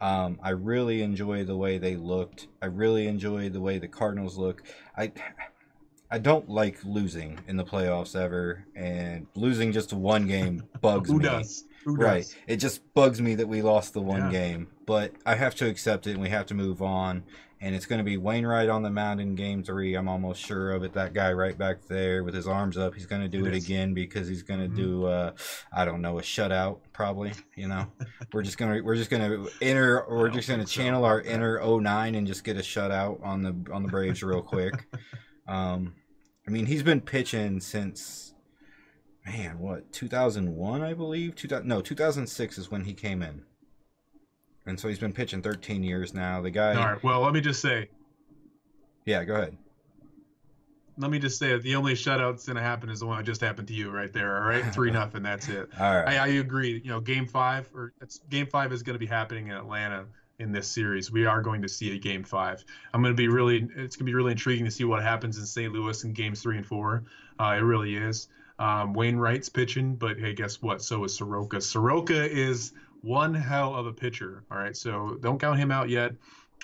Um, 0.00 0.38
I 0.42 0.50
really 0.50 1.00
enjoy 1.02 1.44
the 1.44 1.56
way 1.56 1.78
they 1.78 1.96
looked. 1.96 2.48
I 2.60 2.66
really 2.66 3.06
enjoy 3.06 3.48
the 3.48 3.60
way 3.60 3.78
the 3.78 3.88
Cardinals 3.88 4.36
look. 4.36 4.62
I 4.96 5.12
I 6.10 6.18
don't 6.18 6.48
like 6.48 6.84
losing 6.84 7.38
in 7.48 7.56
the 7.56 7.64
playoffs 7.64 8.14
ever, 8.14 8.64
and 8.76 9.26
losing 9.34 9.72
just 9.72 9.92
one 9.92 10.26
game 10.26 10.62
bugs 10.80 11.10
Who 11.10 11.18
me. 11.18 11.24
Does? 11.24 11.64
Right. 11.86 12.26
It 12.46 12.56
just 12.56 12.80
bugs 12.94 13.20
me 13.22 13.34
that 13.36 13.46
we 13.46 13.62
lost 13.62 13.94
the 13.94 14.02
one 14.02 14.24
Yeah. 14.24 14.30
game, 14.30 14.68
but 14.86 15.12
I 15.24 15.36
have 15.36 15.54
to 15.56 15.68
accept 15.68 16.06
it, 16.06 16.12
and 16.12 16.20
we 16.20 16.28
have 16.30 16.46
to 16.46 16.54
move 16.54 16.82
on. 16.82 17.22
And 17.58 17.74
it's 17.74 17.86
going 17.86 18.00
to 18.00 18.04
be 18.04 18.18
Wainwright 18.18 18.68
on 18.68 18.82
the 18.82 18.90
mound 18.90 19.18
in 19.18 19.34
Game 19.34 19.62
Three. 19.62 19.94
I'm 19.94 20.08
almost 20.08 20.42
sure 20.44 20.72
of 20.72 20.82
it. 20.82 20.92
That 20.92 21.14
guy 21.14 21.32
right 21.32 21.56
back 21.56 21.86
there 21.88 22.22
with 22.22 22.34
his 22.34 22.46
arms 22.46 22.76
up, 22.76 22.94
he's 22.94 23.06
going 23.06 23.22
to 23.22 23.28
do 23.28 23.46
It 23.46 23.54
it 23.54 23.64
again 23.64 23.94
because 23.94 24.28
he's 24.28 24.42
going 24.42 24.60
to 24.60 24.68
Mhm. 24.68 24.76
do, 24.76 25.06
uh, 25.06 25.32
I 25.72 25.86
don't 25.86 26.02
know, 26.02 26.18
a 26.18 26.22
shutout 26.22 26.80
probably. 26.92 27.32
You 27.54 27.68
know, 27.68 27.86
we're 28.34 28.42
just 28.42 28.58
gonna 28.58 28.82
we're 28.82 28.94
just 28.96 29.08
gonna 29.08 29.46
enter 29.62 30.04
we're 30.06 30.28
just 30.28 30.48
think 30.48 30.60
so 30.68 30.82
channel 30.82 31.06
our 31.06 31.22
inner 31.22 31.58
09 31.58 32.14
and 32.14 32.26
just 32.26 32.44
get 32.44 32.58
a 32.58 32.60
shutout 32.60 33.24
on 33.24 33.42
the 33.42 33.72
on 33.72 33.82
the 33.82 33.88
Braves 33.88 34.22
real 34.22 34.42
quick. 34.42 34.74
Um, 35.48 35.94
I 36.46 36.50
mean, 36.50 36.66
he's 36.66 36.82
been 36.82 37.00
pitching 37.00 37.60
since, 37.60 38.34
man, 39.26 39.58
what 39.58 39.92
2001, 39.92 40.82
I 40.82 40.94
believe. 40.94 41.34
2000, 41.34 41.66
no, 41.66 41.80
2006 41.80 42.58
is 42.58 42.70
when 42.70 42.84
he 42.84 42.94
came 42.94 43.22
in, 43.22 43.42
and 44.66 44.78
so 44.78 44.88
he's 44.88 44.98
been 44.98 45.12
pitching 45.12 45.42
13 45.42 45.82
years 45.82 46.14
now. 46.14 46.40
The 46.40 46.50
guy, 46.50 46.74
All 46.74 46.92
right. 46.92 47.02
Well, 47.02 47.20
let 47.20 47.32
me 47.34 47.40
just 47.40 47.60
say, 47.60 47.88
yeah, 49.04 49.24
go 49.24 49.34
ahead. 49.34 49.56
let 50.98 51.10
me 51.10 51.18
just 51.18 51.38
say 51.38 51.48
that 51.50 51.62
the 51.62 51.74
only 51.76 51.94
shutout 51.94 52.32
that's 52.32 52.46
going 52.46 52.56
to 52.56 52.62
happen 52.62 52.88
is 52.88 53.00
the 53.00 53.06
one 53.06 53.18
that 53.18 53.24
just 53.24 53.40
happened 53.40 53.68
to 53.68 53.74
you 53.74 53.90
right 53.90 54.12
there. 54.12 54.36
All 54.36 54.48
right, 54.48 54.64
three 54.74 54.90
nothing. 54.90 55.22
That's 55.22 55.48
it. 55.48 55.68
All 55.78 55.96
right, 55.96 56.08
I, 56.08 56.16
I 56.16 56.26
agree. 56.28 56.80
You 56.82 56.90
know, 56.90 57.00
game 57.00 57.26
five 57.26 57.68
or 57.74 57.92
it's 58.00 58.20
game 58.30 58.46
five 58.46 58.72
is 58.72 58.82
going 58.82 58.94
to 58.94 59.00
be 59.00 59.06
happening 59.06 59.48
in 59.48 59.54
Atlanta 59.54 60.06
in 60.38 60.52
this 60.52 60.68
series. 60.68 61.10
We 61.10 61.26
are 61.26 61.40
going 61.40 61.62
to 61.62 61.68
see 61.68 61.94
a 61.94 61.98
game 61.98 62.22
five. 62.22 62.64
I'm 62.92 63.02
going 63.02 63.14
to 63.14 63.16
be 63.16 63.28
really. 63.28 63.56
It's 63.76 63.96
going 63.96 64.04
to 64.06 64.10
be 64.10 64.14
really 64.14 64.32
intriguing 64.32 64.64
to 64.66 64.70
see 64.70 64.84
what 64.84 65.02
happens 65.02 65.38
in 65.38 65.46
St. 65.46 65.72
Louis 65.72 66.04
in 66.04 66.12
games 66.12 66.42
three 66.42 66.56
and 66.56 66.66
four. 66.66 67.04
Uh, 67.38 67.56
it 67.58 67.62
really 67.62 67.96
is. 67.96 68.28
Um, 68.58 68.94
Wainwright's 68.94 69.48
pitching, 69.48 69.96
but 69.96 70.18
hey, 70.18 70.32
guess 70.32 70.62
what? 70.62 70.82
So 70.82 71.04
is 71.04 71.14
Soroka. 71.14 71.60
Soroka 71.60 72.24
is 72.30 72.72
one 73.02 73.34
hell 73.34 73.74
of 73.74 73.86
a 73.86 73.92
pitcher. 73.92 74.44
All 74.50 74.58
right, 74.58 74.76
so 74.76 75.18
don't 75.20 75.38
count 75.38 75.58
him 75.58 75.70
out 75.70 75.88
yet. 75.90 76.12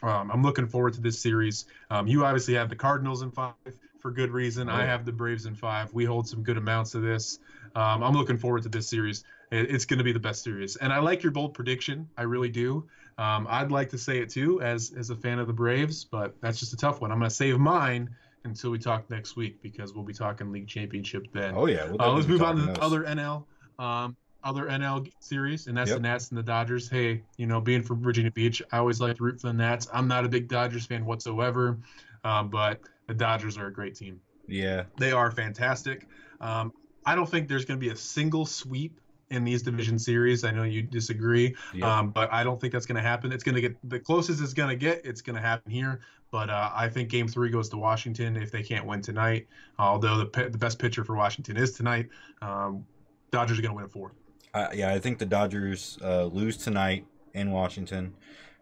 Um, 0.03 0.30
I'm 0.32 0.43
looking 0.43 0.66
forward 0.66 0.95
to 0.95 1.01
this 1.01 1.20
series. 1.20 1.66
Um, 1.90 2.07
you 2.07 2.24
obviously 2.24 2.55
have 2.55 2.68
the 2.70 2.76
Cardinals 2.76 3.22
in 3.22 3.30
five 3.30 3.55
for 4.01 4.11
good 4.11 4.30
reason. 4.30 4.68
I 4.68 4.84
have 4.86 5.05
the 5.05 5.12
Braves 5.12 5.47
in 5.47 5.55
five. 5.55 5.93
We 5.95 6.05
hold 6.05 6.26
some 6.26 6.43
good 6.43 6.57
amounts 6.57 6.95
of 6.95 7.03
this. 7.03 7.38
Um, 7.76 8.03
I'm 8.03 8.12
looking 8.14 8.36
forward 8.36 8.64
to 8.64 8.68
this 8.68 8.88
series. 8.88 9.22
It- 9.51 9.70
It's 9.70 9.84
going 9.84 9.99
to 9.99 10.05
be 10.05 10.12
the 10.12 10.18
best 10.18 10.43
series, 10.43 10.76
and 10.76 10.93
I 10.93 10.99
like 10.99 11.22
your 11.22 11.30
bold 11.30 11.55
prediction. 11.55 12.09
I 12.16 12.22
really 12.22 12.49
do. 12.49 12.88
Um, 13.18 13.47
I'd 13.49 13.70
like 13.70 13.90
to 13.90 13.99
say 13.99 14.18
it 14.18 14.30
too, 14.30 14.61
as 14.62 14.93
as 14.99 15.11
a 15.11 15.16
fan 15.16 15.38
of 15.38 15.47
the 15.47 15.53
Braves, 15.53 16.05
but 16.05 16.34
that's 16.40 16.59
just 16.59 16.72
a 16.72 16.76
tough 16.76 17.01
one. 17.03 17.12
I'm 17.12 17.18
going 17.18 17.28
to 17.28 17.34
save 17.34 17.59
mine 17.59 18.11
until 18.45 18.70
we 18.70 18.78
talk 18.78 19.09
next 19.11 19.36
week 19.36 19.62
because 19.62 19.95
we'll 19.95 20.05
be 20.05 20.12
talking 20.12 20.51
league 20.51 20.68
championship 20.68 21.26
then. 21.32 21.55
oh 21.57 21.66
yeah, 21.66 21.84
we'll 21.90 22.01
Uh, 22.03 22.12
let's 22.12 22.26
move 22.26 22.43
on 22.43 22.57
to 22.57 22.62
the 22.62 22.66
those. 22.68 22.78
other 22.80 23.05
NL, 23.05 23.45
um, 23.78 24.16
other 24.45 24.66
NL 24.66 25.07
series, 25.20 25.66
and 25.68 25.76
that's 25.76 25.90
Yep. 25.90 25.99
the 25.99 26.03
Nats 26.03 26.28
and 26.30 26.38
the 26.38 26.43
Dodgers. 26.43 26.88
Hey, 26.88 27.22
you 27.36 27.47
know, 27.47 27.61
being 27.61 27.82
from 27.82 28.03
Virginia 28.03 28.30
Beach, 28.32 28.61
I 28.72 28.78
always 28.78 29.01
like 29.01 29.16
to 29.16 29.22
root 29.22 29.40
for 29.40 29.47
the 29.49 29.53
Nats. 29.53 29.86
I'm 29.93 30.09
not 30.09 30.24
a 30.24 30.28
big 30.28 30.49
Dodgers 30.49 30.86
fan 30.86 31.05
whatsoever, 31.05 31.78
um, 32.24 32.51
but 32.51 32.80
the 33.07 33.14
Dodgers 33.14 33.57
are 33.57 33.66
a 33.68 33.72
great 33.72 33.95
team. 33.95 34.20
Yeah, 34.49 34.84
They 34.99 35.12
are 35.12 35.30
fantastic. 35.30 36.09
Um, 36.40 36.72
I 37.07 37.14
don't 37.14 37.28
think 37.28 37.49
there's 37.49 37.64
going 37.64 37.78
to 37.78 37.84
be 37.86 37.93
a 37.93 37.97
single 37.97 38.45
sweep 38.45 38.99
in 39.30 39.45
these 39.45 39.62
division 39.62 39.99
series. 39.99 40.45
I 40.45 40.51
know 40.51 40.64
you 40.64 40.82
disagree, 40.82 41.55
Yep. 41.72 41.84
um, 41.84 42.11
but 42.11 42.30
I 42.32 42.43
don't 42.45 42.61
think 42.61 42.72
that's 42.72 42.84
going 42.86 42.97
to 42.97 43.03
happen. 43.09 43.32
It's 43.32 43.45
going 43.45 43.55
to 43.55 43.61
get 43.61 43.76
the 43.88 43.99
closest 44.01 44.43
it's 44.43 44.53
going 44.53 44.68
to 44.68 44.76
get. 44.76 45.07
It's 45.07 45.22
going 45.22 45.36
to 45.36 45.43
happen 45.43 45.70
here. 45.70 46.01
But 46.32 46.48
uh, 46.50 46.70
I 46.74 46.88
think 46.88 47.10
Game 47.10 47.28
Three 47.28 47.50
goes 47.50 47.68
to 47.68 47.76
Washington 47.76 48.36
if 48.36 48.50
they 48.50 48.62
can't 48.62 48.86
win 48.86 49.02
tonight. 49.02 49.46
Although 49.78 50.24
the 50.24 50.48
the 50.50 50.58
best 50.58 50.78
pitcher 50.80 51.04
for 51.04 51.14
Washington 51.14 51.56
is 51.58 51.72
tonight, 51.72 52.08
um, 52.40 52.84
Dodgers 53.30 53.58
are 53.58 53.62
going 53.62 53.70
to 53.72 53.76
win 53.76 53.84
in 53.84 53.90
four. 53.90 54.12
Uh, 54.54 54.68
yeah, 54.74 54.92
I 54.92 54.98
think 54.98 55.18
the 55.18 55.26
Dodgers 55.26 55.98
uh, 56.02 56.24
lose 56.24 56.56
tonight 56.56 57.06
in 57.34 57.50
Washington, 57.52 58.14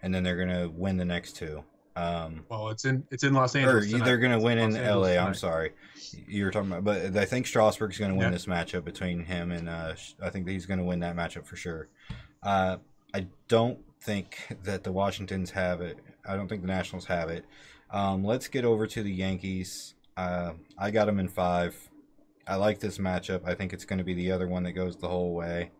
and 0.02 0.12
then 0.14 0.22
they're 0.22 0.36
gonna 0.36 0.68
win 0.68 0.96
the 0.96 1.04
next 1.04 1.34
two. 1.36 1.64
Um, 1.96 2.44
Well, 2.48 2.68
it's 2.68 2.84
in 2.84 3.04
it's 3.10 3.24
in 3.24 3.34
Los 3.34 3.56
Angeles. 3.56 3.90
tonight. 3.90 4.04
they're 4.04 4.18
gonna 4.18 4.38
win 4.40 4.58
in 4.58 4.74
LA. 4.74 5.16
I'm 5.18 5.34
sorry, 5.34 5.72
you 6.28 6.44
were 6.44 6.52
talking 6.52 6.70
about, 6.70 6.84
but 6.84 7.16
I 7.16 7.24
think 7.24 7.46
Strasburg's 7.48 7.98
gonna 7.98 8.14
win 8.14 8.26
Yeah. 8.26 8.30
this 8.30 8.46
matchup 8.46 8.84
between 8.84 9.24
him 9.24 9.50
and 9.50 9.68
uh, 9.68 9.94
I 10.22 10.30
think 10.30 10.48
he's 10.48 10.66
gonna 10.66 10.84
win 10.84 11.00
that 11.00 11.16
matchup 11.16 11.44
for 11.46 11.56
sure. 11.56 11.88
Uh, 12.44 12.76
I 13.12 13.26
don't 13.48 13.78
think 14.00 14.56
that 14.62 14.84
the 14.84 14.92
Washingtons 14.92 15.50
have 15.50 15.80
it. 15.80 15.98
I 16.26 16.36
don't 16.36 16.48
think 16.48 16.62
the 16.62 16.68
Nationals 16.68 17.06
have 17.06 17.28
it. 17.30 17.44
Um, 17.90 18.24
let's 18.24 18.48
get 18.48 18.64
over 18.64 18.86
to 18.86 19.02
the 19.02 19.10
Yankees. 19.12 19.94
Uh, 20.16 20.52
I 20.78 20.90
got 20.90 21.06
them 21.06 21.18
in 21.18 21.28
five. 21.28 21.76
I 22.46 22.56
like 22.56 22.80
this 22.80 22.98
matchup. 22.98 23.42
I 23.46 23.54
think 23.54 23.72
it's 23.72 23.84
going 23.84 23.98
to 23.98 24.04
be 24.04 24.14
the 24.14 24.32
other 24.32 24.48
one 24.48 24.62
that 24.64 24.72
goes 24.72 24.96
the 24.96 25.08
whole 25.08 25.34
way. 25.34 25.70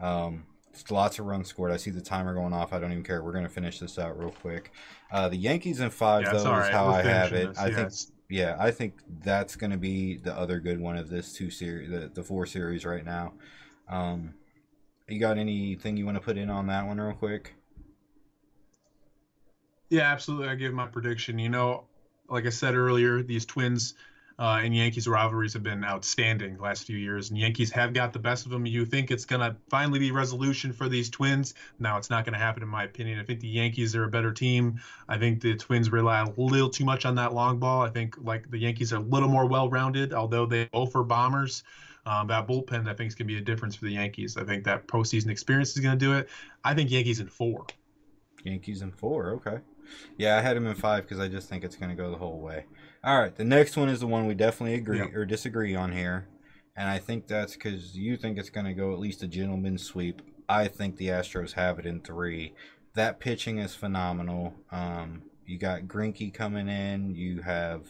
Um, 0.00 0.44
lots 0.90 1.18
of 1.18 1.26
runs 1.26 1.48
scored. 1.48 1.70
I 1.72 1.76
see 1.76 1.90
the 1.90 2.00
timer 2.00 2.34
going 2.34 2.52
off. 2.52 2.72
I 2.72 2.78
don't 2.78 2.92
even 2.92 3.04
care. 3.04 3.22
We're 3.22 3.32
going 3.32 3.44
to 3.44 3.50
finish 3.50 3.78
this 3.78 3.98
out 3.98 4.18
real 4.18 4.30
quick. 4.30 4.72
Uh, 5.10 5.28
the 5.28 5.36
Yankees 5.36 5.80
in 5.80 5.90
five, 5.90 6.22
Yeah, 6.24 6.30
though, 6.32 6.36
it's 6.36 6.44
is 6.44 6.50
right. 6.50 6.72
how 6.72 6.88
I 6.88 7.02
have 7.02 7.32
it. 7.32 7.48
this. 7.48 7.58
I 7.58 7.62
Yeah, 7.68 7.74
think 7.74 7.78
it's- 7.86 8.12
yeah, 8.30 8.56
I 8.58 8.70
think 8.70 8.94
that's 9.24 9.56
going 9.56 9.70
to 9.70 9.78
be 9.78 10.18
the 10.18 10.34
other 10.36 10.60
good 10.60 10.78
one 10.78 10.96
of 10.98 11.08
this 11.08 11.32
two 11.32 11.50
series, 11.50 11.88
the, 11.90 12.10
the 12.12 12.22
four 12.22 12.44
series 12.46 12.84
right 12.84 13.04
now. 13.04 13.32
Um, 13.88 14.34
you 15.08 15.18
got 15.18 15.38
anything 15.38 15.96
you 15.96 16.04
want 16.04 16.16
to 16.18 16.20
put 16.22 16.36
in 16.36 16.50
on 16.50 16.66
that 16.66 16.86
one 16.86 17.00
real 17.00 17.14
quick? 17.14 17.54
Yeah, 19.90 20.12
absolutely. 20.12 20.48
I 20.48 20.54
give 20.54 20.74
my 20.74 20.86
prediction. 20.86 21.38
You 21.38 21.48
know, 21.48 21.84
like 22.28 22.46
I 22.46 22.50
said 22.50 22.74
earlier, 22.74 23.22
these 23.22 23.46
Twins 23.46 23.94
uh, 24.38 24.60
and 24.62 24.76
Yankees 24.76 25.08
rivalries 25.08 25.52
have 25.54 25.62
been 25.62 25.82
outstanding 25.82 26.56
the 26.56 26.62
last 26.62 26.86
few 26.86 26.96
years, 26.96 27.30
and 27.30 27.38
Yankees 27.38 27.70
have 27.72 27.92
got 27.92 28.12
the 28.12 28.18
best 28.18 28.44
of 28.44 28.52
them. 28.52 28.66
You 28.66 28.84
think 28.84 29.10
it's 29.10 29.24
going 29.24 29.40
to 29.40 29.56
finally 29.68 29.98
be 29.98 30.12
resolution 30.12 30.72
for 30.72 30.88
these 30.88 31.10
Twins? 31.10 31.54
Now, 31.78 31.96
it's 31.96 32.10
not 32.10 32.24
going 32.24 32.34
to 32.34 32.38
happen, 32.38 32.62
in 32.62 32.68
my 32.68 32.84
opinion. 32.84 33.18
I 33.18 33.24
think 33.24 33.40
the 33.40 33.48
Yankees 33.48 33.96
are 33.96 34.04
a 34.04 34.08
better 34.08 34.32
team. 34.32 34.78
I 35.08 35.18
think 35.18 35.40
the 35.40 35.56
Twins 35.56 35.90
rely 35.90 36.20
a 36.20 36.30
little 36.36 36.70
too 36.70 36.84
much 36.84 37.04
on 37.04 37.14
that 37.16 37.32
long 37.32 37.58
ball. 37.58 37.82
I 37.82 37.88
think 37.88 38.16
like 38.20 38.50
the 38.50 38.58
Yankees 38.58 38.92
are 38.92 38.98
a 38.98 39.00
little 39.00 39.28
more 39.28 39.46
well-rounded, 39.46 40.12
although 40.12 40.46
they 40.46 40.66
both 40.66 40.94
are 40.94 41.02
bombers. 41.02 41.64
Um, 42.06 42.28
that 42.28 42.46
bullpen, 42.46 42.88
I 42.88 42.94
think, 42.94 43.08
is 43.08 43.14
going 43.14 43.26
to 43.26 43.34
be 43.34 43.38
a 43.38 43.44
difference 43.44 43.74
for 43.74 43.86
the 43.86 43.92
Yankees. 43.92 44.36
I 44.36 44.44
think 44.44 44.64
that 44.64 44.86
postseason 44.86 45.30
experience 45.30 45.76
is 45.76 45.82
going 45.82 45.98
to 45.98 46.04
do 46.04 46.12
it. 46.12 46.28
I 46.62 46.74
think 46.74 46.90
Yankees 46.90 47.20
in 47.20 47.26
four. 47.26 47.66
Yankees 48.44 48.82
in 48.82 48.92
four. 48.92 49.30
Okay. 49.32 49.58
Yeah, 50.16 50.36
I 50.36 50.40
had 50.40 50.56
him 50.56 50.66
in 50.66 50.74
five 50.74 51.04
because 51.04 51.18
I 51.20 51.28
just 51.28 51.48
think 51.48 51.64
it's 51.64 51.76
going 51.76 51.90
to 51.90 51.96
go 51.96 52.10
the 52.10 52.16
whole 52.18 52.40
way. 52.40 52.64
All 53.04 53.18
right, 53.20 53.34
the 53.34 53.44
next 53.44 53.76
one 53.76 53.88
is 53.88 54.00
the 54.00 54.06
one 54.06 54.26
we 54.26 54.34
definitely 54.34 54.74
agree 54.74 54.98
Yeah. 54.98 55.14
or 55.14 55.24
disagree 55.24 55.74
on 55.74 55.92
here, 55.92 56.26
and 56.76 56.88
I 56.88 56.98
think 56.98 57.26
that's 57.26 57.54
because 57.54 57.96
you 57.96 58.16
think 58.16 58.38
it's 58.38 58.50
going 58.50 58.66
to 58.66 58.74
go 58.74 58.92
at 58.92 58.98
least 58.98 59.22
a 59.22 59.28
gentleman's 59.28 59.82
sweep. 59.84 60.22
I 60.48 60.66
think 60.68 60.96
the 60.96 61.08
Astros 61.08 61.52
have 61.52 61.78
it 61.78 61.86
in 61.86 62.00
three. 62.00 62.54
That 62.94 63.20
pitching 63.20 63.58
is 63.58 63.74
phenomenal. 63.74 64.54
Um, 64.72 65.22
you 65.46 65.58
got 65.58 65.82
Greinke 65.82 66.32
coming 66.34 66.68
in. 66.68 67.14
You 67.14 67.42
have 67.42 67.82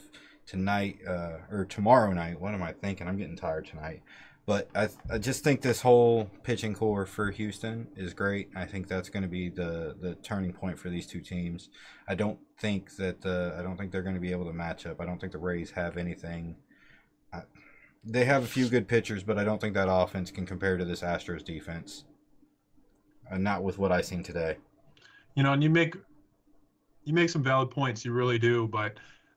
tonight 0.47 0.99
uh, 1.07 1.39
or 1.51 1.65
tomorrow 1.69 2.13
night. 2.13 2.41
What 2.41 2.55
am 2.55 2.63
I 2.63 2.73
thinking? 2.73 3.07
I'm 3.09 3.17
getting 3.17 3.37
tired 3.37 3.67
tonight. 3.67 4.03
But 4.49 4.71
I, 4.75 4.89
I 5.13 5.19
just 5.19 5.45
think 5.45 5.61
this 5.61 5.83
whole 5.83 6.31
pitching 6.43 6.73
corps 6.73 7.05
for 7.05 7.31
Houston 7.31 7.87
is 7.97 8.15
great. 8.15 8.49
I 8.57 8.65
think 8.65 8.89
that's 8.89 9.11
going 9.11 9.23
to 9.23 9.29
be 9.29 9.51
the, 9.51 9.95
the 10.01 10.15
turning 10.23 10.55
point 10.55 10.79
for 10.79 10.89
these 10.89 11.07
two 11.07 11.21
teams. 11.21 11.69
I 12.09 12.15
don't 12.15 12.39
think 12.59 12.97
that 12.97 13.27
I 13.27 13.63
don't 13.63 13.77
think 13.77 13.93
they're 13.93 14.03
going 14.03 14.15
to 14.15 14.23
be 14.23 14.31
able 14.31 14.47
to 14.47 14.55
match 14.55 14.87
up. 14.87 15.03
I 15.03 15.05
don't 15.05 15.21
think 15.21 15.33
the 15.33 15.39
Rays 15.39 15.71
have 15.73 15.99
anything. 15.99 16.57
I, 17.31 17.43
they 18.03 18.25
have 18.25 18.43
a 18.43 18.47
few 18.47 18.71
good 18.71 18.89
pitchers, 18.89 19.23
but 19.23 19.37
I 19.37 19.45
don't 19.45 19.61
think 19.61 19.75
that 19.75 19.89
offense 19.91 20.31
can 20.31 20.47
compare 20.47 20.79
to 20.79 20.85
this 20.87 21.03
Astros 21.03 21.45
defense. 21.45 22.05
And 23.31 23.45
not 23.45 23.63
with 23.63 23.77
what 23.77 23.93
I 23.93 24.01
seen 24.01 24.23
today. 24.23 24.57
you 25.35 25.43
know, 25.43 25.53
and 25.53 25.63
you 25.63 25.69
make 25.69 25.95
you 27.05 27.13
make 27.13 27.29
some 27.29 27.43
valid 27.43 27.71
points. 27.71 28.03
You 28.03 28.13
really 28.13 28.39
do. 28.39 28.67
But 28.67 28.95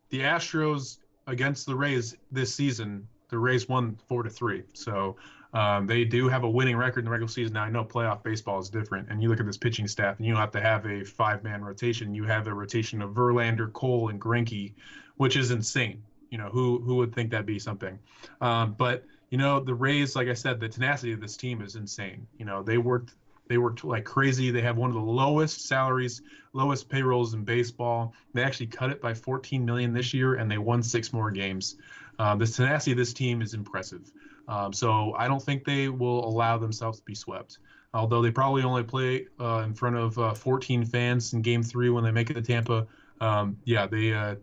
the 0.09 0.21
Astros 0.21 0.99
against 1.27 1.65
the 1.65 1.75
Rays 1.75 2.15
this 2.31 2.55
season, 2.55 3.09
the 3.31 3.39
Rays 3.39 3.67
won 3.67 3.97
four 4.07 4.21
to 4.21 4.29
three. 4.29 4.63
So 4.73 5.15
um, 5.53 5.87
they 5.87 6.03
do 6.03 6.27
have 6.27 6.43
a 6.43 6.49
winning 6.49 6.77
record 6.77 6.99
in 6.99 7.05
the 7.05 7.11
regular 7.11 7.31
season. 7.31 7.53
Now 7.53 7.63
I 7.63 7.69
know 7.69 7.83
playoff 7.83 8.21
baseball 8.21 8.59
is 8.59 8.69
different, 8.69 9.09
and 9.09 9.21
you 9.23 9.29
look 9.29 9.39
at 9.39 9.45
this 9.45 9.57
pitching 9.57 9.87
staff, 9.87 10.17
and 10.17 10.25
you 10.27 10.35
have 10.35 10.51
to 10.51 10.61
have 10.61 10.85
a 10.85 11.03
five-man 11.03 11.63
rotation. 11.63 12.13
You 12.13 12.25
have 12.25 12.47
a 12.47 12.53
rotation 12.53 13.01
of 13.01 13.11
Verlander, 13.11 13.71
Cole, 13.73 14.09
and 14.09 14.21
Greinke, 14.21 14.73
which 15.15 15.35
is 15.35 15.51
insane. 15.51 16.03
You 16.29 16.37
know 16.37 16.49
who 16.49 16.79
who 16.81 16.95
would 16.97 17.13
think 17.13 17.31
that'd 17.31 17.45
be 17.45 17.59
something? 17.59 17.97
Um, 18.39 18.75
but 18.77 19.03
you 19.29 19.37
know 19.37 19.59
the 19.59 19.73
Rays, 19.73 20.15
like 20.15 20.27
I 20.27 20.33
said, 20.33 20.59
the 20.59 20.69
tenacity 20.69 21.11
of 21.11 21.19
this 21.19 21.35
team 21.35 21.61
is 21.61 21.75
insane. 21.75 22.27
You 22.37 22.45
know 22.45 22.63
they 22.63 22.77
worked 22.77 23.15
they 23.51 23.57
worked 23.57 23.83
like 23.83 24.05
crazy. 24.05 24.49
They 24.49 24.61
have 24.61 24.77
one 24.77 24.89
of 24.89 24.95
the 24.95 25.01
lowest 25.01 25.67
salaries, 25.67 26.21
lowest 26.53 26.87
payrolls 26.87 27.33
in 27.33 27.43
baseball. 27.43 28.13
They 28.33 28.43
actually 28.43 28.67
cut 28.67 28.91
it 28.91 29.01
by 29.01 29.13
14 29.13 29.65
million 29.65 29.91
this 29.91 30.13
year, 30.13 30.35
and 30.35 30.49
they 30.49 30.57
won 30.57 30.81
six 30.81 31.11
more 31.11 31.31
games. 31.31 31.75
Um, 32.21 32.37
the 32.37 32.45
tenacity 32.45 32.91
of 32.91 32.97
this 32.97 33.13
team 33.13 33.41
is 33.41 33.55
impressive. 33.55 34.11
Um, 34.47 34.71
so 34.73 35.15
I 35.17 35.27
don't 35.27 35.41
think 35.41 35.65
they 35.65 35.89
will 35.89 36.23
allow 36.23 36.55
themselves 36.59 36.99
to 36.99 37.05
be 37.05 37.15
swept. 37.15 37.57
Although 37.95 38.21
they 38.21 38.29
probably 38.29 38.61
only 38.61 38.83
play 38.83 39.25
uh, 39.39 39.63
in 39.65 39.73
front 39.73 39.95
of 39.95 40.19
uh, 40.19 40.35
14 40.35 40.85
fans 40.85 41.33
in 41.33 41.41
Game 41.41 41.63
Three 41.63 41.89
when 41.89 42.03
they 42.03 42.11
make 42.11 42.29
it 42.29 42.35
to 42.35 42.41
Tampa. 42.43 42.85
Um, 43.21 43.57
yeah, 43.65 43.87
they 43.87 44.13
uh, 44.13 44.35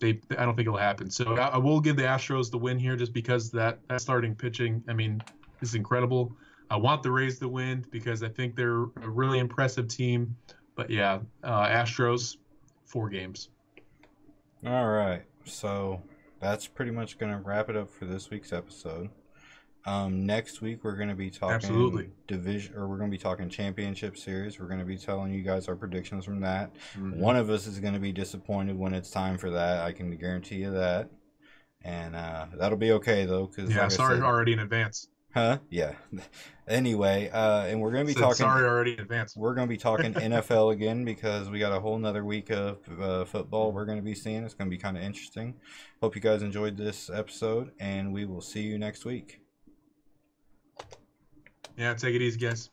they 0.00 0.18
I 0.30 0.46
don't 0.46 0.56
think 0.56 0.66
it'll 0.66 0.78
happen. 0.78 1.10
So 1.10 1.36
I, 1.36 1.48
I, 1.48 1.58
will 1.58 1.80
give 1.80 1.96
the 1.96 2.02
Astros 2.04 2.50
the 2.50 2.58
win 2.58 2.78
here 2.78 2.96
just 2.96 3.12
because 3.12 3.50
that 3.50 3.80
that 3.88 4.00
starting 4.00 4.34
pitching. 4.34 4.82
I 4.88 4.94
mean, 4.94 5.22
is 5.60 5.74
incredible. 5.74 6.34
I 6.70 6.76
want 6.76 7.02
the 7.02 7.10
Rays 7.10 7.38
to 7.40 7.48
win 7.48 7.84
because 7.90 8.22
I 8.22 8.28
think 8.30 8.56
they're 8.56 8.82
a 8.82 9.08
really 9.08 9.40
impressive 9.40 9.88
team. 9.88 10.34
But 10.74 10.88
yeah, 10.88 11.20
uh, 11.44 11.66
Astros, 11.66 12.38
four 12.86 13.10
games. 13.10 13.50
All 14.66 14.88
right, 14.88 15.22
so 15.44 16.00
that's 16.40 16.66
pretty 16.66 16.90
much 16.90 17.18
going 17.18 17.32
to 17.32 17.38
wrap 17.38 17.68
it 17.68 17.76
up 17.76 17.90
for 17.90 18.04
this 18.04 18.30
week's 18.30 18.52
episode. 18.52 19.10
Um, 19.86 20.26
next 20.26 20.60
week 20.60 20.82
we're 20.82 20.96
going 20.96 21.08
to 21.08 21.14
be 21.14 21.30
talking 21.30 21.54
Absolutely. 21.54 22.10
division, 22.26 22.74
or 22.74 22.88
we're 22.88 22.98
going 22.98 23.08
to 23.08 23.16
be 23.16 23.22
talking 23.22 23.48
championship 23.48 24.18
series. 24.18 24.58
We're 24.58 24.66
going 24.66 24.80
to 24.80 24.84
be 24.84 24.98
telling 24.98 25.32
you 25.32 25.42
guys 25.42 25.68
our 25.68 25.76
predictions 25.76 26.24
from 26.24 26.40
that. 26.40 26.74
Mm-hmm. 26.98 27.20
One 27.20 27.36
of 27.36 27.50
us 27.50 27.68
is 27.68 27.78
going 27.78 27.94
to 27.94 28.00
be 28.00 28.10
disappointed 28.10 28.76
when 28.76 28.94
it's 28.94 29.10
time 29.10 29.38
for 29.38 29.50
that. 29.50 29.82
I 29.82 29.92
can 29.92 30.10
guarantee 30.16 30.56
you 30.56 30.72
that, 30.72 31.08
and 31.82 32.16
uh, 32.16 32.46
that'll 32.58 32.78
be 32.78 32.92
okay 32.92 33.26
though. 33.26 33.46
Because 33.46 33.72
yeah, 33.72 33.82
like 33.82 33.92
sorry 33.92 34.16
said, 34.16 34.24
already 34.24 34.54
in 34.54 34.58
advance. 34.58 35.08
Huh? 35.36 35.58
Yeah. 35.70 35.92
Anyway, 36.68 37.30
uh, 37.32 37.64
and 37.66 37.80
we're 37.80 37.92
gonna 37.92 38.04
be 38.04 38.12
talking. 38.12 38.34
Sorry 38.34 38.66
already 38.66 38.94
in 38.94 38.98
advance. 38.98 39.36
We're 39.36 39.54
gonna 39.54 39.68
be 39.68 39.76
talking 39.76 40.12
NFL 40.14 40.72
again 40.72 41.04
because 41.04 41.48
we 41.48 41.60
got 41.60 41.70
a 41.70 41.78
whole 41.78 41.96
nother 41.96 42.24
week 42.24 42.50
of 42.50 42.78
uh, 43.00 43.24
football 43.24 43.70
we're 43.70 43.84
gonna 43.84 44.02
be 44.02 44.16
seeing. 44.16 44.42
It's 44.42 44.52
gonna 44.52 44.68
be 44.68 44.76
kind 44.76 44.96
of 44.96 45.04
interesting. 45.04 45.54
Hope 46.00 46.16
you 46.16 46.20
guys 46.20 46.42
enjoyed 46.42 46.76
this 46.76 47.08
episode, 47.08 47.70
and 47.78 48.12
we 48.12 48.24
will 48.24 48.40
see 48.40 48.62
you 48.62 48.80
next 48.80 49.04
week. 49.04 49.38
Yeah, 51.76 51.94
take 51.94 52.16
it 52.16 52.20
easy, 52.20 52.40
guys. 52.40 52.68